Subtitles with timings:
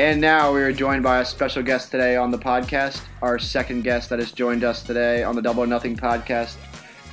[0.00, 3.02] And now we are joined by a special guest today on the podcast.
[3.20, 6.56] Our second guest that has joined us today on the Double Nothing podcast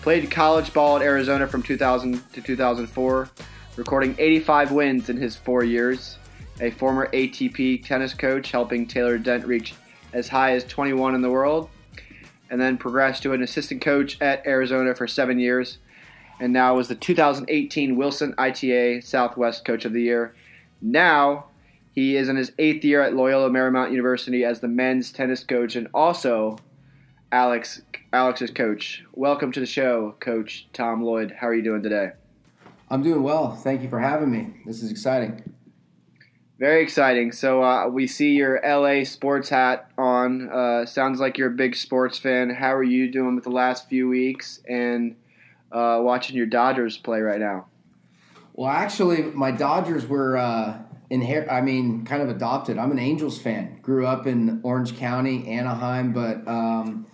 [0.02, 3.30] played college ball at Arizona from 2000 to 2004,
[3.76, 6.18] recording 85 wins in his four years.
[6.62, 9.74] A former ATP tennis coach, helping Taylor Dent reach
[10.14, 11.70] as high as 21 in the world,
[12.50, 15.80] and then progressed to an assistant coach at Arizona for seven years,
[16.40, 20.34] and now was the 2018 Wilson ITA Southwest Coach of the Year.
[20.82, 21.47] Now
[21.98, 25.76] he is in his eighth year at Loyola Marymount University as the men's tennis coach
[25.76, 26.60] and also
[27.32, 27.82] Alex
[28.14, 29.04] Alex's coach.
[29.14, 31.38] Welcome to the show, Coach Tom Lloyd.
[31.40, 32.12] How are you doing today?
[32.92, 33.56] I'm doing well.
[33.56, 34.54] Thank you for having me.
[34.64, 35.42] This is exciting.
[36.60, 37.32] Very exciting.
[37.32, 40.52] So uh, we see your LA sports hat on.
[40.52, 42.52] Uh, sounds like you're a big sports fan.
[42.52, 45.16] How are you doing with the last few weeks and
[45.72, 47.66] uh, watching your Dodgers play right now?
[48.54, 50.38] Well, actually, my Dodgers were
[51.12, 52.78] uh, inher- I mean, kind of adopted.
[52.78, 53.80] I'm an Angels fan.
[53.82, 57.06] Grew up in Orange County, Anaheim, but um,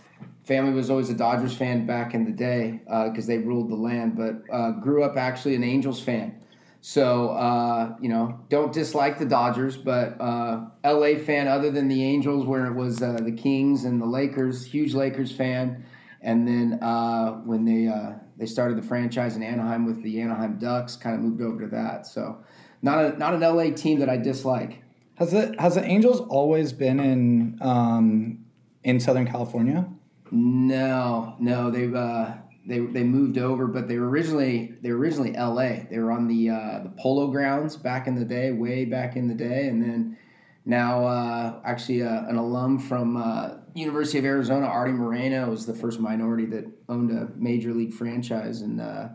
[0.44, 3.76] family was always a Dodgers fan back in the day because uh, they ruled the
[3.76, 4.16] land.
[4.16, 6.40] But uh, grew up actually an Angels fan.
[6.82, 12.04] So uh, you know, don't dislike the Dodgers, but uh, LA fan other than the
[12.04, 14.66] Angels, where it was uh, the Kings and the Lakers.
[14.66, 15.86] Huge Lakers fan,
[16.22, 17.90] and then uh, when they
[18.36, 21.68] they started the franchise in Anaheim with the Anaheim Ducks, kind of moved over to
[21.68, 22.06] that.
[22.06, 22.44] So
[22.84, 24.84] not a not an LA team that I dislike.
[25.16, 28.46] Has the has the Angels always been in um,
[28.84, 29.88] in Southern California?
[30.32, 32.34] No, no, they've uh,
[32.68, 35.88] they they moved over, but they were originally they were originally L.A.
[35.90, 39.28] They were on the uh, the Polo Grounds back in the day, way back in
[39.28, 40.18] the day, and then
[40.66, 45.74] now uh, actually uh, an alum from uh, University of Arizona, Arte Moreno, was the
[45.74, 49.08] first minority that owned a major league franchise and uh,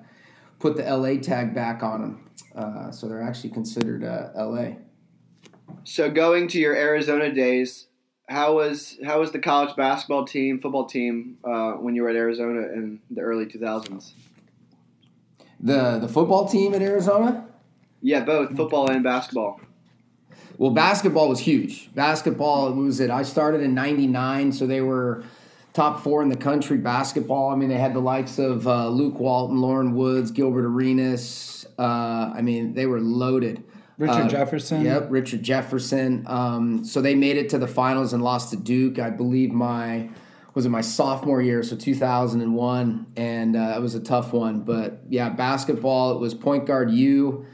[0.59, 1.19] put the L.A.
[1.19, 2.31] tag back on them.
[2.55, 4.79] Uh, so they're actually considered L.A.
[5.85, 7.87] So going to your Arizona days,
[8.29, 12.17] how was how was the college basketball team, football team uh, when you were at
[12.17, 14.15] Arizona in the early two thousands?
[15.61, 17.47] The the football team at Arizona.
[18.03, 19.61] Yeah, both football and basketball.
[20.57, 21.93] Well, basketball was huge.
[21.95, 23.11] Basketball was it.
[23.11, 25.25] I started in '99, so they were
[25.73, 27.51] top four in the country basketball.
[27.51, 31.67] I mean, they had the likes of uh, Luke Walton, Loren Woods, Gilbert Arenas.
[31.79, 33.65] Uh, I mean, they were loaded.
[33.99, 34.85] Richard uh, Jefferson.
[34.85, 36.25] Yep, Richard Jefferson.
[36.27, 38.99] Um, so they made it to the finals and lost to Duke.
[38.99, 40.09] I believe my
[40.55, 44.63] was it my sophomore year, so 2001, and uh, that was a tough one.
[44.63, 46.17] But yeah, basketball.
[46.17, 47.47] It was point guard you.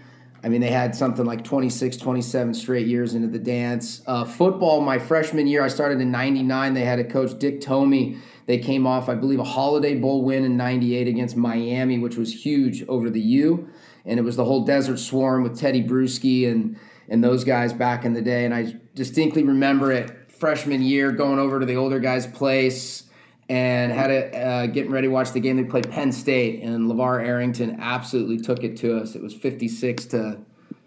[0.44, 4.02] I mean, they had something like 26, 27 straight years into the dance.
[4.06, 6.74] Uh, football, my freshman year, I started in 99.
[6.74, 8.18] They had a coach, Dick Tomey.
[8.46, 12.44] They came off, I believe, a Holiday Bowl win in 98 against Miami, which was
[12.44, 13.70] huge over the U
[14.04, 16.76] and it was the whole Desert Swarm with Tedy Bruschi and
[17.08, 18.44] and those guys back in the day.
[18.46, 23.03] And I distinctly remember it freshman year going over to the older guys' place
[23.48, 25.56] and had it uh, getting ready to watch the game.
[25.56, 29.14] They played Penn State, and LaVar Arrington absolutely took it to us.
[29.14, 30.38] It was fifty six to.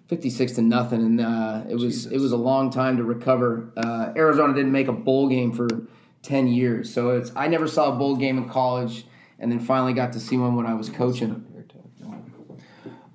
[0.08, 2.12] 56 to nothing, and uh, it was Jesus.
[2.14, 3.70] it was a long time to recover.
[3.76, 5.68] Uh, Arizona didn't make a bowl game for
[6.22, 9.06] 10 years, so it's I never saw a bowl game in college,
[9.38, 11.46] and then finally got to see one when I was coaching.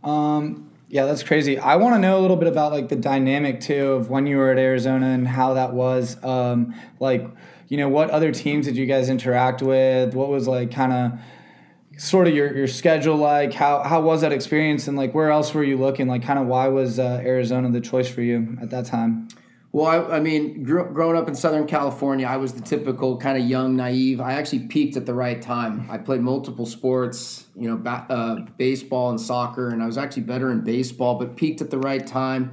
[0.05, 1.59] Um, yeah, that's crazy.
[1.59, 4.37] I want to know a little bit about like the dynamic too of when you
[4.37, 6.23] were at Arizona and how that was.
[6.23, 7.27] Um, like,
[7.73, 10.13] you know, what other teams did you guys interact with?
[10.13, 11.19] What was like kind of
[11.99, 13.55] sort of your, your schedule like?
[13.55, 14.89] How how was that experience?
[14.89, 16.07] And like, where else were you looking?
[16.07, 19.29] Like, kind of why was uh, Arizona the choice for you at that time?
[19.73, 23.49] Well, I, I mean, growing up in Southern California, I was the typical kind of
[23.49, 24.21] young, naive.
[24.21, 25.89] I actually peaked at the right time.
[25.91, 30.25] I played multiple sports, you know, ba- uh, baseball and soccer, and I was actually
[30.25, 32.53] better in baseball, but peaked at the right time.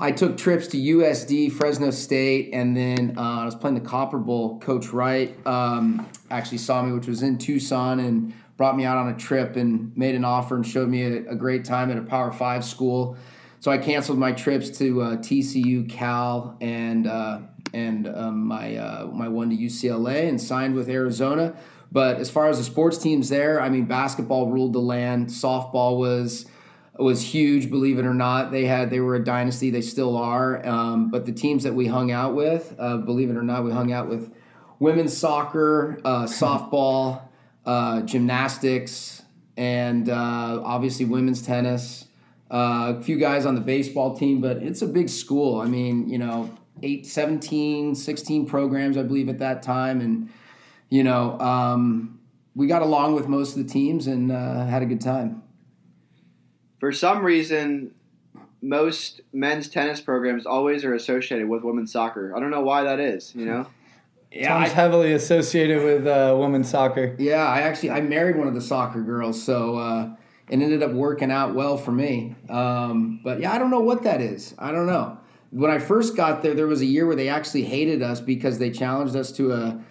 [0.00, 4.18] I took trips to USD, Fresno State, and then uh, I was playing the Copper
[4.18, 4.58] Bowl.
[4.58, 9.08] Coach Wright um, actually saw me, which was in Tucson, and brought me out on
[9.08, 12.02] a trip and made an offer and showed me a, a great time at a
[12.02, 13.16] Power Five school
[13.60, 17.40] so I canceled my trips to uh, TCU, Cal, and uh,
[17.74, 21.54] and um, my uh, my one to UCLA, and signed with Arizona.
[21.92, 25.26] But as far as the sports teams there, I mean, basketball ruled the land.
[25.26, 26.46] Softball was
[27.00, 28.50] was huge, believe it or not.
[28.50, 29.70] They had they were a dynasty.
[29.70, 30.66] They still are.
[30.66, 33.72] Um, but the teams that we hung out with, uh, believe it or not, we
[33.72, 34.32] hung out with
[34.78, 37.22] women's soccer, uh, softball,
[37.66, 39.22] uh, gymnastics,
[39.56, 42.06] and obviously women's tennis.
[42.50, 45.60] Uh, a few guys on the baseball team, but it's a big school.
[45.60, 46.50] I mean, you know,
[46.82, 50.00] eight, 17, 16 programs, I believe, at that time.
[50.00, 50.30] And,
[50.88, 52.18] you know, um,
[52.56, 55.44] we got along with most of the teams and uh, had a good time.
[56.80, 57.92] For some reason,
[58.62, 62.34] most men's tennis programs always are associated with women's soccer.
[62.34, 63.34] I don't know why that is.
[63.34, 63.66] You know.
[64.32, 67.16] Yeah, Tom's I, heavily associated with uh, women's soccer.
[67.18, 67.44] yeah.
[67.44, 70.14] I actually I married one of the soccer girls, so uh,
[70.48, 72.36] it ended up working out well for me.
[72.48, 74.54] Um, but yeah, I don't know what that is.
[74.56, 75.18] I don't know.
[75.50, 78.60] When I first got there, there was a year where they actually hated us because
[78.60, 79.82] they challenged us to a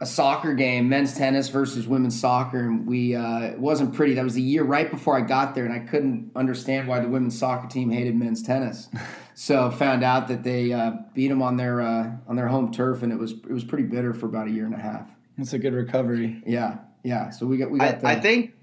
[0.00, 4.14] a soccer game, men's tennis versus women's soccer, and we uh, it wasn't pretty.
[4.14, 7.08] That was the year right before I got there, and I couldn't understand why the
[7.08, 8.88] women's soccer team hated men's tennis.
[9.34, 13.02] so found out that they uh, beat them on their uh, on their home turf,
[13.02, 15.08] and it was it was pretty bitter for about a year and a half.
[15.36, 16.42] That's a good recovery.
[16.46, 17.30] Yeah, yeah.
[17.30, 18.54] So we got we I, the, I think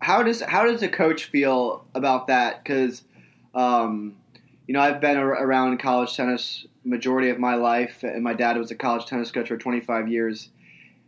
[0.00, 2.62] how does how does a coach feel about that?
[2.62, 3.04] Because
[3.54, 4.16] um,
[4.66, 8.58] you know I've been ar- around college tennis majority of my life, and my dad
[8.58, 10.50] was a college tennis coach for 25 years.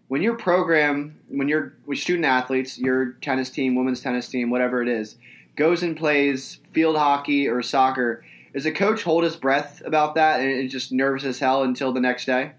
[0.09, 1.49] When your program, when
[1.87, 5.17] with student athletes, your tennis team, women's tennis team, whatever it is,
[5.57, 10.41] goes and plays field hockey or soccer, does a coach hold his breath about that
[10.41, 12.53] and is just nervous as hell until the next day?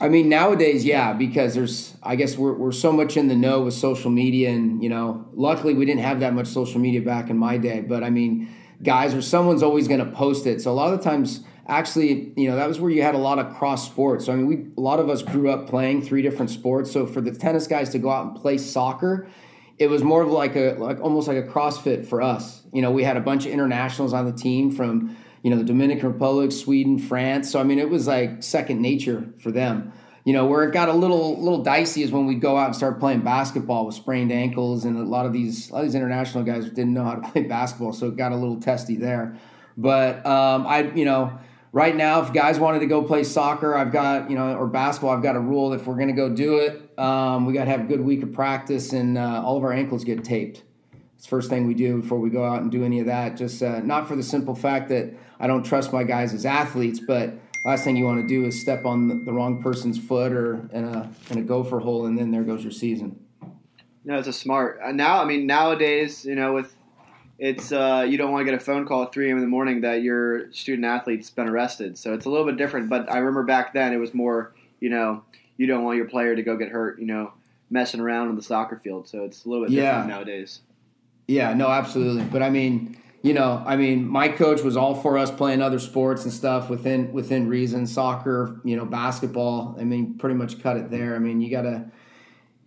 [0.00, 3.62] I mean, nowadays, yeah, because there's, I guess we're, we're so much in the know
[3.62, 7.30] with social media, and, you know, luckily we didn't have that much social media back
[7.30, 7.80] in my day.
[7.80, 8.48] But I mean,
[8.82, 10.62] guys, or someone's always going to post it.
[10.62, 13.18] So a lot of the times, actually, you know, that was where you had a
[13.18, 14.24] lot of cross sports.
[14.26, 16.90] So I mean, we, a lot of us grew up playing three different sports.
[16.90, 19.28] So for the tennis guys to go out and play soccer,
[19.78, 22.62] it was more of like a, like almost like a CrossFit for us.
[22.72, 25.64] You know, we had a bunch of internationals on the team from, you know, the
[25.64, 27.50] Dominican Republic, Sweden, France.
[27.50, 29.92] So I mean, it was like second nature for them.
[30.24, 32.76] You know, where it got a little little dicey is when we go out and
[32.76, 35.94] start playing basketball with sprained ankles, and a lot of these a lot of these
[35.94, 39.38] international guys didn't know how to play basketball, so it got a little testy there.
[39.78, 41.38] But um, I, you know,
[41.72, 45.10] right now, if guys wanted to go play soccer, I've got you know, or basketball,
[45.10, 45.72] I've got a rule.
[45.72, 48.22] If we're going to go do it, um, we got to have a good week
[48.22, 50.62] of practice, and uh, all of our ankles get taped.
[51.16, 53.36] It's first thing we do before we go out and do any of that.
[53.36, 57.00] Just uh, not for the simple fact that I don't trust my guys as athletes,
[57.00, 57.34] but
[57.64, 60.68] last thing you want to do is step on the, the wrong person's foot or
[60.72, 63.18] in a in a gopher hole, and then there goes your season.
[64.04, 64.80] No, it's a smart.
[64.82, 66.74] Uh, now, I mean, nowadays, you know, with
[67.38, 69.36] it's uh, you don't want to get a phone call at 3 a.m.
[69.36, 71.96] in the morning that your student athlete's been arrested.
[71.96, 72.88] So it's a little bit different.
[72.88, 75.22] But I remember back then it was more, you know,
[75.56, 77.32] you don't want your player to go get hurt, you know,
[77.70, 79.08] messing around on the soccer field.
[79.08, 79.82] So it's a little bit Yeah.
[79.82, 80.60] different nowadays.
[81.28, 82.24] Yeah, no, absolutely.
[82.24, 85.78] But I mean, you know, I mean, my coach was all for us playing other
[85.78, 87.86] sports and stuff within within reason.
[87.86, 89.76] Soccer, you know, basketball.
[89.78, 91.14] I mean, pretty much cut it there.
[91.14, 91.84] I mean, you gotta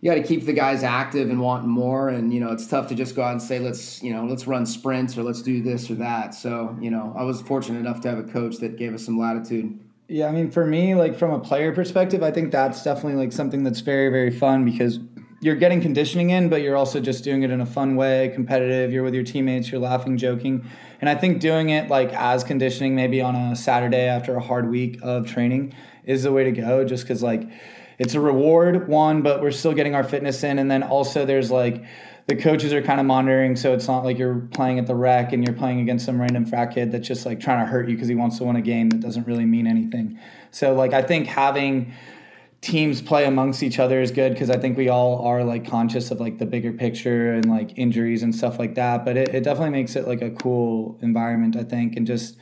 [0.02, 2.08] you got to keep the guys active and wanting more.
[2.08, 4.46] And you know, it's tough to just go out and say, let's you know, let's
[4.46, 6.34] run sprints or let's do this or that.
[6.34, 9.18] So you know, I was fortunate enough to have a coach that gave us some
[9.18, 9.78] latitude.
[10.08, 13.32] Yeah, I mean, for me, like from a player perspective, I think that's definitely like
[13.32, 14.98] something that's very, very fun because
[15.40, 18.92] you're getting conditioning in, but you're also just doing it in a fun way, competitive.
[18.92, 20.68] You're with your teammates, you're laughing, joking.
[21.00, 24.68] And I think doing it like as conditioning, maybe on a Saturday after a hard
[24.68, 27.48] week of training, is the way to go just because like
[28.02, 30.58] it's a reward, one, but we're still getting our fitness in.
[30.58, 31.84] And then also there's like,
[32.26, 35.32] the coaches are kind of monitoring, so it's not like you're playing at the rec
[35.32, 37.94] and you're playing against some random frat kid that's just like trying to hurt you
[37.94, 40.18] because he wants to win a game that doesn't really mean anything.
[40.50, 41.92] So like I think having
[42.60, 46.10] teams play amongst each other is good because I think we all are like conscious
[46.10, 49.04] of like the bigger picture and like injuries and stuff like that.
[49.04, 52.36] But it, it definitely makes it like a cool environment, I think, and just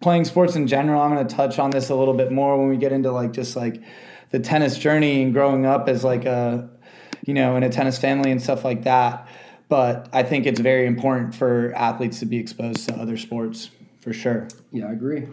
[0.00, 1.00] playing sports in general.
[1.00, 3.32] I'm going to touch on this a little bit more when we get into like
[3.32, 3.82] just like
[4.30, 6.68] the tennis journey and growing up as like a
[7.26, 9.28] you know in a tennis family and stuff like that.
[9.68, 13.70] But I think it's very important for athletes to be exposed to other sports
[14.00, 14.48] for sure.
[14.72, 15.28] Yeah, I agree.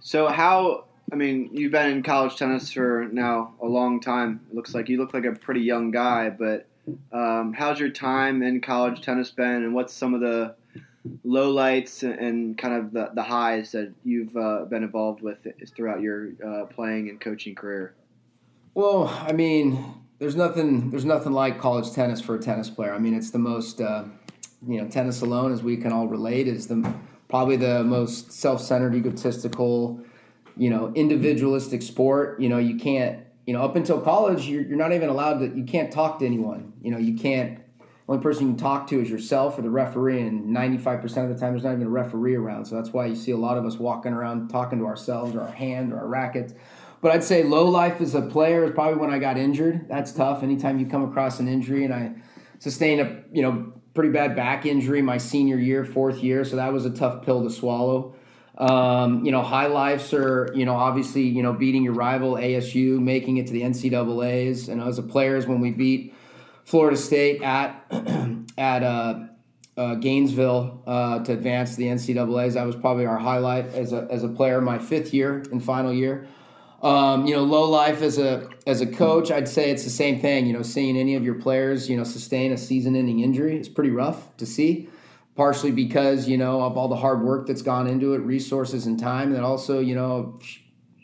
[0.00, 0.84] So how?
[1.10, 4.40] I mean, you've been in college tennis for now a long time.
[4.50, 6.66] It looks like you look like a pretty young guy, but
[7.12, 10.56] um, how's your time in college tennis been, and what's some of the
[11.24, 16.30] lowlights and kind of the, the highs that you've uh, been involved with throughout your
[16.44, 17.94] uh, playing and coaching career?
[18.74, 19.84] Well, I mean,
[20.18, 22.92] there's nothing there's nothing like college tennis for a tennis player.
[22.92, 24.04] I mean, it's the most uh,
[24.66, 26.94] you know, tennis alone, as we can all relate, is the
[27.28, 30.00] probably the most self-centered, egotistical,
[30.56, 32.40] you know, individualistic sport.
[32.40, 35.48] You know, you can't, you know, up until college, you're, you're not even allowed to.
[35.48, 36.72] You can't talk to anyone.
[36.82, 37.60] You know, you can't.
[38.08, 41.34] Only person you can talk to is yourself or the referee, and 95% of the
[41.34, 42.66] time, there's not even a referee around.
[42.66, 45.40] So that's why you see a lot of us walking around talking to ourselves or
[45.40, 46.54] our hand or our rackets.
[47.00, 49.88] But I'd say low life as a player is probably when I got injured.
[49.88, 50.42] That's tough.
[50.42, 52.12] Anytime you come across an injury, and I
[52.58, 56.72] sustained a you know pretty bad back injury my senior year, fourth year, so that
[56.72, 58.14] was a tough pill to swallow.
[58.56, 63.00] Um, you know, high lives are you know obviously you know beating your rival ASU,
[63.00, 66.14] making it to the NCAA's, and as a player is when we beat
[66.66, 67.84] Florida State at
[68.58, 69.20] at uh,
[69.76, 72.54] uh, Gainesville uh, to advance the NCAA's.
[72.54, 75.92] That was probably our highlight as a, as a player, my fifth year and final
[75.92, 76.26] year.
[76.82, 80.20] Um, you know, low life as a as a coach, I'd say it's the same
[80.20, 80.46] thing.
[80.46, 83.90] You know, seeing any of your players, you know, sustain a season-ending injury is pretty
[83.90, 84.88] rough to see.
[85.36, 88.98] Partially because you know of all the hard work that's gone into it, resources and
[88.98, 90.40] time, and also you know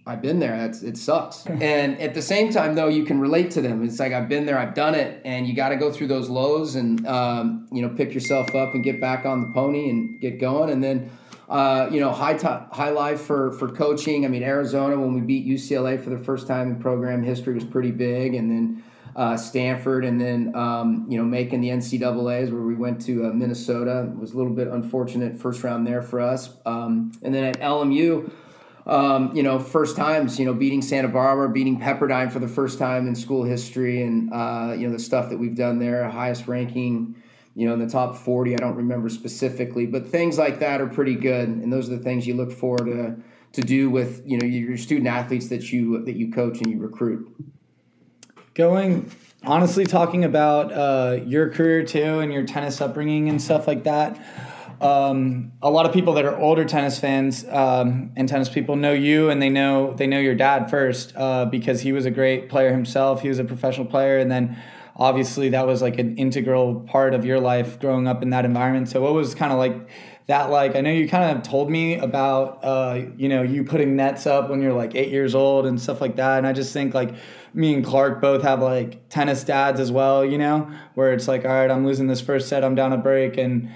[0.04, 0.56] I've been there.
[0.56, 1.46] That's it sucks.
[1.46, 3.84] and at the same time, though, you can relate to them.
[3.84, 6.28] It's like I've been there, I've done it, and you got to go through those
[6.28, 10.20] lows and um, you know pick yourself up and get back on the pony and
[10.20, 10.70] get going.
[10.70, 11.10] And then
[11.48, 12.34] uh, you know high
[12.72, 14.24] high life for for coaching.
[14.24, 17.64] I mean Arizona when we beat UCLA for the first time in program history was
[17.64, 18.84] pretty big, and then.
[19.14, 23.28] Uh, Stanford, and then um, you know making the NCAA's where we went to uh,
[23.28, 27.44] Minnesota it was a little bit unfortunate first round there for us, um, and then
[27.44, 28.30] at LMU,
[28.86, 32.78] um, you know, first times, you know, beating Santa Barbara, beating Pepperdine for the first
[32.78, 36.48] time in school history, and uh, you know the stuff that we've done there, highest
[36.48, 37.14] ranking,
[37.54, 38.54] you know, in the top forty.
[38.54, 42.02] I don't remember specifically, but things like that are pretty good, and those are the
[42.02, 43.16] things you look for to
[43.52, 46.78] to do with you know your student athletes that you that you coach and you
[46.78, 47.28] recruit.
[48.54, 49.12] Going
[49.44, 54.20] honestly, talking about uh, your career too and your tennis upbringing and stuff like that
[54.82, 58.92] um, a lot of people that are older tennis fans um, and tennis people know
[58.92, 62.48] you and they know they know your dad first uh, because he was a great
[62.48, 63.22] player himself.
[63.22, 64.60] He was a professional player, and then
[64.96, 68.88] obviously that was like an integral part of your life growing up in that environment.
[68.88, 69.88] So what was kind of like
[70.26, 70.74] that like?
[70.74, 74.50] I know you kind of told me about uh, you know you putting nets up
[74.50, 77.14] when you're like eight years old and stuff like that, and I just think like
[77.54, 81.44] me and Clark both have like tennis dads as well, you know, where it's like
[81.44, 83.70] all right, I'm losing this first set, I'm down a break and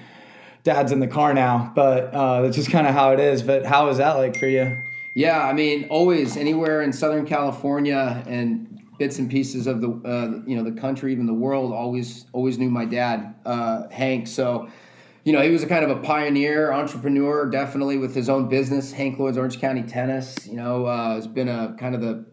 [0.66, 3.42] dad's in the car now, but uh, that's just kind of how it is.
[3.42, 4.76] But how is that like for you?
[5.14, 10.42] Yeah, I mean, always anywhere in Southern California and bits and pieces of the uh,
[10.46, 14.26] you know the country, even the world, always always knew my dad, uh, Hank.
[14.26, 14.68] So.
[15.24, 18.92] You know, he was a kind of a pioneer, entrepreneur, definitely with his own business,
[18.92, 20.46] Hank Lloyd's Orange County Tennis.
[20.46, 22.24] You know, uh, has been a kind of the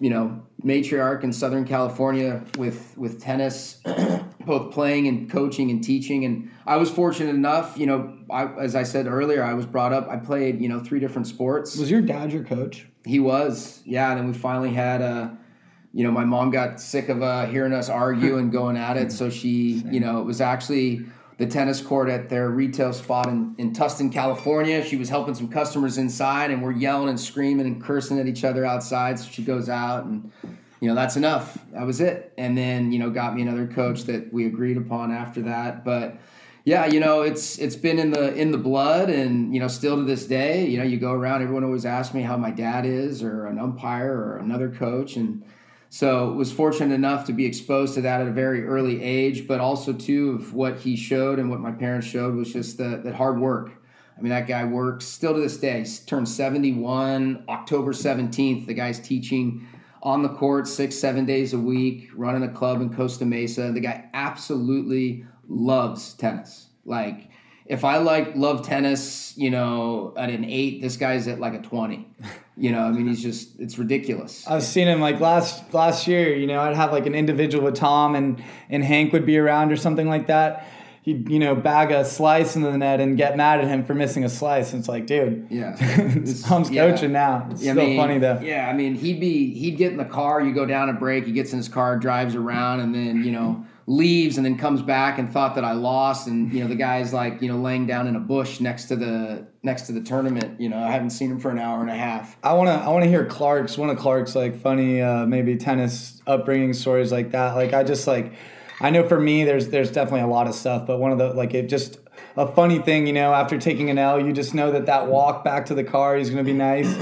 [0.00, 3.80] you know matriarch in Southern California with with tennis,
[4.44, 6.24] both playing and coaching and teaching.
[6.24, 9.92] And I was fortunate enough, you know, I, as I said earlier, I was brought
[9.92, 10.08] up.
[10.08, 11.76] I played you know three different sports.
[11.76, 12.86] Was your dad your coach?
[13.04, 14.10] He was, yeah.
[14.10, 15.36] And then we finally had a.
[15.92, 19.10] You know, my mom got sick of uh, hearing us argue and going at it,
[19.10, 21.04] so she, you know, it was actually
[21.38, 24.84] the tennis court at their retail spot in, in Tustin, California.
[24.84, 28.44] She was helping some customers inside, and we're yelling and screaming and cursing at each
[28.44, 29.18] other outside.
[29.18, 30.30] So she goes out, and
[30.80, 31.58] you know that's enough.
[31.72, 32.32] That was it.
[32.36, 35.84] And then you know got me another coach that we agreed upon after that.
[35.84, 36.18] But
[36.64, 39.96] yeah, you know it's it's been in the in the blood, and you know still
[39.96, 41.42] to this day, you know you go around.
[41.42, 45.42] Everyone always asks me how my dad is, or an umpire, or another coach, and
[45.92, 49.58] so was fortunate enough to be exposed to that at a very early age, but
[49.58, 53.14] also too of what he showed and what my parents showed was just the, that
[53.14, 53.72] hard work.
[54.16, 55.80] I mean, that guy works still to this day.
[55.80, 58.66] He's turned 71, October 17th.
[58.66, 59.66] The guy's teaching
[60.02, 63.72] on the court six, seven days a week, running a club in Costa Mesa.
[63.72, 66.68] The guy absolutely loves tennis.
[66.84, 67.28] Like,
[67.66, 71.62] if I like love tennis, you know, at an eight, this guy's at like a
[71.62, 72.08] twenty.
[72.56, 74.46] You know, I mean, he's just it's ridiculous.
[74.46, 76.36] I've seen him like last last year.
[76.36, 79.72] You know, I'd have like an individual with Tom and and Hank would be around
[79.72, 80.66] or something like that.
[81.10, 83.94] He'd you know bag a slice into the net and get mad at him for
[83.94, 84.72] missing a slice.
[84.72, 85.74] And it's like, dude, yeah,
[86.44, 86.88] Tom's yeah.
[86.88, 87.48] coaching now.
[87.50, 88.38] It's yeah, still I mean, funny though.
[88.40, 90.40] Yeah, I mean, he'd be he'd get in the car.
[90.40, 91.26] You go down a break.
[91.26, 94.82] He gets in his car, drives around, and then you know leaves and then comes
[94.82, 97.88] back and thought that I lost and you know the guy's like you know laying
[97.88, 101.10] down in a bush next to the next to the tournament you know I haven't
[101.10, 103.26] seen him for an hour and a half I want to I want to hear
[103.26, 107.82] Clark's one of Clark's like funny uh, maybe tennis upbringing stories like that like I
[107.82, 108.32] just like
[108.80, 111.28] I know for me there's there's definitely a lot of stuff but one of the
[111.34, 111.98] like it just
[112.36, 115.44] a funny thing you know after taking an L you just know that that walk
[115.44, 116.94] back to the car he's gonna be nice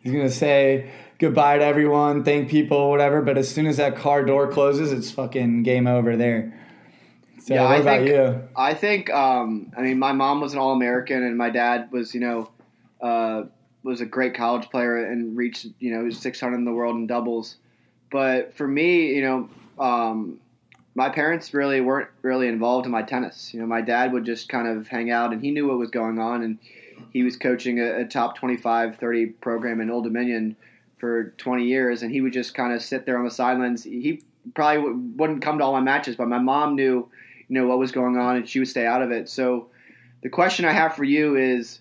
[0.00, 3.22] he's gonna say goodbye to everyone, thank people, whatever.
[3.22, 6.52] But as soon as that car door closes, it's fucking game over there.
[7.42, 8.48] So yeah, what I about think, you?
[8.56, 12.14] I think, um, I mean, my mom was an All American, and my dad was,
[12.14, 12.50] you know,
[13.00, 13.44] uh,
[13.82, 17.56] was a great college player and reached, you know, 600 in the world in doubles.
[18.10, 19.48] But for me, you know,
[19.78, 20.40] um,
[20.94, 23.52] my parents really weren't really involved in my tennis.
[23.52, 25.90] You know, my dad would just kind of hang out, and he knew what was
[25.90, 26.58] going on, and
[27.10, 30.56] he was coaching a, a top 25, 30 program in Old Dominion
[30.98, 33.82] for 20 years, and he would just kind of sit there on the sidelines.
[33.82, 34.22] He
[34.54, 37.08] probably w- wouldn't come to all my matches, but my mom knew,
[37.48, 39.28] you know, what was going on, and she would stay out of it.
[39.28, 39.68] So,
[40.22, 41.80] the question I have for you is,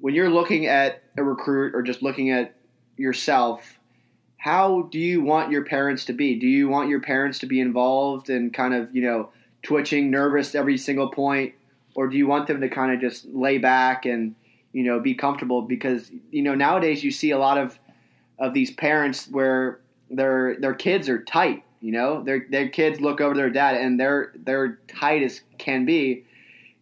[0.00, 2.56] when you're looking at a recruit or just looking at
[2.96, 3.78] yourself,
[4.40, 6.34] how do you want your parents to be?
[6.34, 9.28] Do you want your parents to be involved and kind of, you know,
[9.62, 11.52] twitching, nervous every single point,
[11.94, 14.34] or do you want them to kind of just lay back and
[14.72, 15.60] you know be comfortable?
[15.60, 17.78] Because you know nowadays you see a lot of
[18.38, 19.78] of these parents where
[20.10, 21.62] their their kids are tight.
[21.82, 25.84] You know, their their kids look over their dad and they're they're tight as can
[25.84, 26.24] be.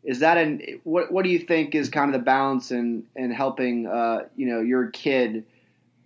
[0.04, 1.10] Is that an what?
[1.10, 4.60] What do you think is kind of the balance in in helping uh, you know
[4.60, 5.44] your kid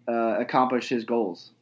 [0.08, 1.52] uh, accomplish his goals?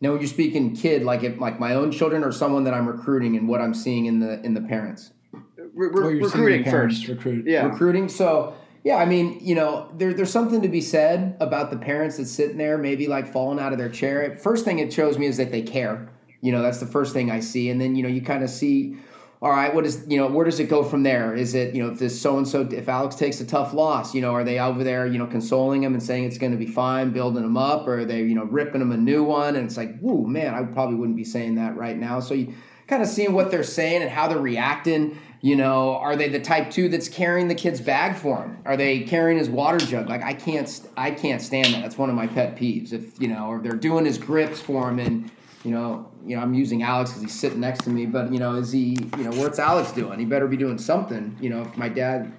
[0.00, 2.86] Now, when you're speaking kid, like if, like my own children or someone that I'm
[2.86, 5.12] recruiting, and what I'm seeing in the in the parents.
[5.32, 7.06] Re- re- recruiting first.
[7.06, 7.46] Recruit.
[7.46, 7.66] Yeah.
[7.66, 8.08] Recruiting.
[8.08, 12.16] So yeah, I mean, you know, there, there's something to be said about the parents
[12.16, 14.38] that's sitting there, maybe like falling out of their chair.
[14.38, 16.08] First thing it shows me is that they care.
[16.40, 18.48] You know, that's the first thing I see, and then you know, you kind of
[18.48, 18.96] see
[19.42, 21.34] all right, what is you know where does it go from there?
[21.34, 24.14] Is it you know if this so and so if Alex takes a tough loss,
[24.14, 26.58] you know are they over there you know consoling him and saying it's going to
[26.58, 29.56] be fine, building him up, or are they you know ripping him a new one?
[29.56, 32.20] And it's like, whoo man, I probably wouldn't be saying that right now.
[32.20, 32.52] So you
[32.86, 35.18] kind of seeing what they're saying and how they're reacting.
[35.40, 38.58] You know, are they the type two that's carrying the kid's bag for him?
[38.66, 40.06] Are they carrying his water jug?
[40.06, 40.68] Like I can't,
[40.98, 41.80] I can't stand that.
[41.80, 42.92] That's one of my pet peeves.
[42.92, 45.30] If you know, or they're doing his grips for him and
[45.64, 48.38] you know, you know, I'm using Alex because he's sitting next to me, but you
[48.38, 50.18] know, is he, you know, what's Alex doing?
[50.18, 51.36] He better be doing something.
[51.40, 52.32] You know, if my dad,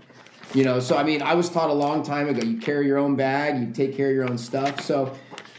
[0.54, 2.98] you know, so I mean, I was taught a long time ago, you carry your
[2.98, 4.82] own bag, you take care of your own stuff.
[4.82, 5.16] So,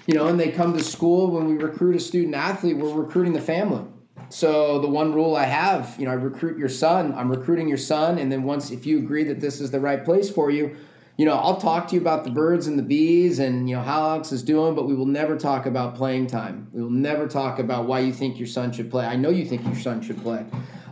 [0.06, 3.32] you know, and they come to school when we recruit a student athlete, we're recruiting
[3.32, 3.84] the family.
[4.28, 7.12] So the one rule I have, you know, I recruit your son.
[7.14, 10.04] I'm recruiting your son, and then once if you agree that this is the right
[10.04, 10.76] place for you,
[11.16, 13.82] you know, I'll talk to you about the birds and the bees and, you know,
[13.82, 16.68] how Alex is doing, but we will never talk about playing time.
[16.72, 19.04] We will never talk about why you think your son should play.
[19.04, 20.44] I know you think your son should play.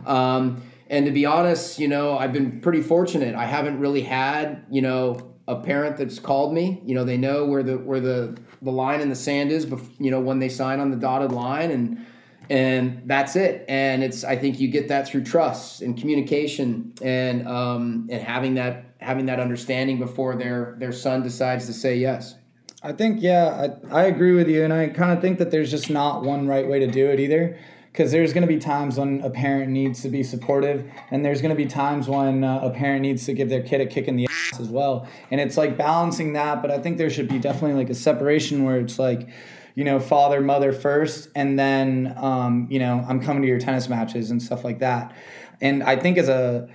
[0.05, 3.33] Um, and to be honest, you know, I've been pretty fortunate.
[3.33, 6.81] I haven't really had, you know, a parent that's called me.
[6.85, 9.65] You know, they know where the where the the line in the sand is,
[9.99, 12.05] you know, when they sign on the dotted line and
[12.49, 13.65] and that's it.
[13.67, 18.55] And it's I think you get that through trust and communication and um, and having
[18.55, 22.35] that having that understanding before their their son decides to say yes.
[22.83, 25.69] I think yeah, I, I agree with you, and I kind of think that there's
[25.69, 27.57] just not one right way to do it either.
[27.91, 31.41] Because there's going to be times when a parent needs to be supportive, and there's
[31.41, 34.07] going to be times when uh, a parent needs to give their kid a kick
[34.07, 35.05] in the ass as well.
[35.29, 38.63] And it's like balancing that, but I think there should be definitely like a separation
[38.63, 39.27] where it's like,
[39.75, 43.89] you know, father, mother first, and then, um, you know, I'm coming to your tennis
[43.89, 45.13] matches and stuff like that.
[45.59, 46.69] And I think as a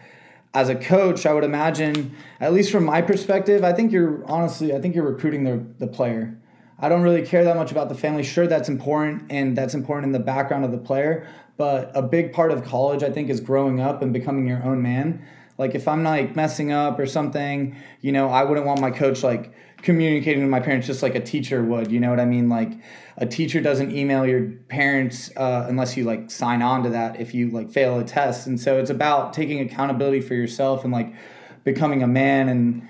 [0.56, 4.74] as a coach, I would imagine, at least from my perspective, I think you're honestly,
[4.74, 6.34] I think you're recruiting the, the player.
[6.78, 8.22] I don't really care that much about the family.
[8.22, 11.28] Sure, that's important, and that's important in the background of the player.
[11.58, 14.80] But a big part of college, I think, is growing up and becoming your own
[14.80, 15.22] man.
[15.58, 19.22] Like if I'm like messing up or something, you know, I wouldn't want my coach
[19.22, 21.90] like communicating to my parents just like a teacher would.
[21.90, 22.48] You know what I mean?
[22.48, 22.72] Like
[23.16, 27.34] a teacher doesn't email your parents uh, unless you like sign on to that if
[27.34, 28.46] you like fail a test.
[28.46, 31.14] And so it's about taking accountability for yourself and like
[31.64, 32.88] becoming a man and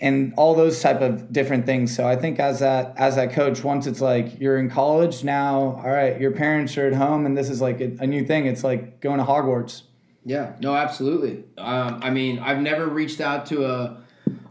[0.00, 1.94] and all those type of different things.
[1.94, 5.80] So I think as that as that coach, once it's like you're in college now,
[5.82, 8.46] all right, your parents are at home, and this is like a, a new thing.
[8.46, 9.82] It's like going to Hogwarts.
[10.28, 11.42] Yeah, no, absolutely.
[11.56, 14.02] Um, I mean, I've never reached out to a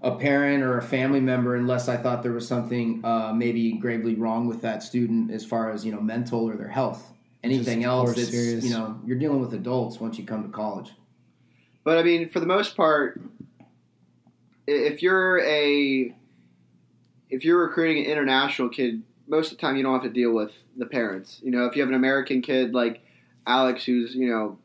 [0.02, 4.16] a parent or a family member unless I thought there was something uh, maybe gravely
[4.16, 7.14] wrong with that student as far as you know mental or their health.
[7.44, 8.66] Anything Just else, it's serious.
[8.66, 10.94] you know you're dealing with adults once you come to college.
[11.84, 13.22] But I mean, for the most part,
[14.66, 16.12] if you're a
[17.30, 20.32] if you're recruiting an international kid, most of the time you don't have to deal
[20.32, 21.40] with the parents.
[21.44, 23.04] You know, if you have an American kid like
[23.46, 24.58] Alex, who's you know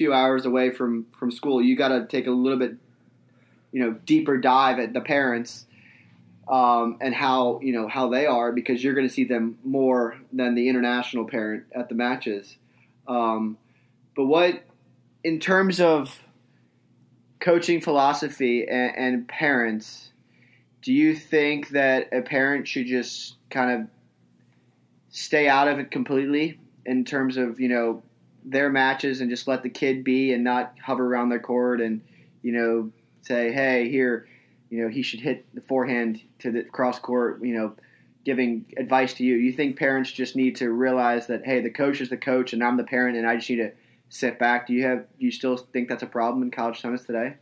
[0.00, 2.74] few hours away from from school, you got to take a little bit
[3.70, 5.66] you know deeper dive at the parents
[6.48, 10.16] um, and how you know how they are because you're going to see them more
[10.32, 12.56] than the international parent at the matches.
[13.06, 13.58] Um,
[14.16, 14.62] but what
[15.22, 16.18] in terms of
[17.38, 20.12] coaching philosophy and, and parents,
[20.80, 23.88] do you think that a parent should just kind of
[25.10, 28.02] stay out of it completely in terms of you know
[28.44, 32.00] their matches and just let the kid be and not hover around their court and
[32.42, 32.90] you know
[33.22, 34.26] say hey here
[34.70, 37.74] you know he should hit the forehand to the cross court you know
[38.24, 39.36] giving advice to you.
[39.36, 42.62] You think parents just need to realize that hey the coach is the coach and
[42.62, 43.72] i'm the parent and i just need to
[44.08, 44.66] sit back.
[44.66, 47.34] Do you have do you still think that's a problem in college tennis today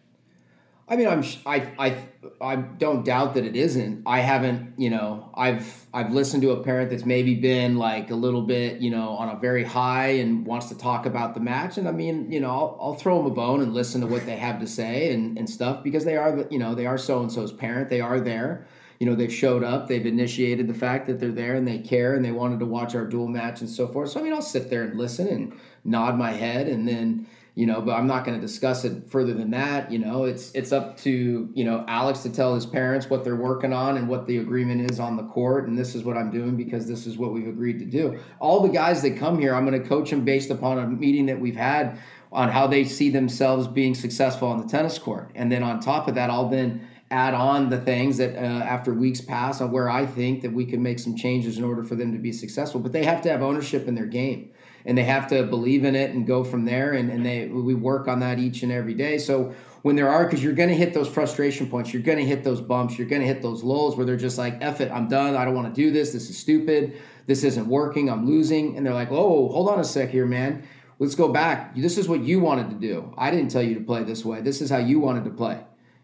[0.90, 2.05] I mean, I'm I I
[2.40, 4.05] I don't doubt that it isn't.
[4.07, 8.14] I haven't, you know, I've I've listened to a parent that's maybe been like a
[8.14, 11.77] little bit, you know, on a very high and wants to talk about the match.
[11.77, 14.24] And I mean, you know, I'll, I'll throw them a bone and listen to what
[14.24, 16.98] they have to say and, and stuff because they are, the, you know, they are
[16.98, 17.90] so and so's parent.
[17.90, 18.66] They are there.
[18.98, 19.88] You know, they've showed up.
[19.88, 22.94] They've initiated the fact that they're there and they care and they wanted to watch
[22.94, 24.11] our dual match and so forth.
[24.11, 27.27] So I mean, I'll sit there and listen and nod my head and then
[27.59, 30.25] you know but i'm not going to discuss it further than that you know?
[30.25, 33.97] It's it's up to you know alex to tell his parents what they're working on
[33.97, 36.87] and what the agreement is on the court and this is what i'm doing because
[36.87, 38.21] this is what we've agreed to do.
[38.38, 41.27] All the guys that come here i'm going to coach them based upon a meeting
[41.27, 41.99] that we've had
[42.31, 45.31] on how they see themselves being successful on the tennis court.
[45.35, 48.92] And then on top of that i'll then add on the things that uh, after
[48.92, 51.94] weeks pass on where i think that we can make some changes in order for
[51.94, 54.51] them to be successful but they have to have ownership in their game
[54.88, 56.94] and they have to believe in it and go from there.
[56.94, 59.18] And, and they we work on that each and every day.
[59.18, 62.25] So when there are, because you're going to hit those frustration points, you're going to
[62.25, 64.90] hit those bumps, you're going to hit those lulls where they're just like, "Eff it,
[64.90, 65.37] I'm done.
[65.37, 66.12] I don't want to do this.
[66.12, 67.01] This is stupid.
[67.27, 68.09] This isn't working.
[68.11, 70.66] I'm losing." And they're like, "Oh, hold on a sec here, man."
[70.99, 71.77] Let's go back.
[71.77, 73.14] This is what you wanted to do.
[73.16, 74.40] I didn't tell you to play this way.
[74.40, 75.61] This is how you wanted to play.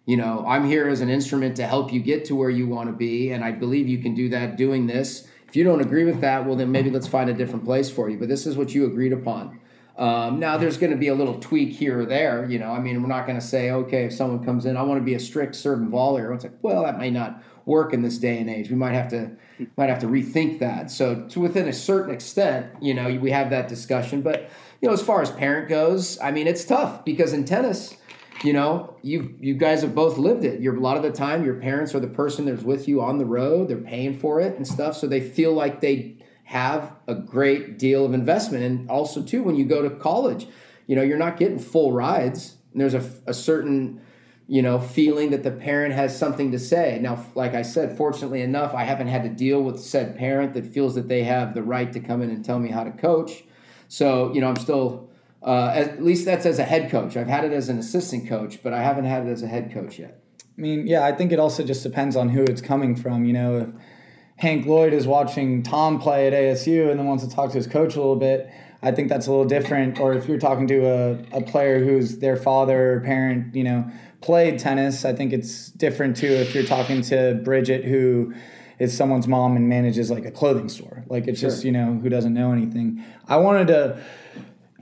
[0.07, 2.91] You know, I'm here as an instrument to help you get to where you want
[2.91, 6.03] to be, and I believe you can do that doing this if you don't agree
[6.03, 8.19] with that, well, then maybe let's find a different place for you.
[8.19, 9.61] But this is what you agreed upon.
[9.97, 12.45] Um, now, there's going to be a little tweak here or there.
[12.51, 14.83] You know, I mean, we're not going to say, okay, if someone comes in, I
[14.83, 16.23] want to be a strict serve and volley.
[16.23, 18.69] It's like, well, that may not work in this day and age.
[18.69, 19.31] We might have to
[19.77, 20.91] might have to rethink that.
[20.91, 24.23] So, to within a certain extent, you know, we have that discussion.
[24.23, 27.97] But you know, as far as parent goes, I mean, it's tough because in tennis
[28.43, 30.61] you know, you you guys have both lived it.
[30.61, 33.19] You're a lot of the time your parents are the person that's with you on
[33.19, 33.69] the road.
[33.69, 38.05] They're paying for it and stuff, so they feel like they have a great deal
[38.05, 38.65] of investment.
[38.65, 40.47] And also too, when you go to college,
[40.87, 42.57] you know, you're not getting full rides.
[42.73, 44.01] And there's a, a certain
[44.47, 48.43] you know feeling that the parent has something to say now like i said fortunately
[48.43, 51.63] enough i haven't had to deal with said parent that feels that they have the
[51.63, 53.45] right to come in and tell me how to coach
[53.89, 55.09] so you know i'm still
[55.45, 57.17] uh, at least that's as a head coach.
[57.17, 59.73] I've had it as an assistant coach, but I haven't had it as a head
[59.73, 60.23] coach yet.
[60.57, 63.25] I mean, yeah, I think it also just depends on who it's coming from.
[63.25, 63.69] You know, if
[64.37, 67.67] Hank Lloyd is watching Tom play at ASU and then wants to talk to his
[67.67, 70.01] coach a little bit, I think that's a little different.
[70.01, 73.91] Or if you're talking to a, a player who's their father or parent, you know,
[74.23, 78.33] played tennis, I think it's different too if you're talking to Bridget who
[78.79, 81.05] is someone's mom and manages like a clothing store.
[81.09, 81.51] Like it's sure.
[81.51, 83.05] just, you know, who doesn't know anything.
[83.29, 84.03] I wanted to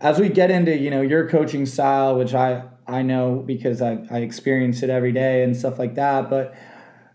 [0.03, 4.05] as we get into you know your coaching style, which I I know because I
[4.11, 6.29] I experience it every day and stuff like that.
[6.29, 6.55] But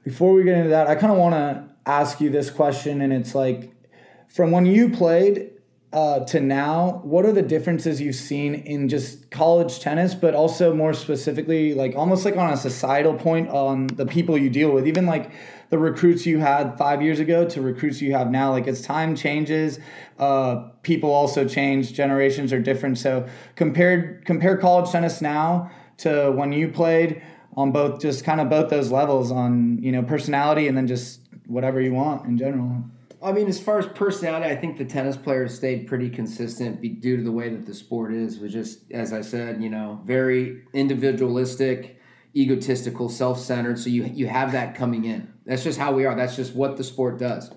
[0.04, 3.14] before we get into that, I kind of want to ask you this question, and
[3.14, 3.74] it's like
[4.30, 5.52] from when you played
[5.94, 10.74] uh, to now, what are the differences you've seen in just college tennis, but also
[10.74, 14.86] more specifically, like almost like on a societal point on the people you deal with,
[14.86, 15.32] even like
[15.70, 18.52] the recruits you had five years ago to recruits you have now.
[18.52, 19.80] Like as time changes,
[20.20, 21.94] uh, people also change.
[21.94, 22.98] Generations are different.
[22.98, 27.22] So compared compare college tennis now to when you played
[27.56, 31.22] on both, just kind of both those levels on you know personality and then just
[31.48, 32.84] whatever you want in general.
[33.22, 37.18] I mean, as far as personality, I think the tennis players stayed pretty consistent due
[37.18, 38.38] to the way that the sport is.
[38.40, 42.00] Was just, as I said, you know, very individualistic,
[42.36, 43.80] egotistical, self-centered.
[43.80, 45.34] So you you have that coming in.
[45.46, 46.16] That's just how we are.
[46.16, 47.52] That's just what the sport does.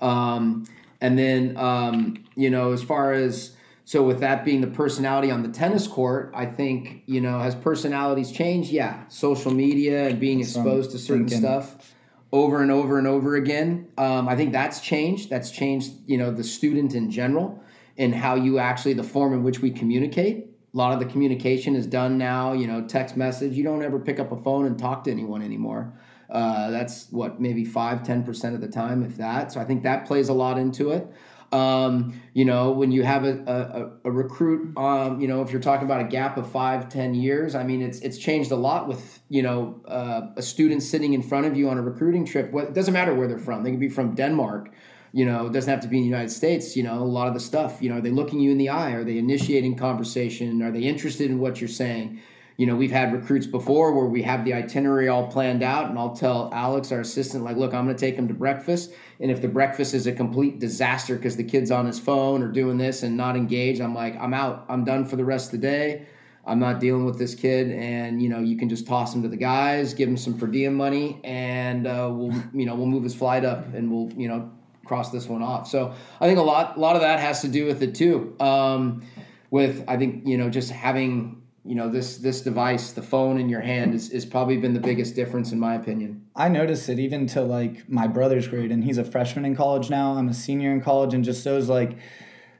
[0.00, 0.66] Um,
[1.04, 5.42] and then, um, you know, as far as so with that being the personality on
[5.42, 8.70] the tennis court, I think you know has personalities changed?
[8.70, 11.40] Yeah, social media and being exposed to certain thinking.
[11.40, 11.92] stuff
[12.32, 13.88] over and over and over again.
[13.98, 15.28] Um, I think that's changed.
[15.28, 17.62] That's changed, you know, the student in general
[17.98, 20.46] and how you actually the form in which we communicate.
[20.72, 23.52] A lot of the communication is done now, you know, text message.
[23.52, 25.92] You don't ever pick up a phone and talk to anyone anymore.
[26.34, 29.52] Uh, that's what maybe five, ten percent of the time, if that.
[29.52, 31.06] So I think that plays a lot into it.
[31.52, 35.60] Um, you know, when you have a, a, a recruit, um, you know, if you're
[35.60, 38.88] talking about a gap of five, ten years, I mean, it's it's changed a lot
[38.88, 42.50] with you know uh, a student sitting in front of you on a recruiting trip.
[42.50, 44.72] Well, it doesn't matter where they're from; they can be from Denmark.
[45.12, 46.76] You know, it doesn't have to be in the United States.
[46.76, 47.80] You know, a lot of the stuff.
[47.80, 48.90] You know, are they looking you in the eye?
[48.90, 50.60] Are they initiating conversation?
[50.60, 52.20] Are they interested in what you're saying?
[52.56, 55.98] You know, we've had recruits before where we have the itinerary all planned out, and
[55.98, 58.92] I'll tell Alex, our assistant, like, look, I'm going to take him to breakfast.
[59.18, 62.48] And if the breakfast is a complete disaster because the kid's on his phone or
[62.48, 64.66] doing this and not engaged, I'm like, I'm out.
[64.68, 66.06] I'm done for the rest of the day.
[66.46, 67.72] I'm not dealing with this kid.
[67.72, 70.46] And, you know, you can just toss him to the guys, give him some per
[70.46, 74.28] diem money, and uh, we'll, you know, we'll move his flight up and we'll, you
[74.28, 74.52] know,
[74.84, 75.66] cross this one off.
[75.66, 78.36] So I think a lot, a lot of that has to do with it too.
[78.38, 79.02] Um,
[79.50, 83.48] with, I think, you know, just having you know this this device the phone in
[83.48, 86.26] your hand is, is probably been the biggest difference in my opinion.
[86.36, 89.88] I noticed it even to like my brother's grade and he's a freshman in college
[89.88, 90.12] now.
[90.12, 91.96] I'm a senior in college and just those like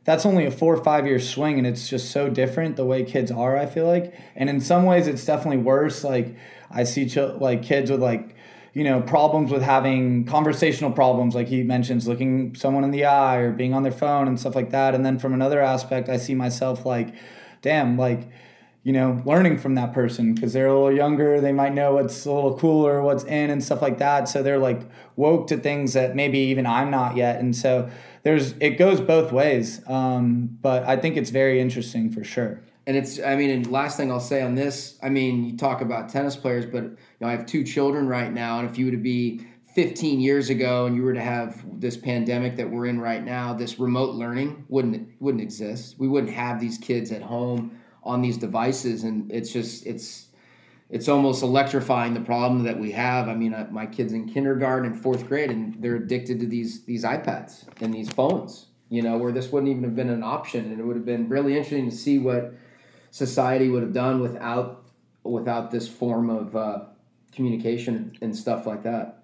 [0.04, 3.04] that's only a four or five year swing and it's just so different the way
[3.04, 4.14] kids are i feel like.
[4.36, 6.02] And in some ways it's definitely worse.
[6.02, 6.34] Like
[6.70, 8.34] i see ch- like kids with like
[8.72, 11.34] you know problems with having conversational problems.
[11.34, 14.54] Like he mentions looking someone in the eye or being on their phone and stuff
[14.54, 14.94] like that.
[14.94, 17.14] And then from another aspect i see myself like
[17.60, 18.30] damn like
[18.84, 21.40] you know, learning from that person because they're a little younger.
[21.40, 24.28] They might know what's a little cooler, what's in, and stuff like that.
[24.28, 24.82] So they're like
[25.16, 27.40] woke to things that maybe even I'm not yet.
[27.40, 27.90] And so
[28.24, 29.80] there's it goes both ways.
[29.88, 32.60] Um, but I think it's very interesting for sure.
[32.86, 35.80] And it's, I mean, and last thing I'll say on this, I mean, you talk
[35.80, 38.84] about tennis players, but you know, I have two children right now, and if you
[38.84, 39.40] were to be
[39.74, 43.54] 15 years ago and you were to have this pandemic that we're in right now,
[43.54, 45.96] this remote learning wouldn't wouldn't exist.
[45.98, 50.26] We wouldn't have these kids at home on these devices, and it's just it's
[50.90, 53.28] it's almost electrifying the problem that we have.
[53.28, 56.84] I mean, uh, my kids in kindergarten and fourth grade, and they're addicted to these
[56.84, 58.66] these iPads and these phones.
[58.90, 61.28] You know, where this wouldn't even have been an option, and it would have been
[61.28, 62.54] really interesting to see what
[63.10, 64.84] society would have done without
[65.22, 66.84] without this form of uh,
[67.32, 69.22] communication and stuff like that.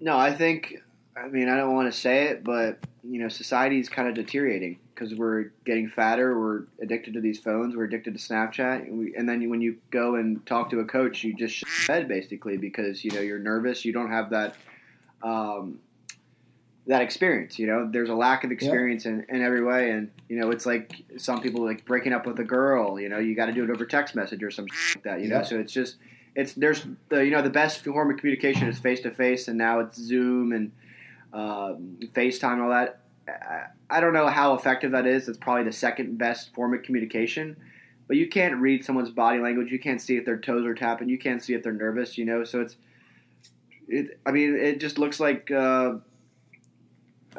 [0.00, 0.82] No, I think.
[1.16, 4.14] I mean, I don't want to say it, but you know, society is kind of
[4.14, 6.38] deteriorating because we're getting fatter.
[6.38, 7.76] We're addicted to these phones.
[7.76, 8.86] We're addicted to Snapchat.
[8.86, 12.08] And, we, and then when you go and talk to a coach, you just bed
[12.08, 13.84] basically because you know you're nervous.
[13.84, 14.56] You don't have that
[15.22, 15.78] um,
[16.86, 17.58] that experience.
[17.58, 19.12] You know, there's a lack of experience yeah.
[19.12, 22.38] in, in every way, and you know, it's like some people like breaking up with
[22.40, 23.00] a girl.
[23.00, 25.20] You know, you got to do it over text message or something like that.
[25.20, 25.38] You yeah.
[25.38, 25.96] know, so it's just
[26.34, 29.56] it's there's the you know the best form of communication is face to face, and
[29.56, 30.72] now it's Zoom and
[31.32, 33.00] um, FaceTime and all that
[33.90, 35.28] I don't know how effective that is.
[35.28, 37.56] It's probably the second best form of communication.
[38.08, 39.70] But you can't read someone's body language.
[39.72, 41.08] You can't see if their toes are tapping.
[41.08, 42.16] You can't see if they're nervous.
[42.16, 42.76] You know, so it's.
[43.88, 45.50] It, I mean, it just looks like.
[45.50, 45.96] Uh,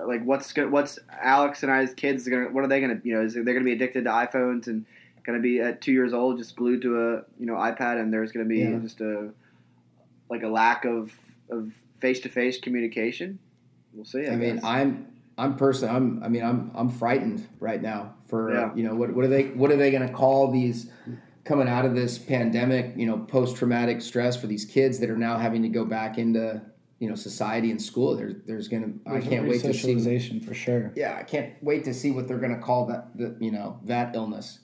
[0.06, 3.24] like what's gonna, what's Alex and I's kids gonna what are they gonna you know
[3.24, 4.86] is they're gonna be addicted to iPhones and
[5.26, 8.32] gonna be at two years old just glued to a you know iPad and there's
[8.32, 8.78] gonna be yeah.
[8.78, 9.32] just a
[10.30, 11.12] like a lack of
[11.50, 13.40] of face to face communication.
[13.98, 14.28] We'll see.
[14.28, 15.08] I, I mean, I'm
[15.40, 18.74] I'm personally, I'm, I mean, I'm, I'm frightened right now for, yeah.
[18.74, 20.90] you know, what, what are they, what are they going to call these
[21.44, 25.16] coming out of this pandemic, you know, post traumatic stress for these kids that are
[25.16, 26.60] now having to go back into,
[26.98, 28.16] you know, society and school.
[28.16, 30.92] There's, there's going to, I can't wait to see for sure.
[30.96, 31.16] Yeah.
[31.16, 34.16] I can't wait to see what they're going to call that, the, you know, that
[34.16, 34.60] illness.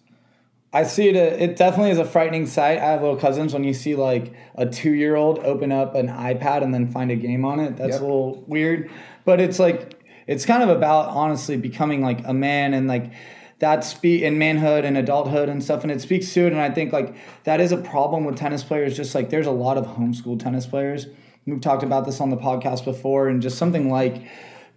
[0.75, 1.15] I see it.
[1.15, 2.79] It definitely is a frightening sight.
[2.79, 3.53] I have little cousins.
[3.53, 7.45] When you see like a two-year-old open up an iPad and then find a game
[7.45, 8.01] on it, that's yep.
[8.01, 8.89] a little weird.
[9.25, 13.11] But it's like it's kind of about honestly becoming like a man and like
[13.59, 16.69] that speak in manhood and adulthood and stuff and it speaks to it and i
[16.69, 19.85] think like that is a problem with tennis players just like there's a lot of
[19.85, 21.07] homeschool tennis players.
[21.45, 24.23] We've talked about this on the podcast before and just something like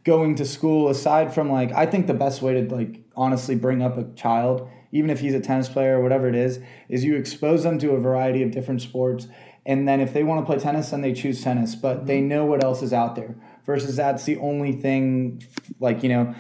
[0.03, 3.83] going to school aside from like i think the best way to like honestly bring
[3.83, 7.17] up a child even if he's a tennis player or whatever it is is you
[7.17, 9.27] expose them to a variety of different sports
[9.65, 12.29] and then if they want to play tennis then they choose tennis but they mm-hmm.
[12.29, 13.35] know what else is out there
[13.67, 15.43] versus that's the only thing
[15.81, 16.35] like you know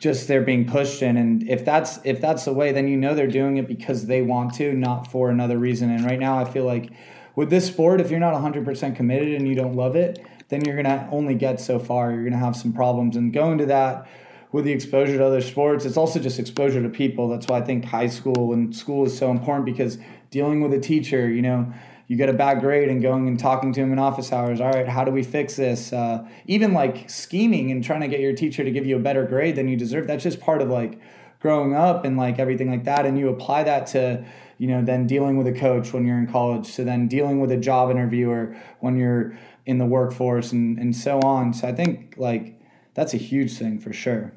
[0.00, 1.16] just they're being pushed in.
[1.18, 4.22] And if that's if that's the way then you know they're doing it because they
[4.22, 5.90] want to not for another reason.
[5.90, 6.90] And right now i feel like
[7.36, 10.74] with this sport if you're not 100% committed and you don't love it then you're
[10.74, 12.10] going to only get so far.
[12.10, 13.14] You're going to have some problems.
[13.14, 14.08] And going to that
[14.50, 17.28] with the exposure to other sports it's also just exposure to people.
[17.28, 19.98] That's why i think high school and school is so important because
[20.30, 21.72] dealing with a teacher you know
[22.10, 24.60] you get a bad grade and going and talking to him in office hours.
[24.60, 25.92] All right, how do we fix this?
[25.92, 29.24] Uh, even like scheming and trying to get your teacher to give you a better
[29.24, 30.08] grade than you deserve.
[30.08, 30.98] That's just part of like
[31.38, 33.06] growing up and like everything like that.
[33.06, 34.24] And you apply that to,
[34.58, 37.52] you know, then dealing with a coach when you're in college, to then dealing with
[37.52, 41.54] a job interviewer when you're in the workforce and, and so on.
[41.54, 42.60] So I think like
[42.94, 44.32] that's a huge thing for sure.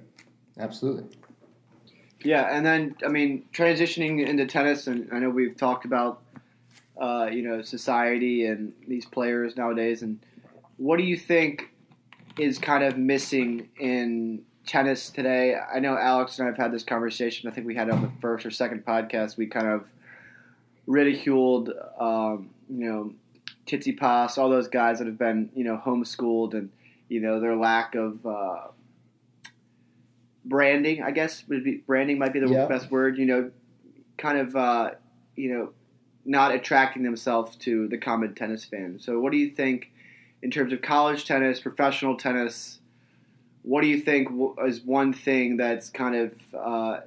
[0.59, 1.17] Absolutely.
[2.23, 6.21] Yeah, and then I mean transitioning into tennis, and I know we've talked about
[6.99, 10.01] uh, you know, society and these players nowadays.
[10.01, 10.19] And
[10.77, 11.69] what do you think
[12.37, 15.55] is kind of missing in tennis today?
[15.55, 17.49] I know Alex and I have had this conversation.
[17.49, 19.37] I think we had it on the first or second podcast.
[19.37, 19.87] We kind of
[20.85, 23.13] ridiculed, um, you know,
[23.65, 26.69] Tsitsipas, all those guys that have been, you know, homeschooled and,
[27.07, 28.67] you know, their lack of uh,
[30.43, 32.65] branding, I guess, would be branding might be the yeah.
[32.65, 33.51] best word, you know,
[34.17, 34.91] kind of, uh,
[35.35, 35.73] you know,
[36.25, 38.99] not attracting themselves to the common tennis fan.
[38.99, 39.91] So, what do you think
[40.41, 42.79] in terms of college tennis, professional tennis?
[43.63, 44.29] What do you think
[44.65, 46.99] is one thing that's kind of uh,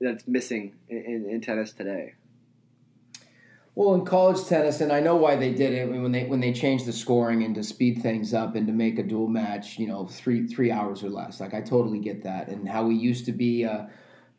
[0.00, 2.14] that's missing in, in, tennis today?
[3.74, 6.52] Well, in college tennis, and I know why they did it when they when they
[6.52, 9.86] changed the scoring and to speed things up and to make a dual match, you
[9.86, 11.40] know, three three hours or less.
[11.40, 13.64] Like I totally get that, and how we used to be.
[13.64, 13.84] Uh,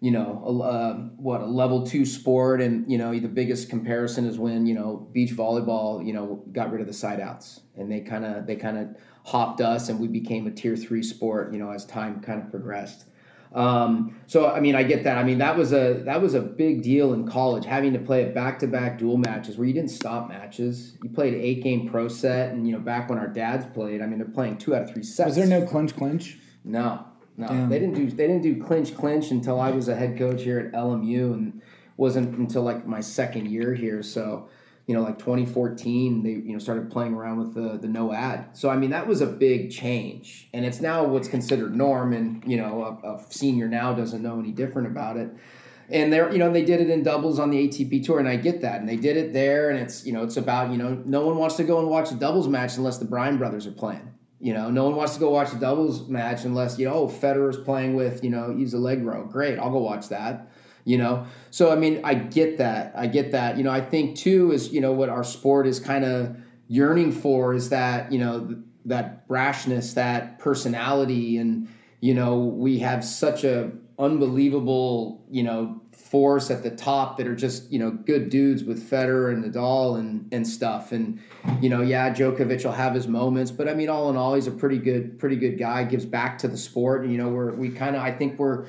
[0.02, 4.26] you know, a, uh, what a level two sport, and you know the biggest comparison
[4.26, 7.90] is when you know beach volleyball, you know, got rid of the side outs, and
[7.90, 8.88] they kind of they kind of
[9.24, 12.50] hopped us, and we became a tier three sport, you know, as time kind of
[12.50, 13.06] progressed.
[13.54, 15.20] Um, so I mean, I get that.
[15.20, 18.28] I mean, that was a that was a big deal in college, having to play
[18.28, 20.98] a back to back dual matches where you didn't stop matches.
[21.04, 24.02] You played an eight game pro set, and you know, back when our dads played,
[24.02, 25.28] I mean, they're playing two out of three sets.
[25.28, 26.40] Was there no clinch clinch?
[26.64, 27.06] No,
[27.38, 27.70] no, Damn.
[27.70, 30.60] they didn't do they didn't do clinch clinch until I was a head coach here
[30.60, 31.62] at LMU, and
[31.98, 34.04] wasn't until like my second year here.
[34.04, 34.50] So,
[34.88, 38.58] you know, like 2014, they you know started playing around with the the no ad.
[38.58, 42.14] So I mean, that was a big change, and it's now what's considered norm.
[42.14, 45.30] And you know, a, a senior now doesn't know any different about it.
[45.90, 48.36] And they're you know they did it in doubles on the ATP tour, and I
[48.36, 48.82] get that.
[48.82, 51.38] And they did it there, and it's you know it's about you know no one
[51.38, 54.11] wants to go and watch a doubles match unless the Bryan brothers are playing.
[54.42, 57.08] You know, no one wants to go watch a doubles match unless you know oh,
[57.08, 59.26] Federer's playing with you know Yves Allegro.
[59.26, 60.50] Great, I'll go watch that.
[60.84, 62.94] You know, so I mean, I get that.
[62.96, 63.58] I get that.
[63.58, 66.36] You know, I think too is you know what our sport is kind of
[66.68, 71.68] yearning for is that you know th- that brashness, that personality, and
[72.00, 75.80] you know we have such a unbelievable you know
[76.12, 79.98] force at the top that are just you know good dudes with Federer and Nadal
[79.98, 80.92] and and stuff.
[80.92, 81.20] And
[81.62, 84.48] you know, yeah, Djokovic will have his moments, but I mean, all in all, he's
[84.48, 85.86] a pretty good pretty good guy.
[85.86, 88.66] Gives back to the sport, and you know, we're we kind of I think we're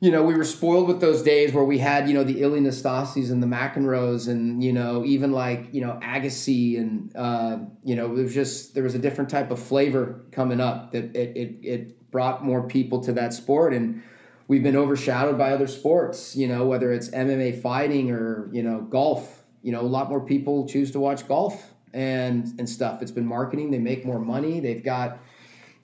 [0.00, 2.60] you know, we were spoiled with those days where we had, you know, the Ilie
[2.60, 7.96] Nastases and the McEnroes and, you know, even like, you know, Agassi and, uh, you
[7.96, 11.36] know, it was just, there was a different type of flavor coming up that it,
[11.36, 13.74] it, it brought more people to that sport.
[13.74, 14.00] And
[14.48, 18.80] we've been overshadowed by other sports, you know, whether it's MMA fighting or, you know,
[18.80, 23.02] golf, you know, a lot more people choose to watch golf and, and stuff.
[23.02, 23.70] It's been marketing.
[23.70, 24.60] They make more money.
[24.60, 25.18] They've got,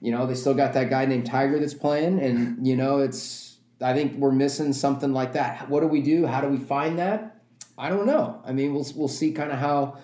[0.01, 3.57] you know, they still got that guy named Tiger that's playing and, you know, it's,
[3.81, 5.69] I think we're missing something like that.
[5.69, 6.25] What do we do?
[6.25, 7.35] How do we find that?
[7.77, 8.41] I don't know.
[8.45, 9.97] I mean, we'll we'll see kind of how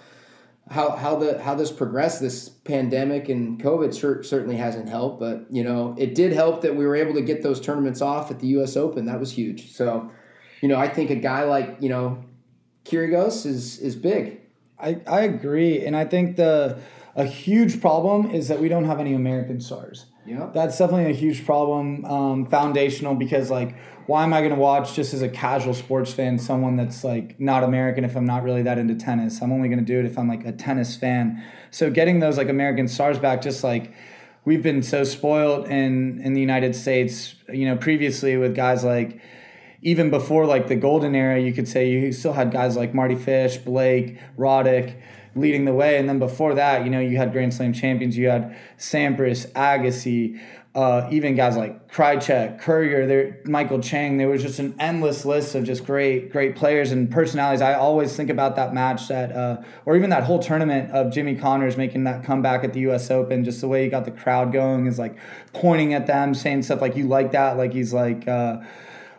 [0.72, 2.22] how how the how this progressed.
[2.22, 6.76] This pandemic and COVID cer- certainly hasn't helped, but you know, it did help that
[6.76, 8.78] we were able to get those tournaments off at the U.S.
[8.78, 9.06] Open.
[9.06, 9.72] That was huge.
[9.74, 10.10] So,
[10.62, 12.24] you know, I think a guy like you know
[12.86, 14.40] Kyrgios is is big.
[14.80, 16.80] I, I agree, and I think the
[17.16, 20.06] a huge problem is that we don't have any American stars.
[20.26, 20.50] Yeah.
[20.54, 24.94] That's definitely a huge problem, um, foundational because like, why am I going to watch
[24.94, 28.62] just as a casual sports fan someone that's like not American if I'm not really
[28.64, 29.42] that into tennis?
[29.42, 31.44] I'm only going to do it if I'm like a tennis fan.
[31.72, 33.94] So getting those like American stars back, just like
[34.46, 39.22] we've been so spoiled in in the United States, you know, previously with guys like
[39.82, 43.16] even before like the golden era, you could say you still had guys like Mardy
[43.16, 45.02] Fish, Blake, Roddick
[45.36, 45.98] leading the way.
[45.98, 50.40] And then before that, you know, you had Grand Slam champions, you had Sampras, Agassi,
[50.74, 54.18] uh, even guys like Krajicek, Courier, there, Michael Chang.
[54.18, 57.62] There was just an endless list of just great, great players and personalities.
[57.62, 61.36] I always think about that match that, uh, or even that whole tournament of Jimmy
[61.36, 63.12] Connors making that comeback at the U.S.
[63.12, 63.44] Open.
[63.44, 65.18] Just the way he got the crowd going is like
[65.52, 68.62] pointing at them, saying stuff like "You like that?" Like he's like, uh,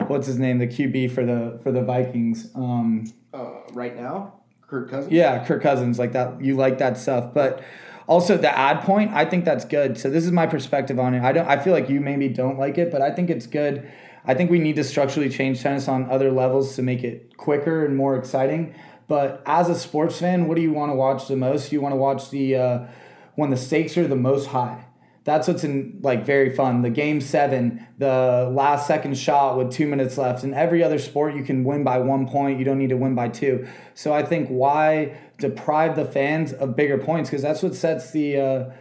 [0.07, 2.51] what's his name, the QB for the for the Vikings.
[2.55, 4.41] Um, Uh, right now,
[4.72, 5.12] Kirk Cousins.
[5.12, 6.42] yeah, Kirk Cousins, like that.
[6.42, 7.62] You like that stuff, but
[8.06, 9.12] also the ad point.
[9.12, 9.98] I think that's good.
[9.98, 11.22] So this is my perspective on it.
[11.22, 11.46] I don't.
[11.46, 13.87] I feel like you maybe don't like it, but I think it's good.
[14.24, 17.85] I think we need to structurally change tennis on other levels to make it quicker
[17.85, 18.74] and more exciting.
[19.08, 21.70] But as a sports fan, what do you want to watch the most?
[21.70, 22.87] You want to watch the uh,
[23.35, 24.87] when the stakes are the most high.
[25.24, 26.82] That's what's in like very fun.
[26.82, 30.42] The game seven, the last second shot with two minutes left.
[30.42, 32.58] In every other sport, you can win by one point.
[32.58, 33.68] You don't need to win by two.
[33.94, 37.30] So I think why deprive the fans of bigger points?
[37.30, 38.37] Because that's what sets the.
[38.37, 38.72] Uh,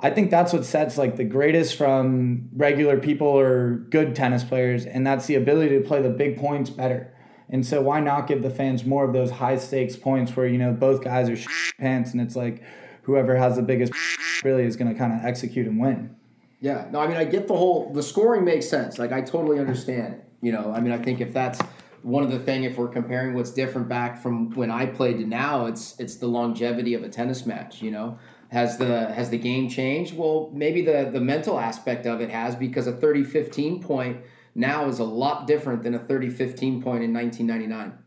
[0.00, 4.86] I think that's what sets like the greatest from regular people or good tennis players,
[4.86, 7.12] and that's the ability to play the big points better.
[7.50, 10.56] And so why not give the fans more of those high stakes points where you
[10.56, 12.62] know both guys are pants, and it's like
[13.02, 13.92] whoever has the biggest
[14.44, 16.14] really is going to kind of execute and win.
[16.60, 18.98] Yeah, no, I mean, I get the whole the scoring makes sense.
[18.98, 20.22] Like, I totally understand.
[20.40, 21.60] You know, I mean, I think if that's
[22.02, 25.26] one of the thing, if we're comparing what's different back from when I played to
[25.26, 27.82] now, it's it's the longevity of a tennis match.
[27.82, 28.18] You know,
[28.50, 30.16] has the has the game changed?
[30.16, 34.18] Well, maybe the the mental aspect of it has because a 30-15 point
[34.54, 37.98] now is a lot different than a 30-15 point in 1999.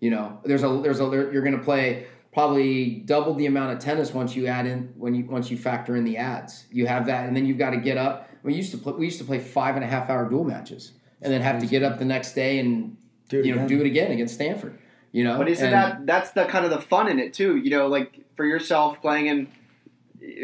[0.00, 3.78] You know, there's a there's a you're going to play probably double the amount of
[3.78, 6.66] tennis once you add in when you once you factor in the ads.
[6.70, 8.28] You have that, and then you've got to get up.
[8.42, 10.92] We used to play, we used to play five and a half hour dual matches,
[11.22, 12.96] and then have to get up the next day and
[13.28, 13.68] Do it you know again.
[13.78, 14.78] do it again against Stanford.
[15.12, 17.56] You know, But isn't And- that that's the kind of the fun in it too?
[17.56, 19.48] You know, like for yourself playing in,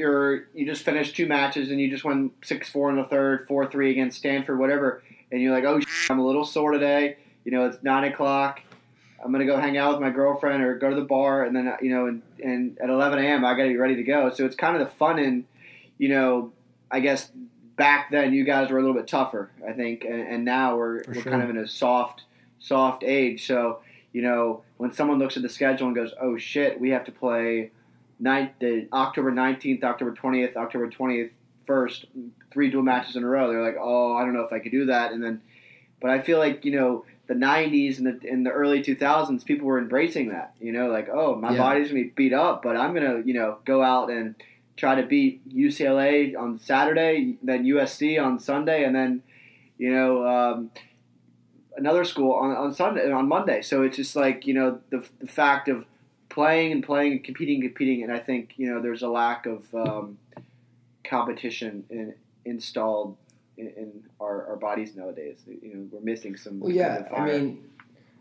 [0.03, 3.47] or you just finished two matches and you just won six four in the third,
[3.49, 5.81] four three against Stanford, whatever, and you're like, oh,
[6.11, 7.17] I'm a little sore today.
[7.45, 8.61] You know, it's nine o'clock.
[9.25, 11.73] I'm gonna go hang out with my girlfriend or go to the bar, and then
[11.83, 13.45] you know, and, and at 11 a.m.
[13.45, 14.31] I gotta be ready to go.
[14.31, 15.45] So it's kind of the fun in,
[15.99, 16.53] you know,
[16.91, 17.31] I guess
[17.77, 21.03] back then you guys were a little bit tougher, I think, and, and now we're
[21.05, 21.33] For we're sure.
[21.33, 22.23] kind of in a soft
[22.59, 23.47] soft age.
[23.47, 23.81] So
[24.13, 27.13] you know when someone looks at the schedule and goes, "Oh shit, we have to
[27.13, 27.71] play
[28.19, 31.31] ninth, the October nineteenth, October twentieth, October twentieth
[31.67, 32.07] first,
[32.51, 34.73] three dual matches in a row," they're like, "Oh, I don't know if I could
[34.73, 35.41] do that," and then,
[36.01, 37.05] but I feel like you know.
[37.31, 40.53] The '90s and the in the early 2000s, people were embracing that.
[40.61, 41.59] You know, like, oh, my Yeah.
[41.59, 44.35] body's gonna be beat up, but I'm gonna, you know, go out and
[44.77, 49.23] try to beat UCLA on Saturday, then USC on Sunday, and then
[49.79, 50.71] you know um,
[51.77, 53.63] another school on, on Sunday on Monday.
[53.63, 55.85] So it's just like you know the, the fact of
[56.31, 59.47] playing and playing and competing and competing, and I think you know there's a lack
[59.47, 60.19] of um,
[61.05, 62.15] competition in,
[62.45, 63.17] installed
[63.61, 65.39] in, in our, our bodies nowadays.
[65.47, 66.61] You know we're missing some.
[66.61, 67.39] Well, yeah, competitive I fire.
[67.41, 67.65] mean,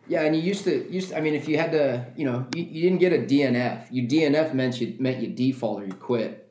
[0.07, 1.09] yeah, and you used to used.
[1.09, 3.87] To, I mean, if you had to, you know, you, you didn't get a DNF.
[3.91, 6.45] You DNF meant you meant you default or you quit.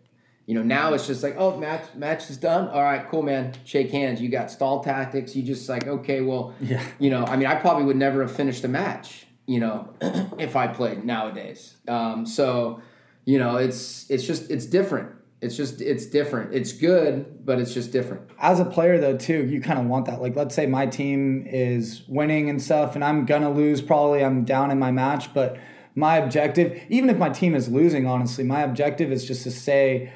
[0.46, 2.68] You know, now it's just like, oh, match match is done.
[2.68, 3.52] All right, cool, man.
[3.64, 4.20] Shake hands.
[4.20, 5.36] You got stall tactics.
[5.36, 6.82] You just like, okay, well, Yeah.
[6.98, 9.26] you know, I mean, I probably would never have finished the match.
[9.44, 9.88] You know,
[10.38, 11.76] if I played nowadays.
[11.86, 12.80] Um, so,
[13.26, 15.10] you know, it's it's just it's different.
[15.40, 16.52] It's just it's different.
[16.52, 18.22] It's good, but it's just different.
[18.40, 21.44] as a player though too you kind of want that like let's say my team
[21.46, 25.56] is winning and stuff and i'm gonna lose probably i'm down in my match but
[25.94, 30.12] my objective even if my team is losing honestly my objective is just to stay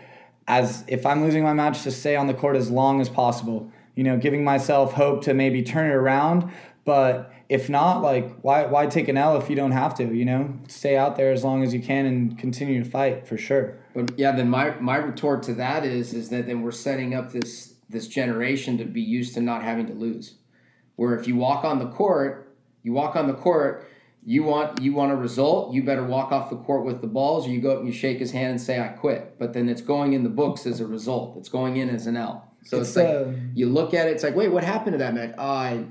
[0.46, 3.70] as if i'm losing my match to stay on the court as long as possible
[3.96, 6.50] you know giving myself hope to maybe turn it around
[6.84, 10.24] but if not like why why take an l if you don't have to you
[10.24, 13.66] know stay out there as long as you can and continue to fight for sure
[13.94, 17.32] But yeah, then my my retort to that is is that then we're setting up
[17.32, 20.34] this this generation to be used to not having to lose.
[20.96, 23.86] Where if you walk on the court, you walk on the court,
[24.24, 27.46] you want you want a result, you better walk off the court with the balls,
[27.46, 29.38] or you go up and you shake his hand and say I quit.
[29.38, 31.36] But then it's going in the books as a result.
[31.36, 32.48] It's going in as an L.
[32.64, 34.98] So it's, It's, like uh, you look at it, it's like, wait, what happened to
[34.98, 35.34] that match?
[35.36, 35.84] Oh, I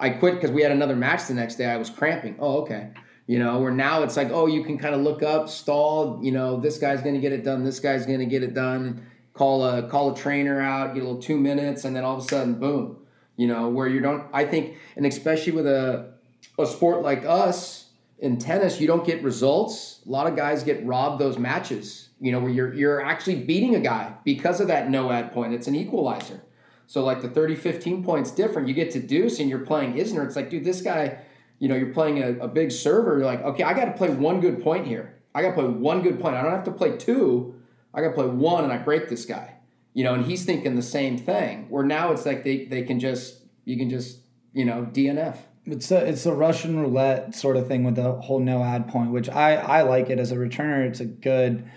[0.00, 1.66] I quit because we had another match the next day.
[1.66, 2.36] I was cramping.
[2.38, 2.90] Oh, okay.
[3.26, 6.18] You know, where now it's like, oh, you can kind of look up, stall.
[6.22, 7.64] You know, this guy's going to get it done.
[7.64, 9.06] This guy's going to get it done.
[9.34, 12.24] Call a call a trainer out, get a little two minutes, and then all of
[12.24, 12.96] a sudden, boom.
[13.36, 14.24] You know, where you don't.
[14.32, 16.14] I think, and especially with a
[16.58, 20.00] a sport like us in tennis, you don't get results.
[20.06, 22.08] A lot of guys get robbed those matches.
[22.20, 25.54] You know, where you're you're actually beating a guy because of that no ad point.
[25.54, 26.42] It's an equalizer.
[26.88, 28.66] So like the 30, 15 points different.
[28.66, 30.24] You get to deuce and you're playing Isner.
[30.26, 31.18] It's like, dude, this guy,
[31.58, 33.18] you know, you're playing a, a big server.
[33.18, 35.14] You're like, okay, I got to play one good point here.
[35.34, 36.34] I got to play one good point.
[36.34, 37.54] I don't have to play two.
[37.92, 39.54] I got to play one and I break this guy.
[39.92, 41.66] You know, and he's thinking the same thing.
[41.68, 44.20] Where now it's like they, they can just, you can just,
[44.54, 45.36] you know, DNF.
[45.66, 49.10] It's a it's a Russian roulette sort of thing with the whole no ad point,
[49.10, 50.86] which I I like it as a returner.
[50.88, 51.68] It's a good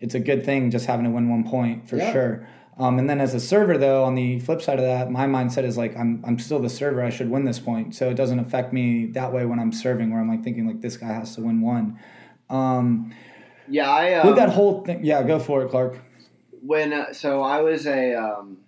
[0.00, 2.10] it's a good thing just having to win one point for Yeah.
[2.12, 2.48] sure.
[2.76, 5.64] Um, and then as a server though, on the flip side of that, my mindset
[5.64, 7.02] is like I'm I'm still the server.
[7.02, 10.10] I should win this point, so it doesn't affect me that way when I'm serving,
[10.10, 11.98] where I'm like thinking like this guy has to win one.
[12.50, 13.14] Um,
[13.68, 15.98] yeah, I um, with that whole thing, yeah, go for it, Clark.
[16.62, 18.58] when uh, so I was a um,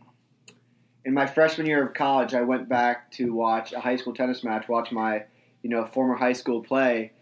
[1.05, 4.45] in my freshman year of college, I went back to watch a high school tennis
[4.45, 5.25] match, watch my
[5.63, 7.13] you know former high school play,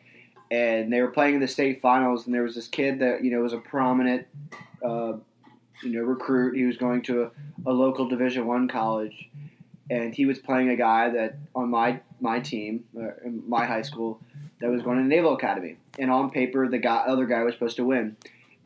[0.50, 3.30] and they were playing in the state finals, and there was this kid that you
[3.30, 4.26] know was a prominent
[4.84, 5.14] uh,
[5.82, 6.56] you know recruit.
[6.56, 7.30] He was going to a,
[7.66, 9.28] a local Division One college,
[9.90, 14.20] and he was playing a guy that on my my team, uh, my high school,
[14.60, 17.54] that was going to the Naval Academy, and on paper the guy other guy was
[17.54, 18.16] supposed to win.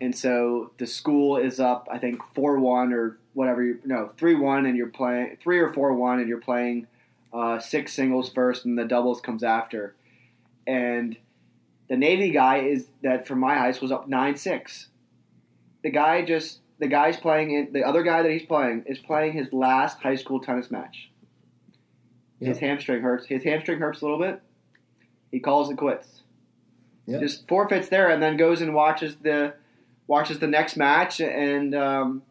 [0.00, 3.64] And so the school is up, I think four one or whatever.
[3.64, 6.86] You, no, three one, and you're playing three or four one, and you're playing
[7.32, 9.94] uh, six singles first, and the doubles comes after.
[10.66, 11.16] And
[11.88, 14.88] the Navy guy is that from my high school is up nine six.
[15.82, 17.72] The guy just the guy's playing it.
[17.72, 21.10] The other guy that he's playing is playing his last high school tennis match.
[22.40, 23.26] His hamstring hurts.
[23.26, 24.40] His hamstring hurts a little bit.
[25.30, 26.22] He calls it quits.
[27.06, 27.20] Yep.
[27.20, 29.54] Just forfeits there, and then goes and watches the
[30.06, 32.22] watches the next match, and um,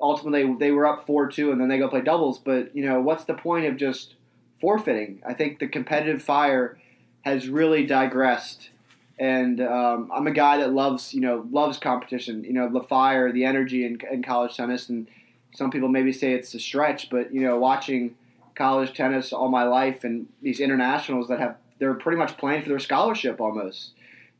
[0.00, 2.38] ultimately they were up four two, and then they go play doubles.
[2.38, 4.14] But you know, what's the point of just
[4.60, 5.22] forfeiting?
[5.26, 6.78] I think the competitive fire
[7.22, 8.70] has really digressed,
[9.18, 12.44] and um, I'm a guy that loves you know loves competition.
[12.44, 15.08] You know, the fire, the energy in, in college tennis, and
[15.54, 18.14] some people maybe say it's a stretch, but you know, watching
[18.54, 22.68] college tennis all my life and these internationals that have they're pretty much playing for
[22.68, 23.92] their scholarship almost.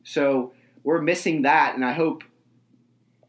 [0.03, 0.51] So
[0.83, 2.23] we're missing that, and I hope,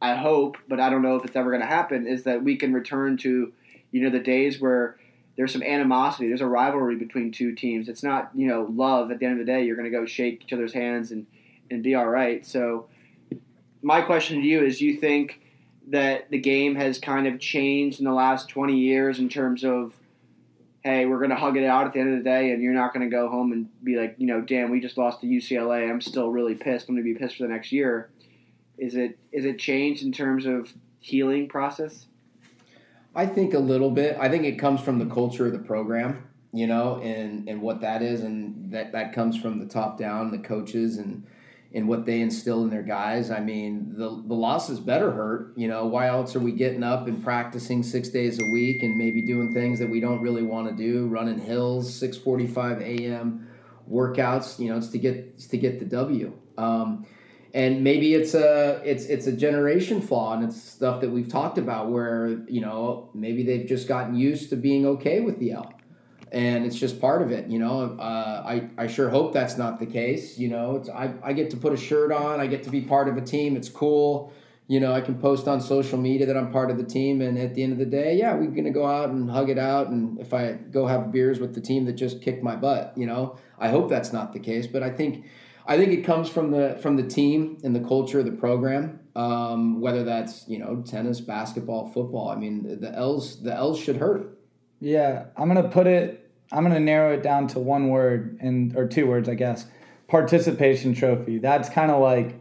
[0.03, 2.07] I hope, but I don't know if it's ever going to happen.
[2.07, 3.53] Is that we can return to,
[3.91, 4.97] you know, the days where
[5.37, 7.89] there's some animosity, there's a rivalry between two teams.
[7.89, 9.11] It's not you know love.
[9.11, 11.27] At the end of the day, you're going to go shake each other's hands and
[11.71, 12.45] and be all right.
[12.45, 12.89] So
[13.83, 15.41] my question to you is: you think
[15.89, 19.95] that the game has kind of changed in the last 20 years in terms of
[20.83, 22.73] hey, we're going to hug it out at the end of the day, and you're
[22.73, 25.27] not going to go home and be like, you know, damn, we just lost to
[25.27, 25.91] UCLA.
[25.91, 26.89] I'm still really pissed.
[26.89, 28.11] I'm going to be pissed for the next year.
[28.79, 32.07] Is it is it changed in terms of healing process?
[33.15, 34.17] I think a little bit.
[34.19, 37.83] I think it comes from the culture of the program, you know, and and what
[37.83, 41.27] that is, and that that comes from the top down, the coaches, and
[41.73, 43.31] and what they instill in their guys.
[43.31, 45.53] I mean, the the losses better hurt.
[45.57, 48.97] You know, why else are we getting up and practicing six days a week and
[48.97, 52.81] maybe doing things that we don't really want to do, running hills, six forty five
[52.81, 53.49] a.m.
[53.91, 54.59] workouts.
[54.59, 56.33] You know, it's to get it's to get the W.
[56.59, 57.07] Um,
[57.55, 61.59] and maybe it's a it's it's a generation flaw, and it's stuff that we've talked
[61.59, 65.80] about where you know maybe they've just gotten used to being okay with the L
[66.33, 67.49] and it's just part of it.
[67.49, 70.39] You know, uh, I I sure hope that's not the case.
[70.39, 73.09] You know, I I get to put a shirt on, I get to be part
[73.09, 73.57] of a team.
[73.57, 74.33] It's cool.
[74.69, 77.37] You know, I can post on social media that I'm part of the team, and
[77.37, 79.89] at the end of the day, yeah, we're gonna go out and hug it out.
[79.89, 83.07] And if I go have beers with the team that just kicked my butt, you
[83.07, 84.69] know, I hope that's not the case.
[84.69, 85.27] But I think,
[85.67, 89.01] I think it comes from the from the team and the culture of the program.
[89.17, 92.29] Um, whether that's you know tennis, basketball, football.
[92.29, 94.39] I mean, the L's the L's should hurt.
[94.81, 96.20] Yeah, I'm gonna put it.
[96.53, 99.67] I'm gonna narrow it down to one word and or two words, I guess.
[100.09, 101.39] Participation trophy.
[101.39, 102.41] That's kind of like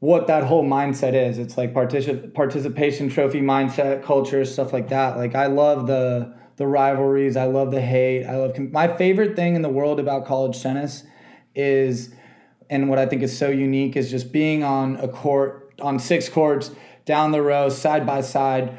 [0.00, 1.38] what that whole mindset is.
[1.38, 5.16] It's like particip- participation trophy mindset, culture, stuff like that.
[5.16, 7.36] Like I love the the rivalries.
[7.36, 8.24] I love the hate.
[8.24, 11.02] I love my favorite thing in the world about college tennis
[11.54, 12.14] is,
[12.70, 16.28] and what I think is so unique is just being on a court on six
[16.28, 16.70] courts
[17.04, 18.78] down the row, side by side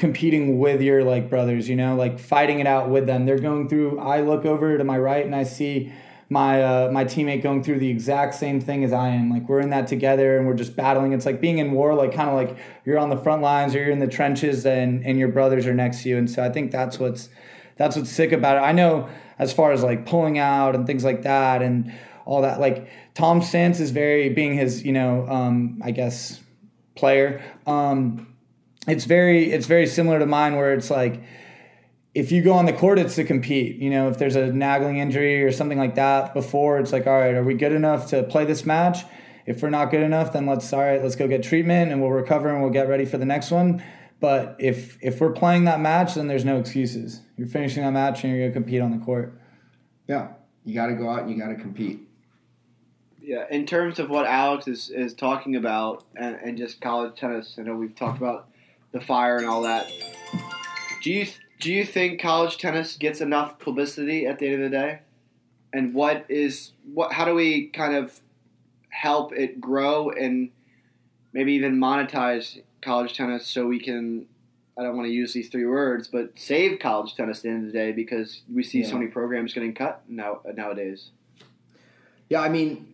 [0.00, 3.26] competing with your like brothers, you know, like fighting it out with them.
[3.26, 4.00] They're going through.
[4.00, 5.92] I look over to my right and I see
[6.30, 9.30] my uh, my teammate going through the exact same thing as I am.
[9.30, 11.12] Like we're in that together and we're just battling.
[11.12, 13.80] It's like being in war, like kind of like you're on the front lines or
[13.80, 16.16] you're in the trenches and and your brothers are next to you.
[16.16, 17.28] And so I think that's what's
[17.76, 18.60] that's what's sick about it.
[18.60, 19.06] I know
[19.38, 21.92] as far as like pulling out and things like that and
[22.24, 22.58] all that.
[22.58, 26.40] Like Tom Stance is very being his you know um, I guess
[26.94, 27.42] player.
[27.66, 28.29] Um,
[28.86, 31.22] it's very it's very similar to mine where it's like
[32.14, 34.98] if you go on the court it's to compete you know if there's a nagging
[34.98, 38.22] injury or something like that before it's like all right are we good enough to
[38.24, 39.04] play this match?
[39.46, 42.10] If we're not good enough then let's all right let's go get treatment and we'll
[42.10, 43.82] recover and we'll get ready for the next one.
[44.18, 47.20] But if if we're playing that match then there's no excuses.
[47.36, 49.38] You're finishing that match and you're going to compete on the court.
[50.08, 50.28] Yeah
[50.64, 52.00] you got to go out and you got to compete.
[53.20, 57.56] Yeah in terms of what alex is, is talking about and, and just college tennis
[57.58, 58.49] i know we've talked about
[58.92, 59.90] the fire and all that.
[61.02, 61.26] Do you
[61.60, 65.00] do you think college tennis gets enough publicity at the end of the day?
[65.72, 67.12] And what is what?
[67.12, 68.20] How do we kind of
[68.88, 70.50] help it grow and
[71.32, 74.26] maybe even monetize college tennis so we can?
[74.78, 77.66] I don't want to use these three words, but save college tennis at the end
[77.66, 78.88] of the day because we see yeah.
[78.88, 81.10] so many programs getting cut now nowadays.
[82.30, 82.89] Yeah, I mean,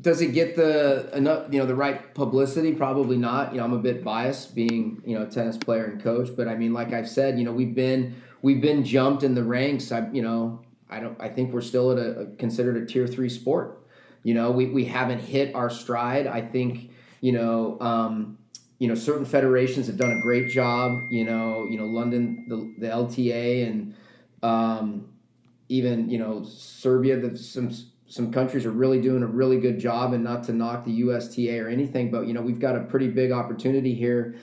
[0.00, 2.72] does it get the enough you know the right publicity?
[2.74, 3.52] Probably not.
[3.52, 6.48] You know i'm a bit biased being you know a tennis player and coach but
[6.48, 9.92] i mean like i've said you know we've been we've been jumped in the ranks.
[9.92, 13.06] I you know i don't i think we're still at a, a considered a tier
[13.06, 13.76] three sport.
[14.22, 16.26] You know we, we haven't hit our stride.
[16.26, 16.90] I think
[17.20, 18.38] you know um,
[18.78, 22.86] you know certain federations have done a great job you know you know london the,
[22.86, 23.94] the lta and
[24.42, 25.08] um,
[25.68, 27.70] even you know serbia the, some
[28.10, 31.60] some countries are really doing a really good job and not to knock the USTA
[31.60, 34.34] or anything, but you know, we've got a pretty big opportunity here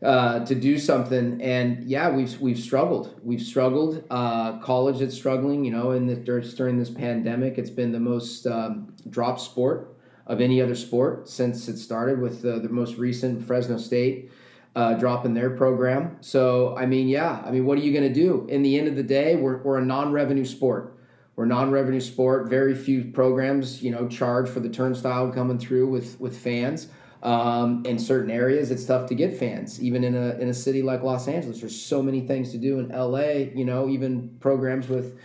[0.00, 1.42] uh, to do something.
[1.42, 3.18] And yeah, we've we've struggled.
[3.24, 4.04] We've struggled.
[4.08, 5.64] Uh, college is struggling.
[5.64, 9.96] You know, in the during this pandemic, it's been the most um, dropped sport
[10.28, 14.30] of any other sport since it started with the, the most recent Fresno State.
[14.76, 16.18] Uh, dropping their program.
[16.20, 18.46] So, I mean, yeah, I mean, what are you going to do?
[18.50, 20.95] In the end of the day, we're, we're a non revenue sport.
[21.36, 22.48] We're non-revenue sport.
[22.48, 26.88] Very few programs, you know, charge for the turnstile coming through with with fans.
[27.22, 29.82] Um, in certain areas, it's tough to get fans.
[29.82, 32.78] Even in a in a city like Los Angeles, there's so many things to do.
[32.78, 35.18] In LA, you know, even programs with,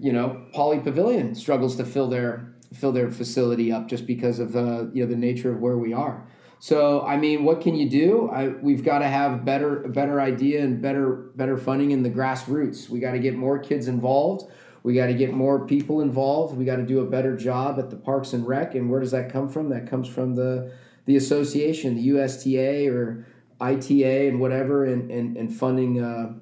[0.00, 4.52] you know, Pauley Pavilion struggles to fill their fill their facility up just because of
[4.52, 6.26] the you know the nature of where we are.
[6.60, 8.30] So I mean, what can you do?
[8.30, 12.88] I, we've got to have better better idea and better better funding in the grassroots.
[12.88, 14.50] We got to get more kids involved.
[14.86, 16.56] We got to get more people involved.
[16.56, 18.76] We got to do a better job at the Parks and Rec.
[18.76, 19.68] And where does that come from?
[19.70, 20.72] That comes from the
[21.06, 23.26] the association, the USTA or
[23.60, 26.00] ITA and whatever, and and, and funding.
[26.00, 26.34] Uh,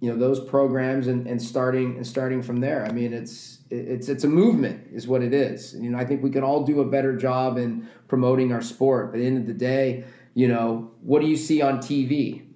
[0.00, 2.84] you know those programs and, and starting and starting from there.
[2.84, 5.76] I mean, it's it's it's a movement, is what it is.
[5.78, 9.12] You know, I think we can all do a better job in promoting our sport.
[9.12, 10.02] But at the end of the day,
[10.34, 12.46] you know, what do you see on TV?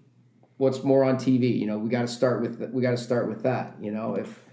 [0.57, 1.57] What's more on TV?
[1.57, 3.77] You know, we got to start with we got to start with that.
[3.81, 4.44] You know, if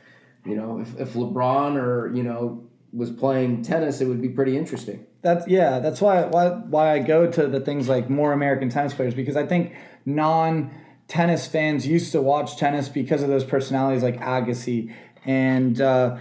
[0.45, 4.57] you know if, if LeBron or you know was playing tennis, it would be pretty
[4.57, 5.05] interesting.
[5.21, 5.79] That's yeah.
[5.79, 9.37] That's why why why I go to the things like more American tennis players because
[9.37, 9.73] I think
[10.05, 10.71] non
[11.07, 14.93] tennis fans used to watch tennis because of those personalities like Agassi
[15.25, 15.79] and.
[15.79, 16.17] Uh,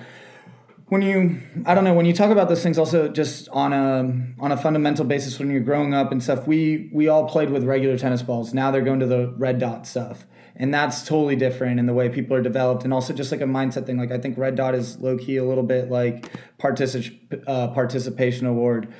[0.91, 4.43] when you i don't know when you talk about those things also just on a
[4.43, 7.63] on a fundamental basis when you're growing up and stuff we we all played with
[7.63, 11.79] regular tennis balls now they're going to the red dot stuff and that's totally different
[11.79, 13.99] in the way people are developed and also just like a mindset thing.
[13.99, 18.47] Like i think red dot is low key a little bit like particip- uh, participation
[18.47, 18.93] award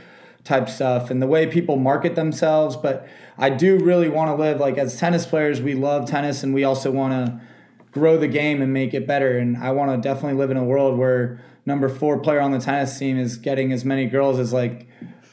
[0.43, 2.77] type stuff and the way people market themselves.
[2.77, 6.55] But i do really want to live like as tennis players we love tennis and
[6.55, 7.41] we also want to
[7.93, 9.39] grow the game and make it better.
[9.39, 12.59] And i want to definitely live in a world where number four player on the
[12.59, 14.89] tennis team is getting as many girls as like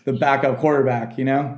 [0.05, 1.57] the backup quarterback, you know?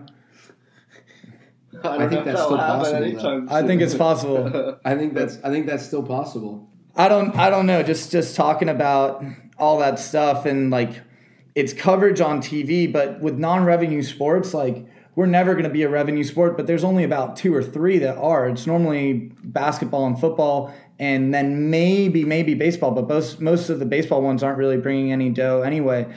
[1.83, 3.49] I, I think that's still possible.
[3.49, 4.79] I think it's possible.
[4.85, 6.69] I think that's I think that's still possible.
[6.95, 7.83] I don't I don't know.
[7.83, 9.23] Just just talking about
[9.57, 11.01] all that stuff and like
[11.55, 15.89] it's coverage on TV, but with non-revenue sports, like we're never going to be a
[15.89, 18.47] revenue sport, but there's only about two or three that are.
[18.47, 23.85] It's normally basketball and football, and then maybe maybe baseball, but most most of the
[23.85, 26.07] baseball ones aren't really bringing any dough anyway.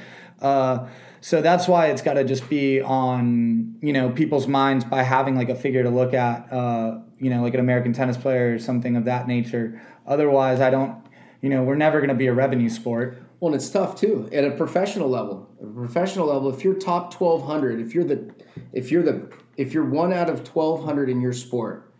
[0.40, 0.86] Uh,
[1.22, 5.36] so that's why it's got to just be on you know people's minds by having
[5.36, 8.58] like a figure to look at, uh, you know, like an American tennis player or
[8.58, 9.80] something of that nature.
[10.04, 11.00] Otherwise, I don't,
[11.40, 13.22] you know, we're never going to be a revenue sport.
[13.38, 15.48] Well, and it's tough too at a professional level.
[15.60, 18.34] At a professional level, if you're top twelve hundred, if you're the,
[18.72, 21.94] if you're the, if you're one out of twelve hundred in your sport,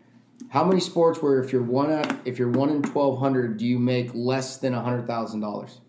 [0.49, 3.65] how many sports where if you're one at if you're one in twelve hundred, do
[3.65, 5.79] you make less than hundred thousand dollars?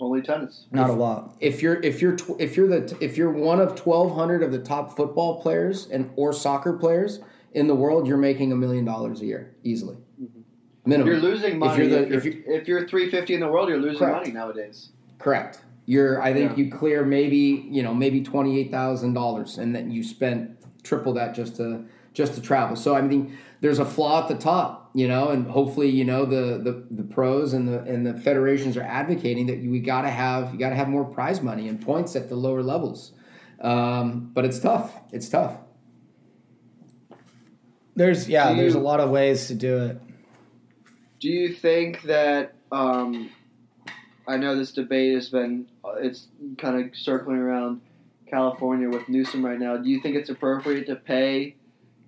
[0.00, 0.66] Only tennis.
[0.70, 1.36] Not if, a lot.
[1.40, 4.52] If you're if you're tw- if you're the if you're one of twelve hundred of
[4.52, 7.20] the top football players and or soccer players
[7.52, 9.96] in the world, you're making a million dollars a year easily.
[10.20, 10.40] Mm-hmm.
[10.84, 11.12] Minimum.
[11.12, 11.84] You're losing money.
[11.84, 13.98] If you're, the, if you're, if you're, if you're 350 in the world, you're losing
[13.98, 14.26] correct.
[14.26, 14.90] money nowadays.
[15.18, 15.60] Correct.
[15.86, 16.20] You're.
[16.20, 16.64] I think yeah.
[16.64, 21.12] you clear maybe you know maybe twenty eight thousand dollars, and then you spent triple
[21.14, 22.76] that just to just to travel.
[22.76, 26.24] So I mean there's a flaw at the top, you know, and hopefully, you know,
[26.24, 30.10] the the, the pros and the and the federations are advocating that we got to
[30.10, 33.12] have you got to have more prize money and points at the lower levels.
[33.60, 34.92] Um, but it's tough.
[35.12, 35.56] It's tough.
[37.94, 40.00] There's yeah, you, there's a lot of ways to do it.
[41.20, 43.30] Do you think that um,
[44.26, 45.66] I know this debate has been
[45.98, 46.28] it's
[46.58, 47.80] kind of circling around
[48.28, 49.76] California with Newsom right now.
[49.76, 51.56] Do you think it's appropriate to pay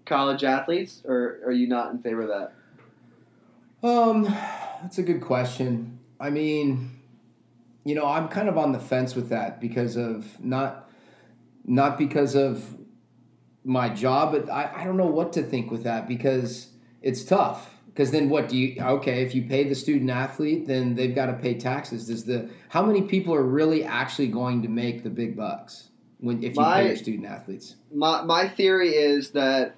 [0.07, 2.53] college athletes, or are you not in favor of that?
[3.85, 4.25] Um,
[4.83, 5.99] that's a good question.
[6.19, 6.91] I mean,
[7.85, 10.89] you know, I'm kind of on the fence with that because of not
[11.67, 12.65] not because of
[13.63, 16.69] my job, but I, I don't know what to think with that because
[17.03, 17.71] it's tough.
[17.87, 21.27] Because then what do you okay, if you pay the student athlete, then they've got
[21.27, 22.07] to pay taxes.
[22.07, 26.43] Does the how many people are really actually going to make the big bucks when
[26.43, 27.77] if you my, pay your student athletes?
[27.93, 29.77] My my theory is that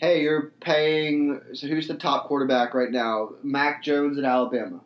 [0.00, 1.40] hey, you're paying.
[1.52, 3.30] So who's the top quarterback right now?
[3.42, 4.80] Mac Jones at Alabama.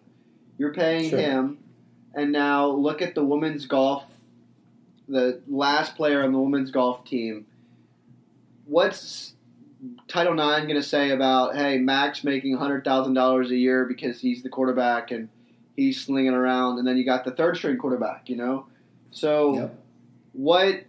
[0.59, 1.19] You're paying sure.
[1.19, 1.59] him,
[2.15, 4.05] and now look at the women's golf.
[5.09, 7.47] The last player on the women's golf team.
[8.67, 9.35] What's
[10.09, 14.21] Title IX going to say about hey Mac's making hundred thousand dollars a year because
[14.21, 15.29] he's the quarterback and
[15.77, 18.67] he's slinging around, and then you got the third string quarterback, you know.
[19.11, 19.79] So, yep.
[20.33, 20.85] what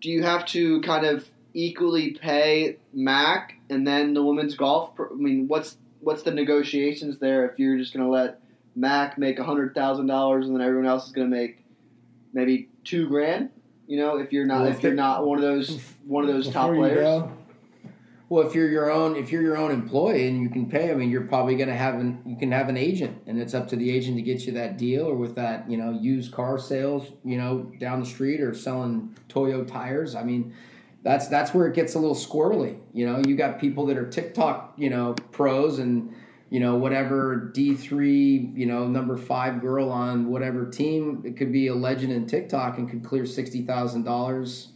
[0.00, 4.92] do you have to kind of equally pay Mac and then the women's golf?
[4.98, 8.40] I mean, what's what's the negotiations there if you're just going to let
[8.74, 11.64] Mac make hundred thousand dollars and then everyone else is going to make
[12.32, 13.50] maybe two grand?
[13.86, 16.48] You know, if you're not well, if you're not one of those one of those
[16.48, 17.24] top players.
[18.32, 20.94] Well, if you're your own if you're your own employee and you can pay, I
[20.94, 23.68] mean, you're probably going to have an you can have an agent, and it's up
[23.68, 26.58] to the agent to get you that deal, or with that you know used car
[26.58, 30.14] sales, you know, down the street, or selling Toyo tires.
[30.14, 30.54] I mean,
[31.02, 32.78] that's that's where it gets a little squirrely.
[32.92, 36.14] You know, you got people that are TikTok, you know, pros and
[36.50, 41.22] you know whatever D three, you know, number five girl on whatever team.
[41.24, 44.68] It could be a legend in TikTok and could clear sixty thousand dollars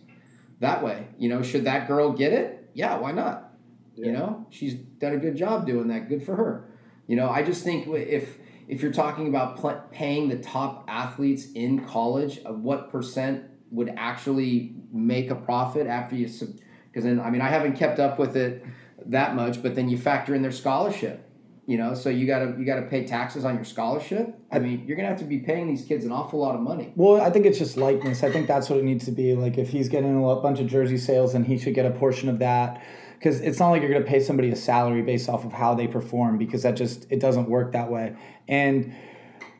[0.60, 1.06] that way.
[1.18, 2.70] You know, should that girl get it?
[2.74, 3.52] Yeah, why not?
[3.94, 4.06] Yeah.
[4.06, 6.08] You know, she's done a good job doing that.
[6.08, 6.68] Good for her.
[7.06, 8.36] You know, I just think if
[8.68, 13.92] if you're talking about pl- paying the top athletes in college, of what percent would
[13.96, 18.36] actually make a profit after you because then I mean I haven't kept up with
[18.36, 18.64] it
[19.06, 21.22] that much, but then you factor in their scholarship.
[21.66, 24.38] You know, so you gotta you gotta pay taxes on your scholarship.
[24.52, 26.92] I mean, you're gonna have to be paying these kids an awful lot of money.
[26.94, 28.22] Well, I think it's just likeness.
[28.22, 29.34] I think that's what it needs to be.
[29.34, 32.28] Like if he's getting a bunch of jersey sales, then he should get a portion
[32.28, 32.84] of that.
[33.18, 35.74] Because it's not like you're going to pay somebody a salary based off of how
[35.74, 36.38] they perform.
[36.38, 38.14] Because that just it doesn't work that way.
[38.46, 38.94] And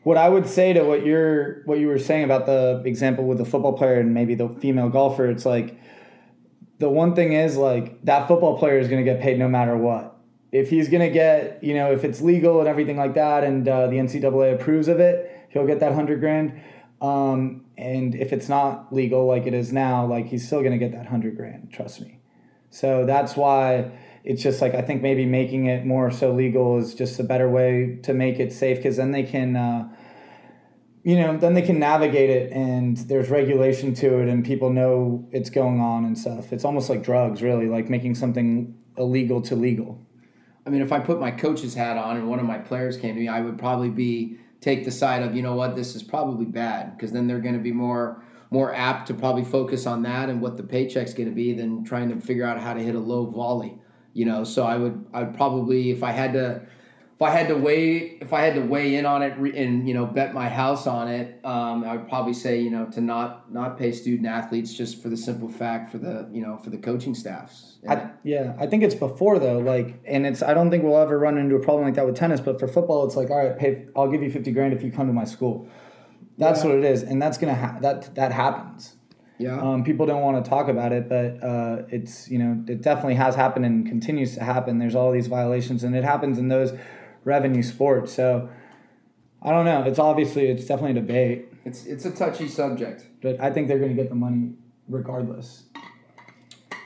[0.03, 3.37] what I would say to what you're what you were saying about the example with
[3.37, 5.79] the football player and maybe the female golfer, it's like
[6.79, 9.75] the one thing is like that football player is going to get paid no matter
[9.75, 10.17] what
[10.51, 13.67] if he's going to get, you know, if it's legal and everything like that, and
[13.67, 16.59] uh, the NCAA approves of it, he'll get that hundred grand.
[17.01, 20.77] Um, and if it's not legal like it is now, like he's still going to
[20.77, 21.71] get that hundred grand.
[21.71, 22.19] Trust me.
[22.69, 23.91] So that's why
[24.27, 27.49] it's just like I think maybe making it more so legal is just a better
[27.49, 29.55] way to make it safe because then they can.
[29.55, 29.89] Uh,
[31.03, 35.25] you know, then they can navigate it and there's regulation to it and people know
[35.31, 36.51] it's going on and stuff.
[36.51, 40.05] It's almost like drugs, really, like making something illegal to legal.
[40.65, 43.15] I mean, if I put my coach's hat on and one of my players came
[43.15, 46.03] to me, I would probably be take the side of you know what this is
[46.03, 48.21] probably bad because then they're going to be more
[48.51, 51.85] more apt to probably focus on that and what the paycheck's going to be than
[51.85, 53.79] trying to figure out how to hit a low volley.
[54.17, 56.61] You know, so I would I would probably if I had to
[57.17, 59.93] if I had to weigh if I had to weigh in on it and you
[59.93, 63.53] know bet my house on it, um, I would probably say you know to not
[63.53, 66.79] not pay student athletes just for the simple fact for the you know for the
[66.79, 67.77] coaching staffs.
[67.87, 69.59] I, yeah, I think it's before though.
[69.59, 72.15] Like, and it's I don't think we'll ever run into a problem like that with
[72.15, 72.39] tennis.
[72.39, 73.85] But for football, it's like all right, pay.
[73.95, 75.69] I'll give you fifty grand if you come to my school.
[76.39, 76.71] That's yeah.
[76.71, 78.96] what it is, and that's gonna ha- that that happens.
[79.39, 79.59] Yeah.
[79.59, 83.15] Um, people don't want to talk about it, but uh, it's you know it definitely
[83.15, 84.79] has happened and continues to happen.
[84.79, 86.73] There's all these violations, and it happens in those
[87.23, 88.13] revenue sports.
[88.13, 88.49] So
[89.41, 89.83] I don't know.
[89.83, 91.53] It's obviously it's definitely a debate.
[91.65, 93.05] It's it's a touchy subject.
[93.21, 94.53] But I think they're going to get the money
[94.87, 95.63] regardless.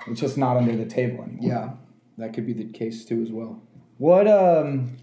[0.08, 1.50] It's just not under the table anymore.
[1.50, 1.70] Yeah,
[2.18, 3.62] that could be the case too as well.
[3.98, 4.98] What um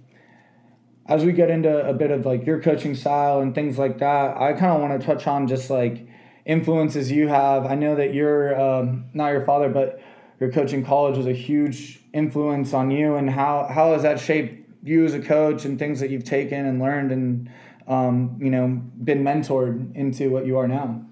[1.07, 4.37] as we get into a bit of like your coaching style and things like that,
[4.37, 6.08] I kind of want to touch on just like
[6.49, 7.67] influences you have.
[7.67, 10.01] I know that you're um, not your father, but
[10.41, 14.19] your coach in college was a huge influence on you, and how how has that
[14.19, 17.51] shaped you as a coach and things that you've taken and learned and
[17.87, 18.67] um, you know
[19.05, 21.05] been mentored into what you are now?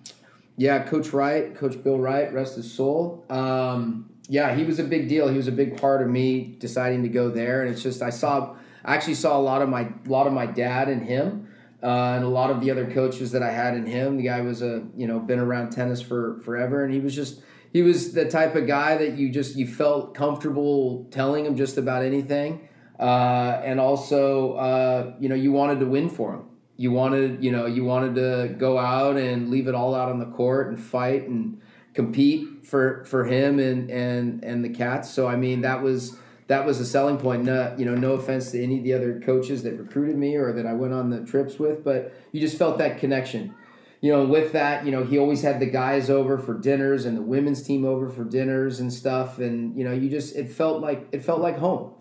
[0.57, 3.25] Yeah, Coach Wright, Coach Bill Wright, rest his soul.
[3.29, 5.29] Um, yeah, he was a big deal.
[5.29, 8.11] He was a big part of me deciding to go there, and it's just I
[8.11, 11.46] saw, I actually saw a lot of my, a lot of my dad and him,
[11.87, 14.17] uh, and a lot of the other coaches that I had in him.
[14.17, 17.43] The guy was a, you know, been around tennis for forever, and he was just,
[17.73, 21.79] he was the type of guy that you just you felt comfortable telling him just
[21.79, 22.69] about anything
[22.99, 26.45] uh, and also uh, you know you wanted to win for him.
[26.77, 30.19] You wanted you know you wanted to go out and leave it all out on
[30.19, 31.61] the court and fight and
[31.95, 35.11] compete for for him and and and the cats.
[35.11, 36.17] So I mean that was
[36.49, 37.45] that was a selling point.
[37.45, 40.53] No, you know, no offense to any of the other coaches that recruited me or
[40.53, 43.55] that I went on the trips with, but you just felt that connection.
[44.01, 47.17] You know, with that, you know, he always had the guys over for dinners and
[47.17, 50.81] the women's team over for dinners and stuff, and you know, you just it felt
[50.81, 51.93] like it felt like home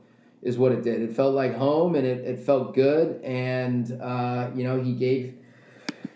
[0.44, 1.02] is what it did.
[1.02, 3.22] It felt like home, and it, it felt good.
[3.24, 5.36] And uh, you know, he gave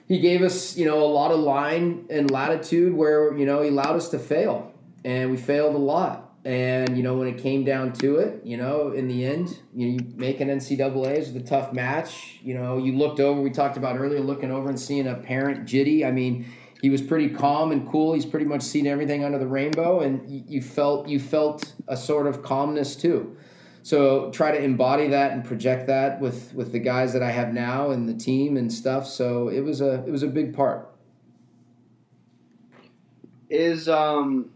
[0.07, 3.69] he gave us you know a lot of line and latitude where you know he
[3.69, 4.73] allowed us to fail,
[5.03, 6.28] and we failed a lot.
[6.45, 9.87] And you know, when it came down to it, you know, in the end, you
[9.87, 12.39] know, you make an NCAA's with a tough match.
[12.41, 13.41] You know, you looked over.
[13.41, 16.05] We talked about earlier, looking over and seeing a parent jitty.
[16.05, 16.45] I mean,
[16.81, 18.13] he was pretty calm and cool.
[18.13, 22.25] He's pretty much seen everything under the rainbow, and you felt you felt a sort
[22.25, 23.35] of calmness too
[23.81, 27.53] so try to embody that and project that with with the guys that I have
[27.53, 29.07] now and the team and stuff.
[29.07, 30.93] So it was a it was a big part.
[33.49, 34.51] Is um,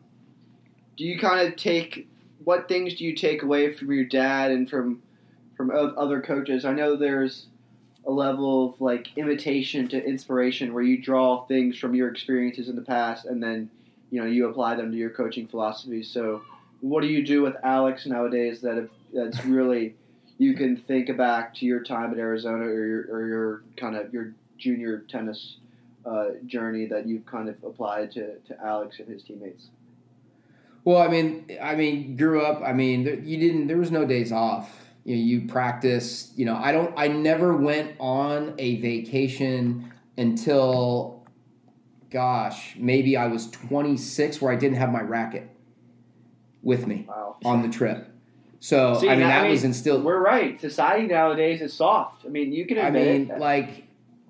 [0.97, 2.07] do you kind of take
[2.43, 5.01] what things do you take away from your dad and from
[5.55, 6.65] from other coaches?
[6.65, 7.47] I know there's
[8.05, 12.75] a level of like imitation to inspiration where you draw things from your experiences in
[12.75, 13.69] the past and then
[14.11, 16.03] you know you apply them to your coaching philosophy.
[16.03, 16.41] So
[16.81, 19.95] what do you do with Alex nowadays that have that's really
[20.37, 24.13] you can think back to your time at Arizona or your, or your kind of
[24.13, 25.57] your junior tennis
[26.05, 29.67] uh, journey that you've kind of applied to, to Alex and his teammates?
[30.85, 32.61] Well, I mean, I mean, grew up.
[32.61, 33.67] I mean, you didn't.
[33.67, 34.79] There was no days off.
[35.05, 36.31] You know, you practice.
[36.35, 36.93] You know, I don't.
[36.97, 41.25] I never went on a vacation until,
[42.11, 45.49] gosh, maybe I was 26, where I didn't have my racket
[46.61, 47.37] with me wow.
[47.45, 48.09] on the trip.
[48.59, 50.03] So See, I mean, that I mean, was instilled.
[50.03, 50.59] We're right.
[50.59, 52.25] Society nowadays is soft.
[52.25, 52.77] I mean, you can.
[52.79, 53.82] I mean, like,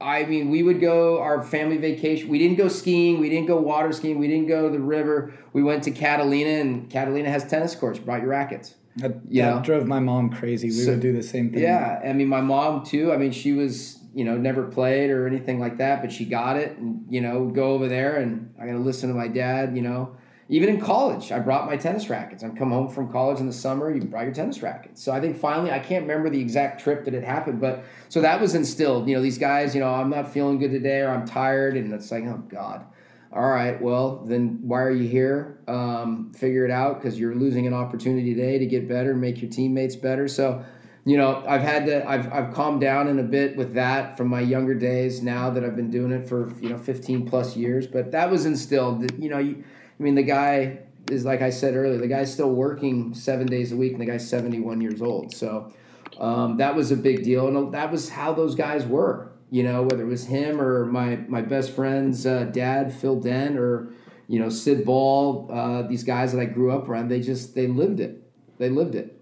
[0.03, 2.27] I mean, we would go our family vacation.
[2.27, 3.19] We didn't go skiing.
[3.19, 4.19] We didn't go water skiing.
[4.19, 5.33] We didn't go to the river.
[5.53, 7.99] We went to Catalina, and Catalina has tennis courts.
[7.99, 8.75] Brought your rackets.
[8.97, 10.67] That, that drove my mom crazy.
[10.67, 11.63] We So- would do the same thing.
[11.63, 13.11] Yeah, I mean, my mom too.
[13.11, 16.57] I mean, she was you know never played or anything like that, but she got
[16.57, 19.75] it, and you know, go over there, and I got to listen to my dad.
[19.75, 20.15] You know,
[20.49, 22.43] even in college, I brought my tennis rackets.
[22.43, 25.01] I come home from college in the summer, you brought your tennis rackets.
[25.01, 28.21] So I think finally, I can't remember the exact trip that it happened, but so
[28.21, 29.07] that was instilled.
[29.07, 31.93] You know, these guys, you know, I'm not feeling good today, or I'm tired, and
[31.93, 32.85] it's like, oh God.
[33.31, 35.57] All right, well, then why are you here?
[35.67, 39.49] Um, figure it out because you're losing an opportunity today to get better, make your
[39.49, 40.27] teammates better.
[40.27, 40.63] So,
[41.03, 44.27] you know, I've had to, I've, I've calmed down in a bit with that from
[44.27, 47.87] my younger days now that I've been doing it for, you know, 15 plus years.
[47.87, 49.01] But that was instilled.
[49.01, 49.63] that, You know, you,
[49.99, 50.79] I mean, the guy
[51.09, 54.05] is, like I said earlier, the guy's still working seven days a week and the
[54.05, 55.33] guy's 71 years old.
[55.33, 55.73] So
[56.19, 57.47] um, that was a big deal.
[57.47, 61.17] And that was how those guys were you know, whether it was him or my
[61.27, 63.93] my best friend's uh, dad, Phil Dent, or
[64.27, 67.67] you know Syd Ball, uh, these guys that I grew up around, they just they
[67.67, 68.27] lived it.
[68.57, 69.15] They lived it.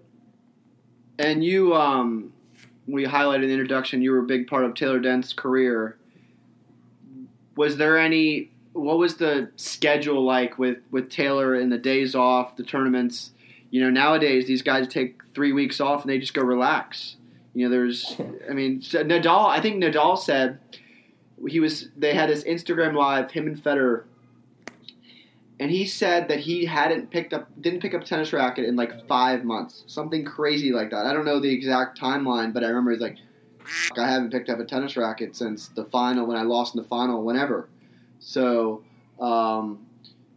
[1.18, 2.32] And you, um,
[2.86, 5.98] we highlighted in the introduction, you were a big part of Taylor Dent's career.
[7.54, 8.51] Was there any?
[8.72, 13.32] What was the schedule like with with Taylor and the days off, the tournaments?
[13.70, 17.16] You know, nowadays these guys take three weeks off and they just go relax.
[17.54, 18.16] You know, there's,
[18.50, 19.48] I mean, Nadal.
[19.48, 20.58] I think Nadal said
[21.48, 21.88] he was.
[21.96, 24.04] They had his Instagram live, him and Federer,
[25.62, 28.74] and he said that he hadn't picked up, didn't pick up a tennis racket in
[28.74, 31.06] like five months, something crazy like that.
[31.06, 33.16] I don't know the exact timeline, but I remember he's like,
[33.96, 36.88] I haven't picked up a tennis racket since the final when I lost in the
[36.88, 37.68] final, whenever.
[38.22, 38.84] So,
[39.20, 39.84] um,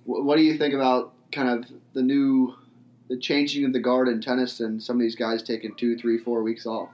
[0.05, 2.55] wh- what do you think about kind of the new,
[3.09, 6.17] the changing of the guard in tennis and some of these guys taking two, three,
[6.17, 6.89] four weeks off?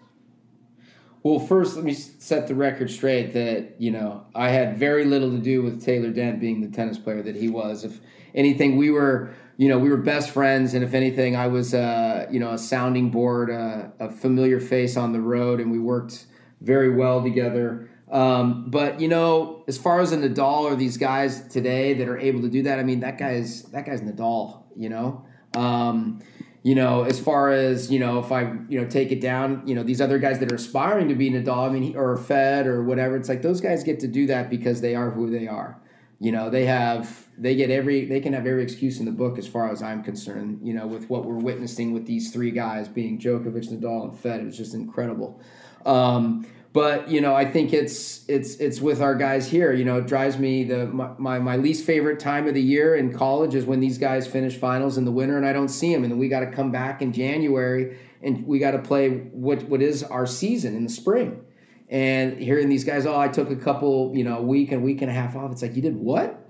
[1.23, 5.29] Well, first, let me set the record straight that you know I had very little
[5.29, 7.83] to do with Taylor Dent being the tennis player that he was.
[7.83, 8.01] If
[8.33, 12.25] anything, we were you know we were best friends, and if anything, I was uh,
[12.31, 16.25] you know a sounding board, uh, a familiar face on the road, and we worked
[16.59, 17.87] very well together.
[18.11, 22.41] Um, but you know, as far as Nadal or these guys today that are able
[22.41, 24.63] to do that, I mean that guy's that guy's Nadal.
[24.75, 25.25] You know.
[25.55, 26.21] Um,
[26.63, 29.73] you know, as far as you know, if I you know take it down, you
[29.73, 32.83] know, these other guys that are aspiring to be Nadal, I mean, or Fed or
[32.83, 35.81] whatever, it's like those guys get to do that because they are who they are.
[36.19, 39.39] You know, they have they get every they can have every excuse in the book
[39.39, 40.59] as far as I'm concerned.
[40.61, 44.41] You know, with what we're witnessing with these three guys being Djokovic, Nadal, and Fed,
[44.41, 45.41] it was just incredible.
[45.83, 49.73] Um, but you know, I think it's it's it's with our guys here.
[49.73, 53.13] You know, it drives me the my, my, least favorite time of the year in
[53.13, 56.03] college is when these guys finish finals in the winter and I don't see them,
[56.03, 59.81] and we got to come back in January and we got to play what what
[59.81, 61.43] is our season in the spring.
[61.89, 65.01] And hearing these guys, oh, I took a couple, you know, a week and week
[65.01, 65.51] and a half off.
[65.51, 66.40] It's like you did what?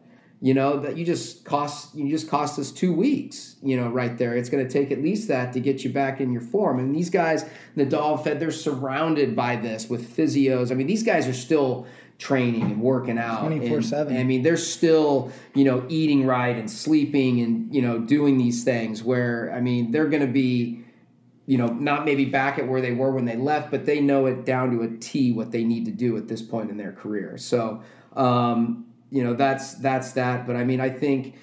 [0.44, 3.58] You know that you just cost you just cost us two weeks.
[3.62, 4.36] You know, right there.
[4.36, 6.80] It's going to take at least that to get you back in your form.
[6.80, 7.46] And these guys,
[7.78, 10.72] Nadal, Fed, they're surrounded by this with physios.
[10.72, 11.86] I mean, these guys are still
[12.18, 14.08] training and working out 24/7.
[14.08, 18.40] And, I mean, they're still you know eating right and sleeping and you know doing
[18.40, 19.04] these things.
[19.04, 20.84] Where I mean, they're going to be
[21.46, 24.26] you know, not maybe back at where they were when they left, but they know
[24.28, 26.94] it down to a T what they need to do at this point in their
[26.94, 27.38] career.
[27.38, 27.82] So,
[28.16, 30.48] um, you know, that's that's that.
[30.48, 31.36] But I mean, I think,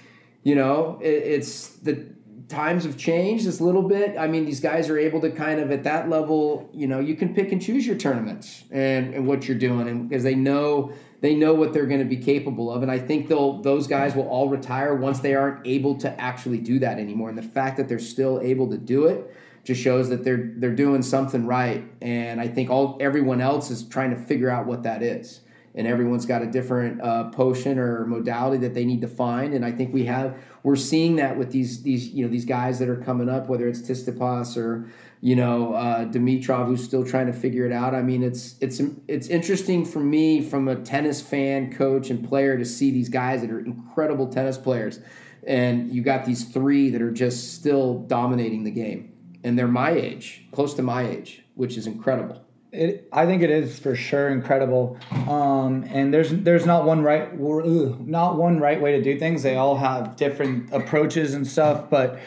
[0.43, 2.07] you know, it, it's the
[2.49, 4.17] times have changed a little bit.
[4.19, 7.15] I mean, these guys are able to kind of at that level, you know, you
[7.15, 10.93] can pick and choose your tournaments and, and what you're doing, and because they know
[11.21, 14.15] they know what they're going to be capable of, and I think they'll those guys
[14.15, 17.29] will all retire once they aren't able to actually do that anymore.
[17.29, 20.75] And the fact that they're still able to do it just shows that they're they're
[20.75, 21.85] doing something right.
[22.01, 25.41] And I think all everyone else is trying to figure out what that is.
[25.79, 29.55] And everyone's got a different uh, potion or modality that they need to find.
[29.55, 32.79] And I think we have we're seeing that with these these you know these guys
[32.81, 37.27] that are coming up, whether it's Tsitsipas or you know uh, Dimitrov, who's still trying
[37.29, 37.95] to figure it out.
[37.95, 42.59] I mean, it's it's it's interesting for me from a tennis fan, coach, and player
[42.59, 45.01] to see these guys that are incredible tennis players,
[45.47, 49.13] and you got these three that are just still dominating the game
[49.45, 52.45] and they're my age, close to my age, which is incredible.
[52.71, 57.33] It, I think it is for sure incredible, um, and there's there's not one right
[57.39, 59.43] not one right way to do things.
[59.43, 61.89] They all have different approaches and stuff.
[61.89, 62.19] But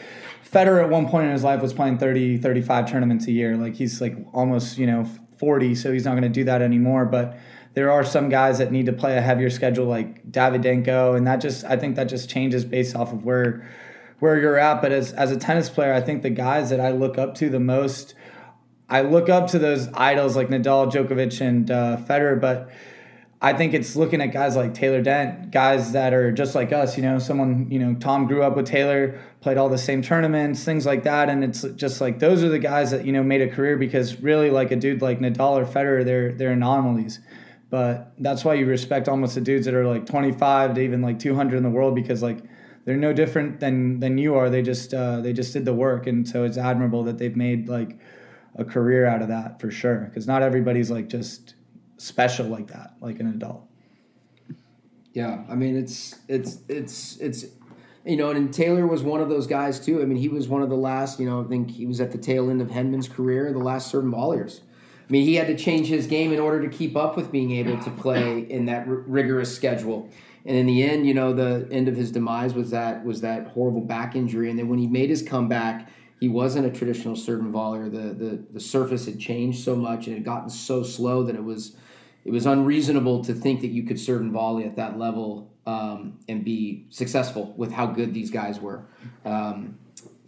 [0.44, 3.56] Federer at one point in his life was playing 30, 35 tournaments a year.
[3.56, 7.04] Like he's like almost you know forty, so he's not going to do that anymore.
[7.04, 7.38] But
[7.74, 11.36] there are some guys that need to play a heavier schedule, like Davydenko, and that
[11.36, 13.68] just I think that just changes based off of where
[14.18, 14.82] where you're at.
[14.82, 17.48] But as as a tennis player, I think the guys that I look up to
[17.48, 18.14] the most,
[18.88, 22.40] I look up to those idols like Nadal, Djokovic, and uh, Federer.
[22.40, 22.70] But
[23.40, 26.96] I think it's looking at guys like Taylor Dent, guys that are just like us,
[26.96, 30.62] you know, someone, you know, Tom grew up with Taylor, played all the same tournaments,
[30.62, 31.28] things like that.
[31.28, 34.20] And it's just like those are the guys that, you know, made a career because
[34.20, 37.18] really like a dude like Nadal or Federer, they're they're anomalies.
[37.68, 41.18] But that's why you respect almost the dudes that are like 25 to even like
[41.18, 42.38] 200 in the world because like
[42.84, 44.50] they're no different than than you are.
[44.50, 47.68] They just uh, they just did the work, and so it's admirable that they've made
[47.68, 47.98] like
[48.56, 50.00] a career out of that for sure.
[50.00, 51.54] Because not everybody's like just
[51.96, 53.62] special like that, like a Nadal.
[55.12, 57.46] Yeah, I mean it's it's it's it's
[58.04, 60.02] you know, and Taylor was one of those guys too.
[60.02, 61.20] I mean, he was one of the last.
[61.20, 63.90] You know, I think he was at the tail end of Henman's career, the last
[63.90, 64.60] serving volleyers.
[64.60, 67.52] I mean, he had to change his game in order to keep up with being
[67.52, 70.08] able to play in that r- rigorous schedule.
[70.44, 73.48] And in the end, you know, the end of his demise was that was that
[73.48, 74.50] horrible back injury.
[74.50, 75.88] And then when he made his comeback,
[76.22, 77.90] he wasn't a traditional serving volleyer.
[77.90, 81.34] The the the surface had changed so much and it had gotten so slow that
[81.34, 81.74] it was
[82.24, 86.20] it was unreasonable to think that you could serve and volley at that level um,
[86.28, 88.84] and be successful with how good these guys were
[89.24, 89.76] um,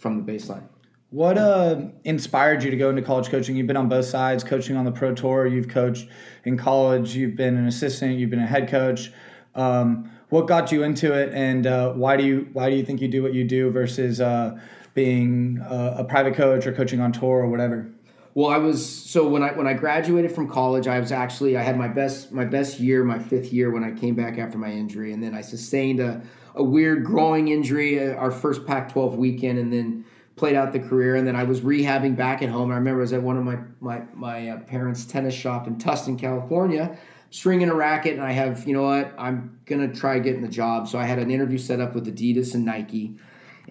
[0.00, 0.64] from the baseline.
[1.10, 3.54] What uh, inspired you to go into college coaching?
[3.54, 5.46] You've been on both sides, coaching on the pro tour.
[5.46, 6.08] You've coached
[6.44, 7.14] in college.
[7.14, 8.18] You've been an assistant.
[8.18, 9.12] You've been a head coach.
[9.54, 13.00] Um, what got you into it, and uh, why do you why do you think
[13.00, 14.58] you do what you do versus uh,
[14.94, 17.90] being a, a private coach or coaching on tour or whatever?
[18.34, 21.62] Well, I was so when I when I graduated from college, I was actually I
[21.62, 24.70] had my best my best year, my fifth year when I came back after my
[24.70, 26.20] injury, and then I sustained a,
[26.56, 31.14] a weird growing injury uh, our first Pac-12 weekend, and then played out the career,
[31.14, 32.72] and then I was rehabbing back at home.
[32.72, 35.76] I remember I was at one of my my my uh, parents' tennis shop in
[35.76, 36.98] Tustin, California,
[37.30, 40.88] stringing a racket, and I have you know what I'm gonna try getting the job.
[40.88, 43.16] So I had an interview set up with Adidas and Nike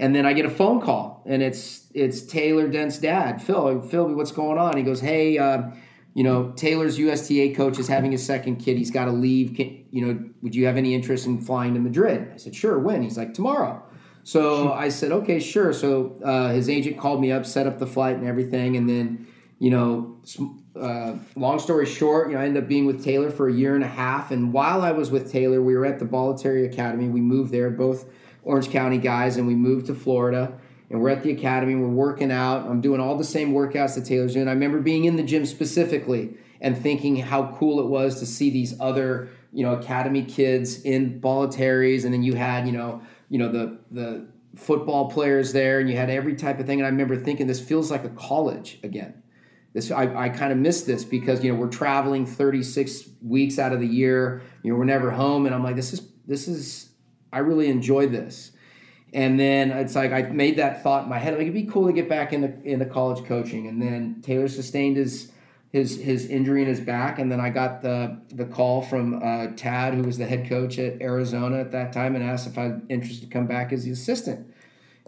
[0.03, 3.81] and then I get a phone call, and it's it's Taylor Dent's dad, Phil.
[3.83, 4.75] Phil, what's going on?
[4.75, 5.69] He goes, hey, uh,
[6.13, 8.77] you know, Taylor's USTA coach is having his second kid.
[8.77, 9.55] He's got to leave.
[9.55, 12.31] Can, you know, would you have any interest in flying to Madrid?
[12.33, 12.77] I said, sure.
[12.79, 13.01] When?
[13.01, 13.81] He's like, tomorrow.
[14.25, 15.71] So I said, okay, sure.
[15.71, 19.25] So uh, his agent called me up, set up the flight and everything, and then,
[19.59, 20.17] you know,
[20.77, 23.73] uh, long story short, you know, I ended up being with Taylor for a year
[23.73, 24.31] and a half.
[24.31, 27.07] And while I was with Taylor, we were at the Bollettieri Academy.
[27.07, 28.05] We moved there, both
[28.43, 30.59] Orange County guys, and we moved to Florida.
[30.89, 31.75] And we're at the academy.
[31.75, 32.67] We're working out.
[32.67, 34.47] I'm doing all the same workouts that Taylor's doing.
[34.47, 38.51] I remember being in the gym specifically and thinking how cool it was to see
[38.51, 43.39] these other, you know, academy kids in Bollettieri's, and then you had, you know, you
[43.39, 46.79] know the the football players there, and you had every type of thing.
[46.79, 49.23] And I remember thinking, this feels like a college again.
[49.73, 53.73] This I, I kind of miss this because you know we're traveling 36 weeks out
[53.73, 54.43] of the year.
[54.61, 56.89] You know we're never home, and I'm like, this is this is
[57.33, 58.51] I really enjoy this.
[59.13, 61.33] And then it's like I made that thought in my head.
[61.33, 63.67] Like it'd be cool to get back into into college coaching.
[63.67, 65.31] And then Taylor sustained his
[65.71, 69.47] his his injury in his back, and then I got the the call from uh,
[69.55, 72.81] Tad, who was the head coach at Arizona at that time, and asked if I'd
[72.89, 74.51] interested to come back as the assistant.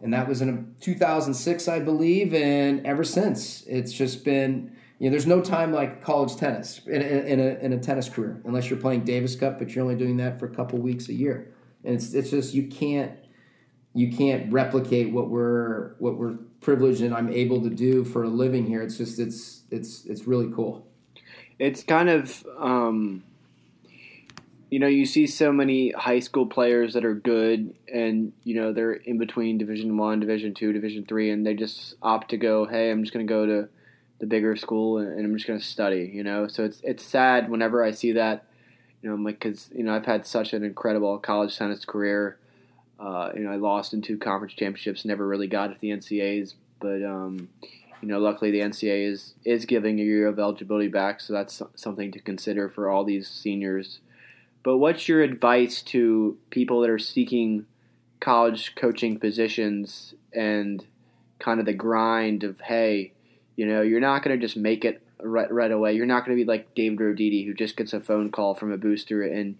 [0.04, 2.34] And that was in 2006, I believe.
[2.34, 7.02] And ever since, it's just been you know, there's no time like college tennis in,
[7.02, 9.96] in, in, a, in a tennis career, unless you're playing Davis Cup, but you're only
[9.96, 11.55] doing that for a couple weeks a year
[11.86, 13.12] and it's it's just you can't
[13.94, 18.28] you can't replicate what we're what we're privileged and I'm able to do for a
[18.28, 18.82] living here.
[18.82, 20.86] It's just it's it's it's really cool.
[21.58, 23.24] It's kind of um,
[24.70, 28.74] you know you see so many high school players that are good and you know
[28.74, 32.66] they're in between Division One, Division Two, Division Three, and they just opt to go.
[32.66, 33.70] Hey, I'm just going to go to
[34.20, 36.12] the bigger school and, and I'm just going to study.
[36.14, 38.46] You know, so it's it's sad whenever I see that
[39.06, 42.40] you know, like because you know I've had such an incredible college tennis career.
[43.00, 46.56] Uh, you know, I lost in two conference championships, never really got at the NCAAs,
[46.80, 47.50] but um,
[48.02, 51.62] you know, luckily the NCAA is is giving a year of eligibility back, so that's
[51.76, 54.00] something to consider for all these seniors.
[54.64, 57.68] But what's your advice to people that are seeking
[58.20, 60.84] college coaching positions and
[61.38, 63.14] kind of the grind of hey,
[63.56, 65.94] you know, you're not going to just make it right, right away.
[65.94, 68.72] You're not going to be like David Roditi, who just gets a phone call from
[68.72, 69.58] a booster and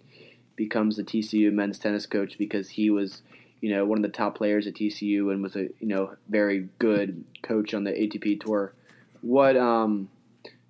[0.56, 3.22] becomes the TCU men's tennis coach because he was,
[3.60, 6.68] you know, one of the top players at TCU and was a you know very
[6.78, 8.72] good coach on the ATP tour.
[9.20, 10.08] What um,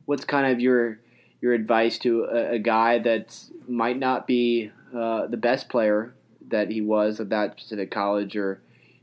[0.07, 0.99] what's kind of your
[1.41, 6.15] your advice to a, a guy that might not be uh, the best player
[6.49, 8.61] that he was at that specific college, or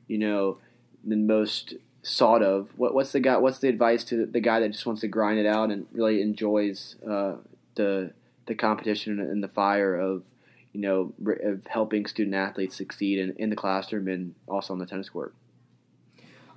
[0.07, 0.57] you know,
[1.03, 2.69] the most sought of?
[2.77, 3.37] What, what's the guy?
[3.37, 6.21] What's the advice to the guy that just wants to grind it out and really
[6.21, 7.35] enjoys uh,
[7.75, 8.11] the
[8.45, 10.23] the competition and the fire of
[10.73, 14.85] you know of helping student athletes succeed in, in the classroom and also on the
[14.85, 15.33] tennis court?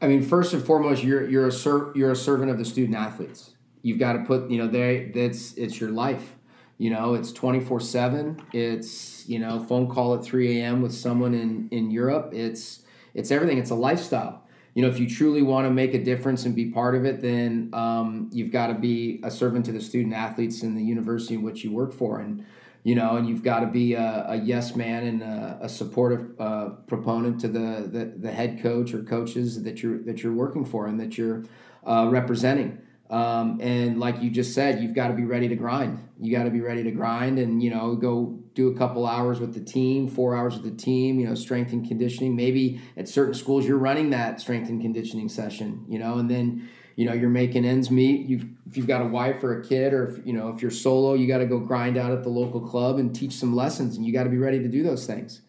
[0.03, 2.97] I mean, first and foremost, you're you're a ser- you're a servant of the student
[2.97, 3.55] athletes.
[3.83, 6.35] You've got to put you know they that's it's your life.
[6.79, 8.43] You know, it's 24 7.
[8.53, 10.83] It's, you know, phone call at 3 a.m.
[10.83, 12.33] with someone in, in Europe.
[12.35, 12.83] It's,
[13.15, 13.57] it's everything.
[13.57, 14.46] It's a lifestyle.
[14.77, 17.23] You know, if you truly want to make a difference and be part of it,
[17.23, 21.35] then um, you've got to be a servant to the student athletes in the university
[21.35, 22.21] in which you work for.
[22.21, 22.45] And,
[22.83, 26.39] you know, and you've got to be a, a yes man and a, a supportive
[26.39, 30.67] uh, proponent to the, the, the head coach or coaches that you're that you're working
[30.67, 31.45] for and that you're
[31.87, 32.79] uh, representing.
[33.09, 36.07] Um, and like you just said, you've got to be ready to grind.
[36.21, 39.39] You got to be ready to grind, and you know, go do a couple hours
[39.39, 41.21] with the team, four hours with the team.
[41.21, 42.35] You know, strength and conditioning.
[42.35, 45.85] Maybe at certain schools, you're running that strength and conditioning session.
[45.89, 49.07] You know, and then you know you're making ends meet you've if you've got a
[49.07, 51.61] wife or a kid or if you know if you're solo you got to go
[51.61, 54.39] grind out at the local club and teach some lessons and you got to be
[54.39, 55.43] ready to do those things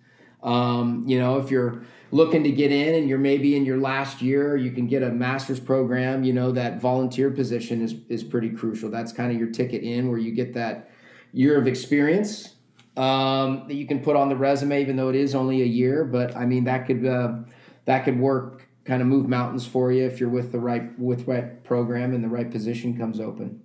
[0.43, 1.81] um, you know if you're
[2.11, 5.09] looking to get in and you're maybe in your last year you can get a
[5.09, 9.49] master's program you know that volunteer position is is pretty crucial that's kind of your
[9.49, 10.91] ticket in where you get that
[11.31, 12.56] year of experience
[12.97, 16.03] um, that you can put on the resume even though it is only a year
[16.03, 17.33] but i mean that could uh,
[17.85, 21.27] that could work kind of move mountains for you if you're with the right with
[21.27, 23.61] right program and the right position comes open.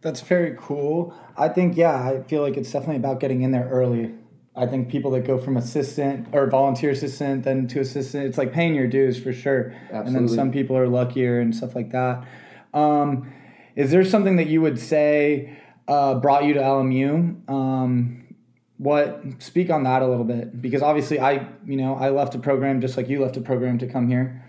[0.00, 1.14] That's very cool.
[1.36, 4.14] I think yeah, I feel like it's definitely about getting in there early.
[4.54, 8.52] I think people that go from assistant or volunteer assistant then to assistant, it's like
[8.52, 9.72] paying your dues for sure.
[9.84, 10.06] Absolutely.
[10.06, 12.26] And then some people are luckier and stuff like that.
[12.74, 13.32] Um,
[13.76, 15.56] is there something that you would say
[15.88, 17.50] uh, brought you to LMU?
[17.50, 18.28] Um,
[18.78, 22.38] what speak on that a little bit because obviously I you know I left a
[22.38, 24.44] program just like you left a program to come here.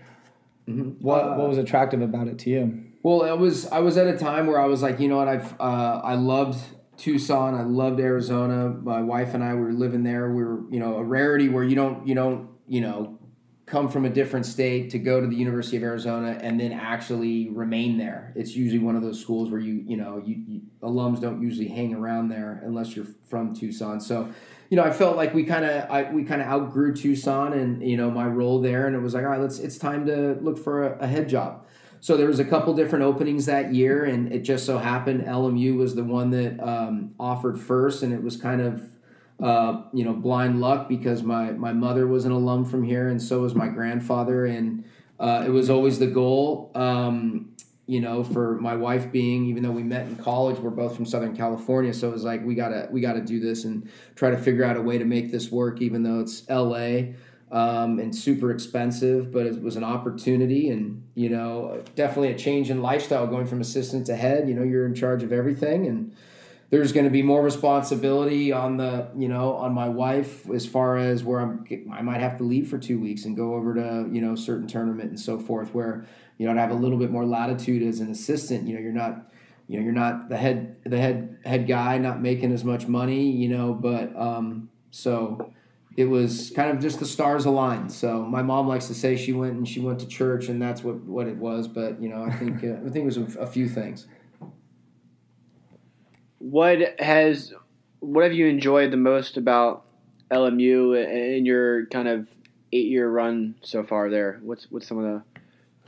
[0.68, 1.04] Mm-hmm.
[1.04, 2.84] What uh, what was attractive about it to you?
[3.02, 5.28] Well, it was I was at a time where I was like, you know what,
[5.28, 6.62] I've uh, I loved
[6.96, 8.68] Tucson, I loved Arizona.
[8.68, 10.30] My wife and I were living there.
[10.30, 13.18] We were you know a rarity where you don't you don't you know
[13.70, 17.48] come from a different state to go to the University of Arizona and then actually
[17.50, 18.32] remain there.
[18.34, 21.68] It's usually one of those schools where you you know you, you, alums don't usually
[21.68, 24.00] hang around there unless you're from Tucson.
[24.00, 24.28] So,
[24.70, 27.96] you know, I felt like we kind of we kind of outgrew Tucson and you
[27.96, 30.58] know my role there, and it was like all right, let's it's time to look
[30.58, 31.64] for a, a head job.
[32.00, 35.76] So there was a couple different openings that year, and it just so happened LMU
[35.76, 38.82] was the one that um, offered first, and it was kind of
[39.42, 43.20] uh, you know, blind luck because my my mother was an alum from here, and
[43.20, 44.84] so was my grandfather, and
[45.18, 46.70] uh, it was always the goal.
[46.74, 50.94] Um, you know, for my wife being, even though we met in college, we're both
[50.94, 54.30] from Southern California, so it was like we gotta we gotta do this and try
[54.30, 57.14] to figure out a way to make this work, even though it's L.A.
[57.50, 62.70] Um, and super expensive, but it was an opportunity, and you know, definitely a change
[62.70, 64.48] in lifestyle going from assistant to head.
[64.48, 66.14] You know, you're in charge of everything, and
[66.70, 70.96] there's going to be more responsibility on the you know on my wife as far
[70.96, 74.08] as where I'm I might have to leave for two weeks and go over to
[74.10, 76.06] you know certain tournament and so forth where
[76.38, 78.66] you know to have a little bit more latitude as an assistant.
[78.66, 79.30] You know you're not
[79.66, 83.30] you know you're not the head the head head guy not making as much money
[83.30, 85.52] you know but um so
[85.96, 87.90] it was kind of just the stars aligned.
[87.90, 90.84] So my mom likes to say she went and she went to church and that's
[90.84, 93.40] what what it was but you know I think uh, I think it was a,
[93.40, 94.06] a few things
[96.40, 97.52] what has
[98.00, 99.84] what have you enjoyed the most about
[100.30, 102.28] LMU in your kind of
[102.72, 104.40] eight year run so far there?
[104.42, 105.40] What's what's some of the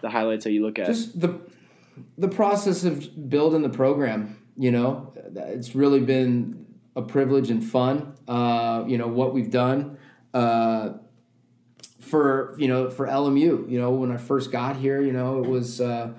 [0.02, 0.86] the highlights that you look at?
[0.86, 1.40] Just the
[2.18, 4.38] the process of building the program.
[4.56, 8.14] You know, it's really been a privilege and fun.
[8.28, 9.96] Uh, you know what we've done
[10.34, 10.90] uh,
[12.00, 13.70] for you know for LMU.
[13.70, 15.80] You know, when I first got here, you know it was.
[15.80, 16.12] Uh,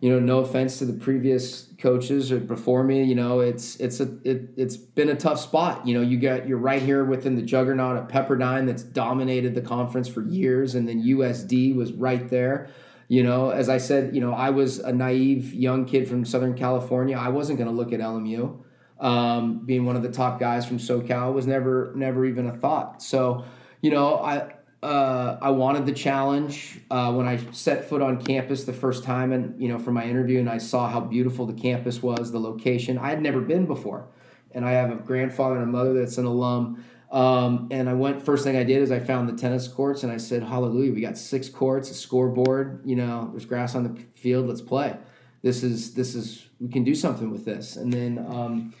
[0.00, 4.00] you know, no offense to the previous coaches or before me, you know, it's it's
[4.00, 5.86] a it, it's been a tough spot.
[5.86, 9.62] You know, you got you're right here within the juggernaut of Pepperdine that's dominated the
[9.62, 12.68] conference for years, and then USD was right there.
[13.06, 16.54] You know, as I said, you know, I was a naive young kid from Southern
[16.54, 17.16] California.
[17.16, 18.58] I wasn't going to look at LMU.
[19.00, 23.02] Um, being one of the top guys from SoCal was never never even a thought.
[23.02, 23.44] So,
[23.80, 28.64] you know, I uh, I wanted the challenge uh, when I set foot on campus
[28.64, 31.52] the first time, and you know, for my interview, and I saw how beautiful the
[31.60, 32.96] campus was, the location.
[32.96, 34.08] I had never been before,
[34.52, 36.84] and I have a grandfather and a mother that's an alum.
[37.10, 38.22] Um, and I went.
[38.22, 40.92] First thing I did is I found the tennis courts, and I said, "Hallelujah!
[40.92, 42.82] We got six courts, a scoreboard.
[42.84, 44.46] You know, there's grass on the field.
[44.46, 44.96] Let's play.
[45.42, 48.18] This is this is we can do something with this." And then.
[48.28, 48.74] Um,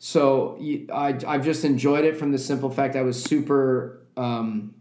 [0.00, 0.56] so
[0.92, 4.74] I, I've just enjoyed it from the simple fact I was super um,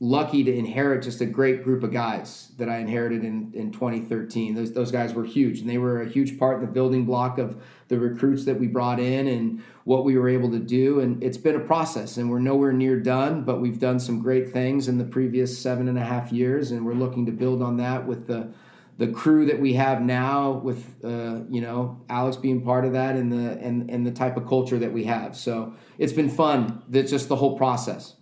[0.00, 4.54] lucky to inherit just a great group of guys that I inherited in, in 2013.
[4.54, 7.38] Those, those guys were huge, and they were a huge part of the building block
[7.38, 11.00] of the recruits that we brought in and what we were able to do.
[11.00, 14.52] And it's been a process, and we're nowhere near done, but we've done some great
[14.52, 17.76] things in the previous seven and a half years, and we're looking to build on
[17.78, 18.52] that with the
[18.98, 23.14] the crew that we have now with uh, you know Alex being part of that
[23.14, 25.36] and the and and the type of culture that we have.
[25.36, 26.82] So it's been fun.
[26.88, 28.14] That's just the whole process.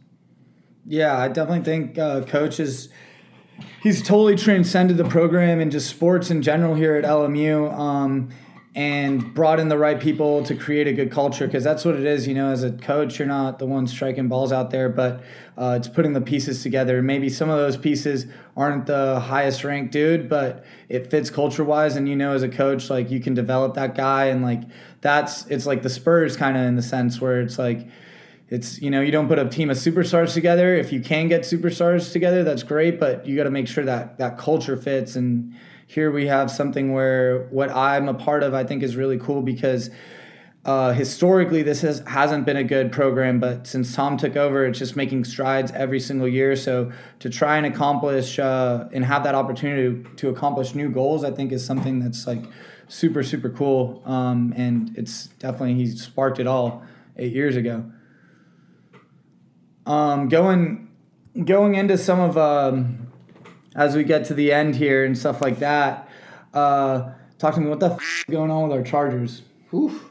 [0.87, 2.89] Yeah, I definitely think uh, coach is
[3.83, 7.73] he's totally transcended the program and just sports in general here at LMU.
[7.73, 8.31] Um,
[8.77, 12.05] and brought in the right people to create a good culture because that's what it
[12.05, 12.29] is.
[12.29, 15.25] You know, as a coach, you're not the one striking balls out there, but
[15.57, 17.01] uh, it's putting the pieces together.
[17.01, 21.97] Maybe some of those pieces aren't the highest ranked dude, but it fits culture wise.
[21.97, 24.61] And you know, as a coach, like you can develop that guy, and like
[25.01, 27.89] that's it's like the Spurs kind of in the sense where it's like
[28.49, 31.43] it's you know you don't put a team of superstars together if you can get
[31.43, 35.55] superstars together that's great but you got to make sure that that culture fits and
[35.87, 39.43] here we have something where what I'm a part of I think is really cool
[39.43, 39.91] because
[40.67, 44.81] uh, historically this has, hasn't been a good program, but since Tom took over, it's
[44.81, 46.57] just making strides every single year.
[46.57, 46.91] So
[47.21, 51.31] to try and accomplish uh, and have that opportunity to, to, accomplish new goals, I
[51.31, 52.43] think is something that's like
[52.89, 54.03] super super cool.
[54.07, 56.83] Um, and it's definitely he sparked it all
[57.17, 57.85] eight years ago.
[59.87, 60.91] Um, going
[61.45, 63.07] going into some of um,
[63.77, 66.09] as we get to the end here and stuff like that.
[66.53, 67.69] Uh, talk to me.
[67.69, 69.43] What the f- is going on with our Chargers?
[69.73, 70.11] Oof.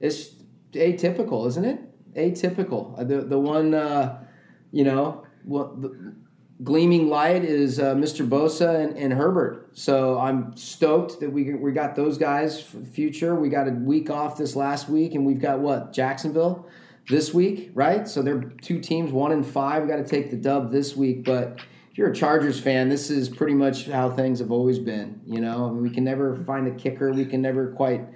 [0.00, 0.30] It's
[0.72, 1.80] atypical, isn't it?
[2.14, 2.98] Atypical.
[2.98, 4.22] Uh, the the one, uh,
[4.70, 6.14] you know, what the
[6.62, 8.28] gleaming light is uh, Mr.
[8.28, 9.70] Bosa and, and, Herbert.
[9.72, 13.34] So I'm stoked that we we got those guys for the future.
[13.34, 16.68] We got a week off this last week, and we've got what Jacksonville
[17.08, 18.06] this week, right?
[18.06, 19.82] So they're two teams, one and five.
[19.82, 21.60] We got to take the dub this week, but
[21.90, 25.20] if you're a Chargers fan, this is pretty much how things have always been.
[25.26, 27.12] You know, I mean, we can never find a kicker.
[27.12, 28.06] We can never quite,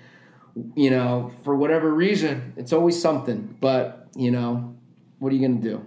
[0.74, 3.56] you know, for whatever reason, it's always something.
[3.60, 4.76] But you know,
[5.18, 5.86] what are you going to do?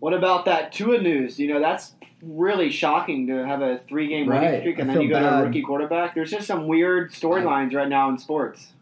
[0.00, 1.38] What about that Tua news?
[1.38, 4.60] You know, that's really shocking to have a three-game winning right.
[4.60, 5.30] streak and then you go bad.
[5.30, 6.14] to a rookie quarterback.
[6.14, 8.72] There's just some weird storylines right now in sports.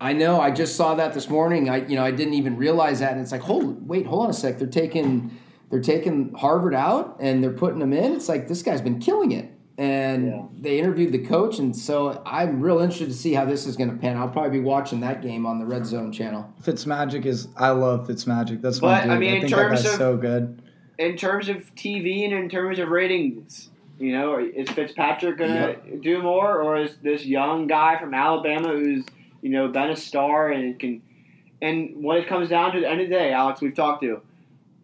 [0.00, 0.40] I know.
[0.40, 1.70] I just saw that this morning.
[1.70, 3.12] I, you know, I didn't even realize that.
[3.12, 4.58] And it's like, hold, wait, hold on a sec.
[4.58, 5.38] They're taking
[5.70, 8.12] they're taking Harvard out and they're putting them in.
[8.12, 9.50] It's like this guy's been killing it.
[9.76, 10.42] And yeah.
[10.56, 13.90] they interviewed the coach, and so I'm real interested to see how this is going
[13.90, 14.16] to pan.
[14.16, 16.48] I'll probably be watching that game on the Red Zone channel.
[16.62, 18.62] Fitzmagic is I love Fitzmagic.
[18.62, 19.10] That's but, my dude.
[19.10, 20.62] I mean, I in terms of so good.
[20.96, 25.76] In terms of TV and in terms of ratings, you know, is Fitzpatrick going to
[25.90, 26.02] yep.
[26.02, 29.04] do more, or is this young guy from Alabama who's
[29.44, 31.02] you know been a star and can?
[31.62, 34.20] And what it comes down to, the end of the day, Alex, we've talked to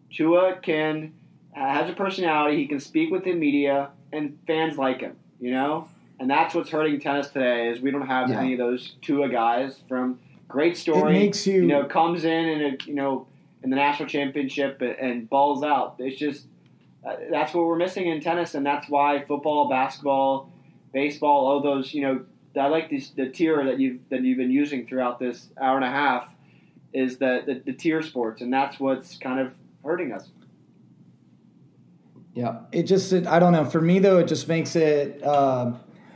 [0.09, 1.13] Tua can
[1.51, 2.57] has a personality.
[2.57, 5.17] He can speak with the media, and fans like him.
[5.39, 5.89] You know,
[6.19, 8.39] and that's what's hurting tennis today is we don't have yeah.
[8.39, 11.15] any of those Tua guys from great story.
[11.15, 13.27] It makes you, you know, comes in and it, you know
[13.63, 15.95] in the national championship and, and balls out.
[15.99, 16.45] It's just
[17.05, 20.51] uh, that's what we're missing in tennis, and that's why football, basketball,
[20.93, 22.25] baseball, all those you know.
[22.59, 25.85] I like this, the tier that you've that you've been using throughout this hour and
[25.85, 26.27] a half
[26.93, 29.53] is the, the, the tier sports, and that's what's kind of
[29.83, 30.29] hurting us.
[32.33, 33.65] Yeah, it just it, I don't know.
[33.65, 35.73] For me though, it just makes it uh,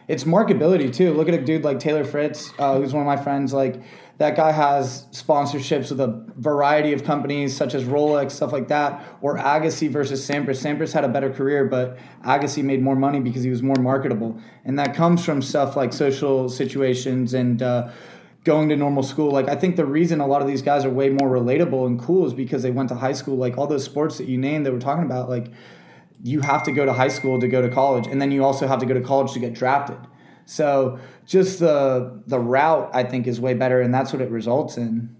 [0.07, 1.13] it's marketability too.
[1.13, 3.53] Look at a dude like Taylor Fritz, uh, who's one of my friends.
[3.53, 3.81] Like
[4.17, 9.03] that guy has sponsorships with a variety of companies such as Rolex, stuff like that.
[9.21, 10.63] Or Agassi versus Sampras.
[10.63, 14.39] Sampras had a better career, but Agassi made more money because he was more marketable,
[14.63, 17.61] and that comes from stuff like social situations and.
[17.61, 17.89] Uh,
[18.45, 19.31] going to normal school.
[19.31, 21.99] Like I think the reason a lot of these guys are way more relatable and
[21.99, 23.35] cool is because they went to high school.
[23.35, 25.47] Like all those sports that you named that we're talking about, like
[26.23, 28.67] you have to go to high school to go to college, and then you also
[28.67, 29.97] have to go to college to get drafted.
[30.45, 34.77] So just the the route I think is way better, and that's what it results
[34.77, 35.15] in.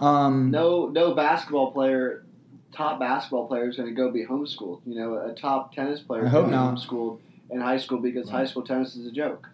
[0.00, 2.24] Um, no, no basketball player,
[2.72, 4.80] top basketball player is going to go be homeschooled.
[4.86, 7.20] You know, a top tennis player is going to be homeschooled
[7.50, 8.40] in high school because right.
[8.40, 9.48] high school tennis is a joke.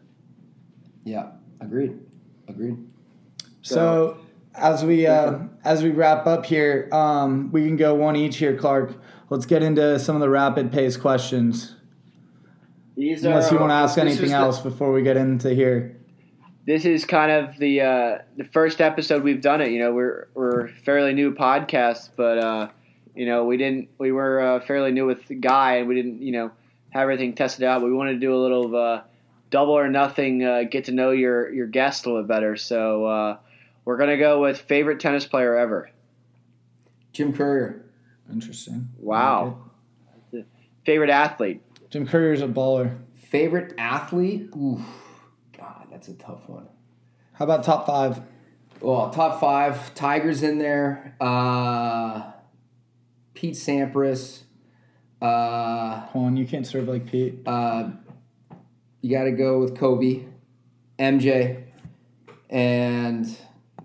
[1.05, 1.31] Yeah,
[1.61, 1.99] agreed.
[2.49, 2.77] Agreed.
[3.63, 4.21] So, so
[4.55, 8.57] as we uh, as we wrap up here, um, we can go one each here,
[8.57, 8.95] Clark.
[9.31, 11.75] Let's get into some of the rapid pace questions.
[12.97, 15.97] These Unless are, you want to ask anything else the, before we get into here.
[16.67, 19.71] This is kind of the uh, the first episode we've done it.
[19.71, 22.69] You know, we're we're fairly new podcast, but uh,
[23.15, 26.23] you know we didn't we were uh, fairly new with the guy, and we didn't
[26.23, 26.51] you know
[26.91, 27.81] have everything tested out.
[27.81, 29.03] But we wanted to do a little of uh,
[29.51, 32.57] double or nothing, uh, get to know your your guest a little bit better.
[32.57, 33.37] So uh,
[33.85, 35.91] we're gonna go with favorite tennis player ever.
[37.13, 37.85] Jim Courier.
[38.31, 38.89] Interesting.
[38.99, 39.59] Wow.
[40.33, 40.45] Okay.
[40.85, 41.63] Favorite athlete.
[41.93, 42.97] Jim Courier's a baller.
[43.15, 44.49] Favorite athlete?
[44.57, 44.83] Ooh,
[45.55, 46.67] God, that's a tough one.
[47.35, 48.23] How about top five?
[48.81, 49.95] Well, top five.
[49.95, 51.15] Tigers in there.
[51.21, 52.33] Uh,
[53.35, 54.41] Pete Sampras.
[55.21, 57.41] Uh, Hold on, you can't serve like Pete.
[57.45, 57.91] Uh,
[59.03, 60.25] you got to go with Kobe,
[60.99, 61.63] MJ,
[62.49, 63.27] and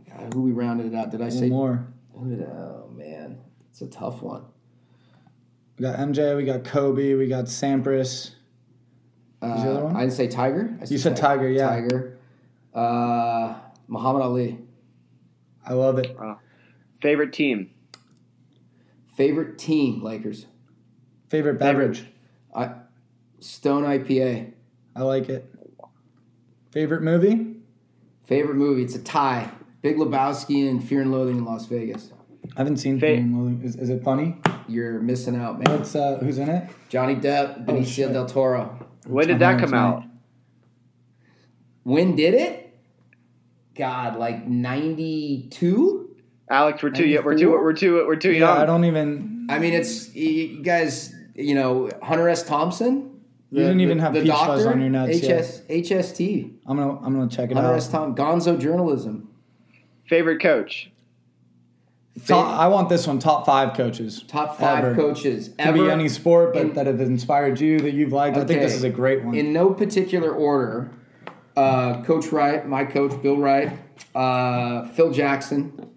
[0.10, 1.12] God, who we rounded it out.
[1.12, 1.50] Did I One say?
[1.50, 1.88] more.
[2.16, 3.40] Oh man,
[3.70, 4.46] it's a tough one.
[5.78, 6.36] We got MJ.
[6.36, 7.14] We got Kobe.
[7.14, 8.32] We got Sampras.
[9.42, 9.96] Uh, the other one?
[9.96, 10.78] I didn't say Tiger.
[10.82, 11.70] I You said Tiger, yeah.
[11.70, 12.18] Tiger.
[12.74, 13.56] Uh,
[13.88, 14.60] Muhammad Ali.
[15.66, 16.16] I love it.
[17.00, 17.72] Favorite team?
[19.16, 20.48] Favorite team, Lakers.
[21.30, 22.04] Favorite beverage.
[22.56, 22.72] I,
[23.40, 24.54] Stone IPA.
[24.96, 25.54] I like it.
[26.72, 27.56] Favorite movie?
[28.26, 28.84] Favorite movie.
[28.84, 29.52] It's a tie.
[29.82, 32.12] Big Lebowski and Fear and Loathing in Las Vegas.
[32.56, 33.00] I haven't seen.
[33.00, 33.60] Fa- Fear.
[33.64, 34.36] Is, is it funny?
[34.68, 35.78] You're missing out, man.
[35.78, 36.70] What's uh, who's in it?
[36.90, 38.14] Johnny Depp, Benicio Oh, shit.
[38.14, 38.88] del Toro.
[39.06, 39.80] When did that come tonight.
[39.88, 40.04] out?
[41.84, 42.64] When did it?
[43.76, 46.16] God, like '92.
[46.50, 47.24] Alex, we're too young.
[47.26, 47.52] We're too.
[47.52, 48.06] We're too.
[48.08, 48.52] We're too Yeah.
[48.54, 49.48] I don't even.
[49.50, 51.14] I mean, it's you- you guys.
[51.36, 52.44] You know, Hunter S.
[52.44, 53.12] Thompson.
[53.52, 55.46] You didn't even have peach fuzz on your nuts yet.
[55.46, 56.52] HS, HST.
[56.66, 57.76] I'm gonna I'm gonna check it Hunter out.
[57.78, 57.88] S.
[57.88, 58.14] Tom.
[58.16, 59.30] Gonzo journalism.
[60.06, 60.92] Favorite coach?
[62.26, 63.20] Top, I want this one.
[63.20, 64.24] Top five coaches.
[64.28, 64.96] Top five ever.
[64.96, 65.84] coaches Could ever.
[65.84, 68.38] be any sport, but in- that have inspired you that you've liked.
[68.38, 69.36] I think this is a great one.
[69.36, 70.90] In no particular order,
[71.56, 73.72] uh, Coach Wright, my coach Bill Wright,
[74.16, 75.90] uh, Phil Jackson,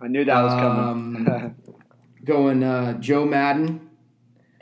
[0.00, 1.54] I knew that was Um, coming.
[2.24, 3.80] going uh, Joe Maddon,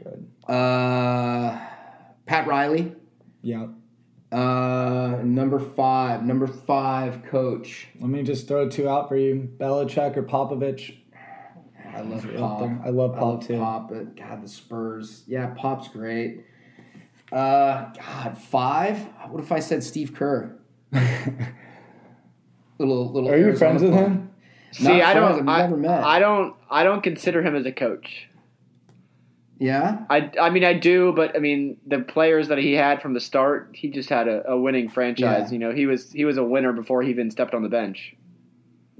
[0.03, 0.27] Good.
[0.53, 1.59] uh,
[2.27, 2.93] Pat Riley,
[3.43, 3.67] Yeah.
[4.33, 7.89] uh, number five, number five coach.
[8.01, 10.97] Let me just throw two out for you: Belichick or Popovich.
[11.95, 12.61] I love Pop.
[12.61, 12.81] there.
[12.85, 13.59] I love Pop, too.
[13.59, 15.23] Pop, but God, the Spurs.
[15.27, 16.45] Yeah, Pop's great.
[17.33, 18.99] Uh, God, five.
[19.29, 20.57] What if I said Steve Kerr?
[22.79, 23.31] little, little.
[23.31, 24.05] Are you Arizona friends with player.
[24.09, 24.31] him?
[24.73, 25.49] See, Not I don't.
[25.49, 26.05] I, never met.
[26.05, 26.55] I don't.
[26.71, 28.29] I don't consider him as a coach.
[29.59, 30.05] Yeah.
[30.11, 33.21] I, I mean, I do, but I mean, the players that he had from the
[33.21, 35.47] start, he just had a, a winning franchise.
[35.47, 35.53] Yeah.
[35.53, 38.17] You know, he was he was a winner before he even stepped on the bench.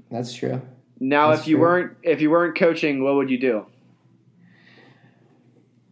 [0.09, 0.61] That's true.
[0.99, 1.61] Now, That's if you true.
[1.65, 3.65] weren't if you weren't coaching, what would you do?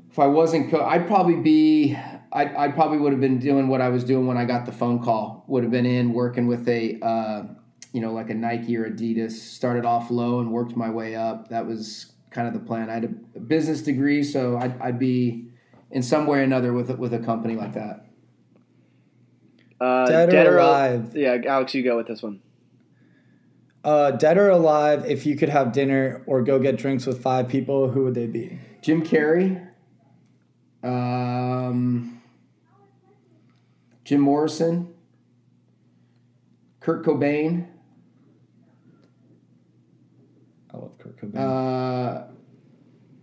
[0.10, 1.96] If I wasn't, co- I'd probably be.
[2.32, 4.72] I I probably would have been doing what I was doing when I got the
[4.72, 5.44] phone call.
[5.48, 7.44] Would have been in working with a, uh,
[7.92, 9.32] you know, like a Nike or Adidas.
[9.32, 11.50] Started off low and worked my way up.
[11.50, 12.90] That was kind of the plan.
[12.90, 13.04] I had
[13.36, 15.48] a business degree, so I'd, I'd be
[15.92, 18.06] in some way or another with with a company like that.
[19.82, 21.12] Uh, Dead or al- alive?
[21.16, 22.40] Yeah, Alex, you go with this one.
[23.84, 25.06] Uh, dead or alive?
[25.06, 28.28] If you could have dinner or go get drinks with five people, who would they
[28.28, 28.58] be?
[28.82, 29.68] Jim Carrey,
[30.84, 32.22] um,
[34.06, 34.94] Jim Morrison,
[36.80, 37.68] Kurt Cobain.
[40.74, 41.38] I love Kurt Cobain.
[41.38, 42.28] Uh,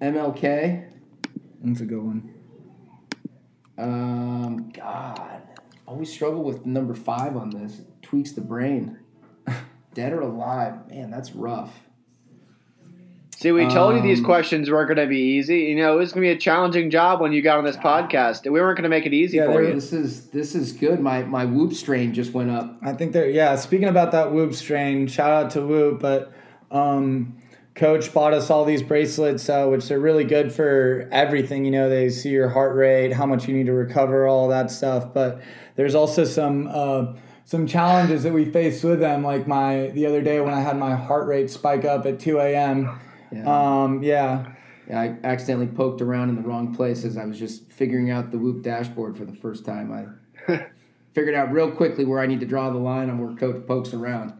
[0.01, 0.87] MLK.
[1.62, 2.35] That's a good one.
[3.77, 5.43] Um, God,
[5.87, 7.82] always struggle with number five on this.
[8.03, 8.99] Tweaks the brain.
[9.94, 10.88] Dead or alive?
[10.88, 11.72] Man, that's rough.
[13.36, 15.60] See, we told you these Um, questions weren't going to be easy.
[15.60, 17.78] You know, it was going to be a challenging job when you got on this
[17.78, 18.44] podcast.
[18.44, 19.72] We weren't going to make it easy Yeah, for you.
[19.72, 21.00] This is this is good.
[21.00, 22.76] My my whoop strain just went up.
[22.82, 23.56] I think they're yeah.
[23.56, 26.00] Speaking about that Whoop strain, shout out to Whoop.
[26.00, 26.34] But
[26.70, 27.38] um,
[27.74, 31.64] Coach bought us all these bracelets, uh, which they're really good for everything.
[31.64, 34.70] You know, they see your heart rate, how much you need to recover, all that
[34.70, 35.14] stuff.
[35.14, 35.40] But
[35.76, 37.14] there's also some uh,
[37.51, 39.24] some challenges that we face with them.
[39.24, 42.39] Like my the other day when I had my heart rate spike up at 2
[42.39, 43.01] a.m.
[43.32, 43.82] Yeah.
[43.82, 44.52] Um, yeah,
[44.89, 47.16] I accidentally poked around in the wrong places.
[47.16, 49.93] I was just figuring out the Whoop dashboard for the first time.
[50.48, 50.66] I
[51.12, 53.93] figured out real quickly where I need to draw the line on where Coach pokes
[53.94, 54.32] around.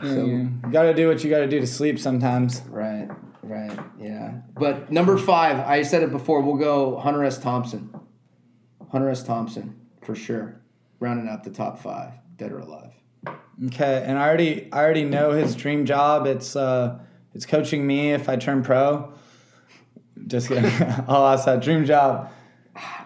[0.00, 2.62] So, you got to do what you got to do to sleep sometimes.
[2.68, 3.08] Right,
[3.42, 4.42] right, yeah.
[4.54, 6.40] But number five, I said it before.
[6.42, 7.38] We'll go Hunter S.
[7.38, 7.92] Thompson.
[8.92, 9.24] Hunter S.
[9.24, 10.60] Thompson for sure,
[11.00, 12.92] rounding out the top five, dead or alive.
[13.66, 16.26] Okay, and I already I already know his dream job.
[16.26, 17.00] It's uh
[17.34, 19.12] it's coaching me if I turn pro.
[20.26, 20.64] Just kidding.
[21.08, 22.30] I'll ask that dream job.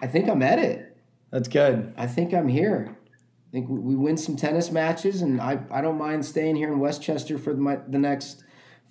[0.01, 0.95] I think I'm at it.
[1.31, 1.93] That's good.
[1.97, 2.95] I think I'm here.
[2.95, 6.71] I think we- we win some tennis matches, and I, I don't mind staying here
[6.71, 8.43] in Westchester for the, the next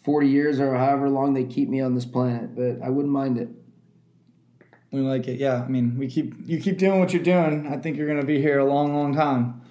[0.05, 3.39] 40 years or however long they keep me on this planet, but I wouldn't mind
[3.39, 3.49] it.
[4.91, 5.39] We like it.
[5.39, 7.67] Yeah, I mean, we keep you keep doing what you're doing.
[7.67, 9.62] I think you're gonna be here a long, long time.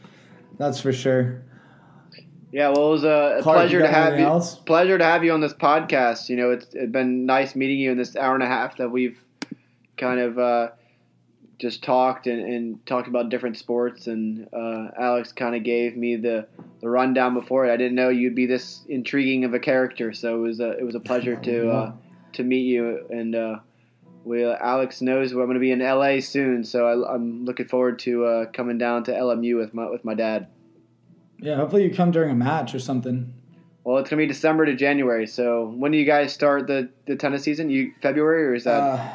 [0.62, 1.42] That's for sure.
[2.52, 4.26] Yeah, well, it was a, Clark, pleasure to have you.
[4.26, 4.58] else?
[4.58, 6.30] Pleasure to have you on this podcast.
[6.30, 8.92] You know, it's, it's been nice meeting you in this hour and a half that
[8.92, 9.18] we've
[9.98, 10.70] kind of uh,
[11.58, 14.06] just talked and, and talked about different sports.
[14.06, 16.46] And uh, Alex kind of gave me the,
[16.82, 17.74] the rundown before it.
[17.74, 20.84] I didn't know you'd be this intriguing of a character, so it was a it
[20.84, 21.94] was a pleasure to uh,
[22.34, 23.56] to meet you and uh,
[24.24, 27.68] we uh, Alex knows I'm going to be in LA soon, so I, am looking
[27.68, 30.48] forward to uh, coming down to LMU with my with my dad.
[31.40, 33.34] Yeah, hopefully you come during a match or something.
[33.84, 35.26] Well, it's gonna be December to January.
[35.26, 37.70] So when do you guys start the, the tennis season?
[37.70, 38.80] You February or is that?
[38.80, 39.14] Uh,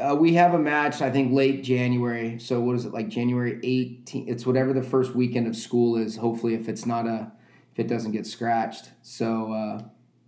[0.00, 2.38] uh, we have a match, I think, late January.
[2.38, 4.28] So what is it like January 18th?
[4.28, 6.16] It's whatever the first weekend of school is.
[6.16, 7.30] Hopefully, if it's not a,
[7.72, 8.90] if it doesn't get scratched.
[9.02, 9.82] So, uh,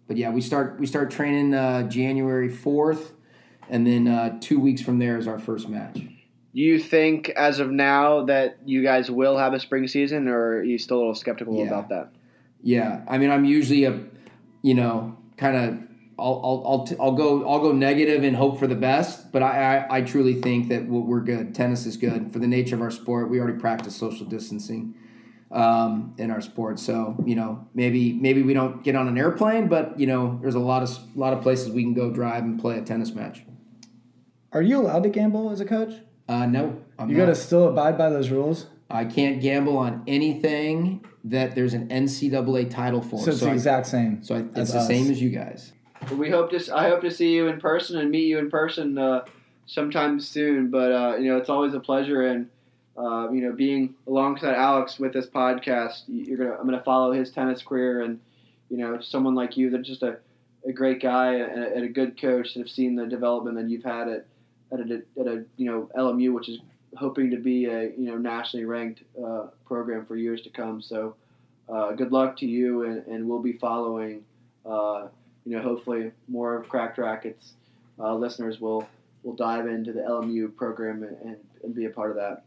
[0.07, 3.13] but yeah, we start we start training uh, January 4th,
[3.69, 5.95] and then uh, two weeks from there is our first match.
[6.55, 10.59] Do you think, as of now, that you guys will have a spring season, or
[10.59, 11.65] are you still a little skeptical yeah.
[11.65, 12.11] about that?
[12.63, 14.01] Yeah, I mean, I'm usually a,
[14.63, 15.89] you know, kind of.
[16.19, 19.43] I'll, I'll, I'll, t- I'll go I'll go negative and hope for the best, but
[19.43, 21.55] I, I, I truly think that we're good.
[21.55, 23.31] Tennis is good for the nature of our sport.
[23.31, 24.95] We already practice social distancing
[25.51, 29.69] um, in our sport, so you know maybe maybe we don't get on an airplane,
[29.69, 32.45] but you know there's a lot of a lot of places we can go drive
[32.45, 33.43] and play a tennis match.
[34.53, 35.95] Are you allowed to gamble as a coach?
[36.29, 38.67] Uh, no, I'm you got to still abide by those rules.
[38.91, 43.21] I can't gamble on anything that there's an NCAA title for.
[43.21, 44.23] So it's so the I, exact same.
[44.23, 44.87] So I, it's the us.
[44.87, 45.73] same as you guys.
[46.17, 46.77] We hope to.
[46.77, 49.25] I hope to see you in person and meet you in person uh,
[49.67, 50.71] sometime soon.
[50.71, 52.49] But uh, you know, it's always a pleasure, and
[52.97, 56.57] uh, you know, being alongside Alex with this podcast, you're gonna.
[56.59, 58.21] I'm gonna follow his tennis career, and
[58.69, 60.19] you know, someone like you that's just a,
[60.67, 63.71] a great guy and a, and a good coach that have seen the development that
[63.71, 64.27] you've had at
[64.73, 66.59] at a, at a you know LMU, which is
[66.97, 70.83] hoping to be a you know nationally ranked uh, program for years to come.
[70.83, 71.15] So
[71.69, 74.25] uh, good luck to you, and, and we'll be following.
[74.65, 75.09] Uh,
[75.45, 77.55] you know, hopefully more of Cracked Racquets
[77.99, 78.87] uh, listeners will
[79.23, 82.43] will dive into the LMU program and, and, be a part of that.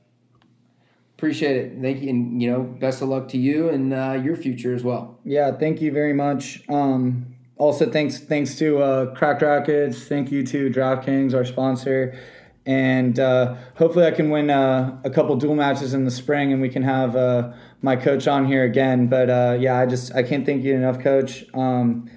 [1.18, 1.82] Appreciate it.
[1.82, 4.84] Thank you, and you know, best of luck to you and uh, your future as
[4.84, 5.18] well.
[5.24, 6.64] Yeah, thank you very much.
[6.68, 10.08] Um, also, thanks thanks to uh, Cracked Racquets.
[10.08, 12.18] Thank you to DraftKings, our sponsor
[12.66, 16.62] and uh, hopefully I can win uh, a couple dual matches in the spring, and
[16.62, 19.08] we can have uh, my coach on here again.
[19.08, 21.46] But uh, yeah, I just I can't thank you enough, Coach.
[21.54, 22.10] Um,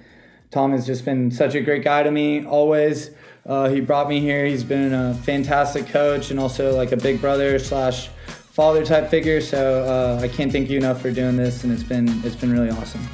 [0.51, 3.11] Tom has just been such a great guy to me always.
[3.45, 4.45] Uh, he brought me here.
[4.45, 9.41] He's been a fantastic coach and also like a big brother slash father type figure.
[9.41, 12.71] So I can't thank you enough for doing this, and it's been it's been really
[12.71, 13.07] awesome.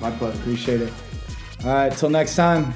[0.00, 0.38] My pleasure.
[0.38, 1.03] Appreciate it.
[1.64, 2.74] All right, till next time.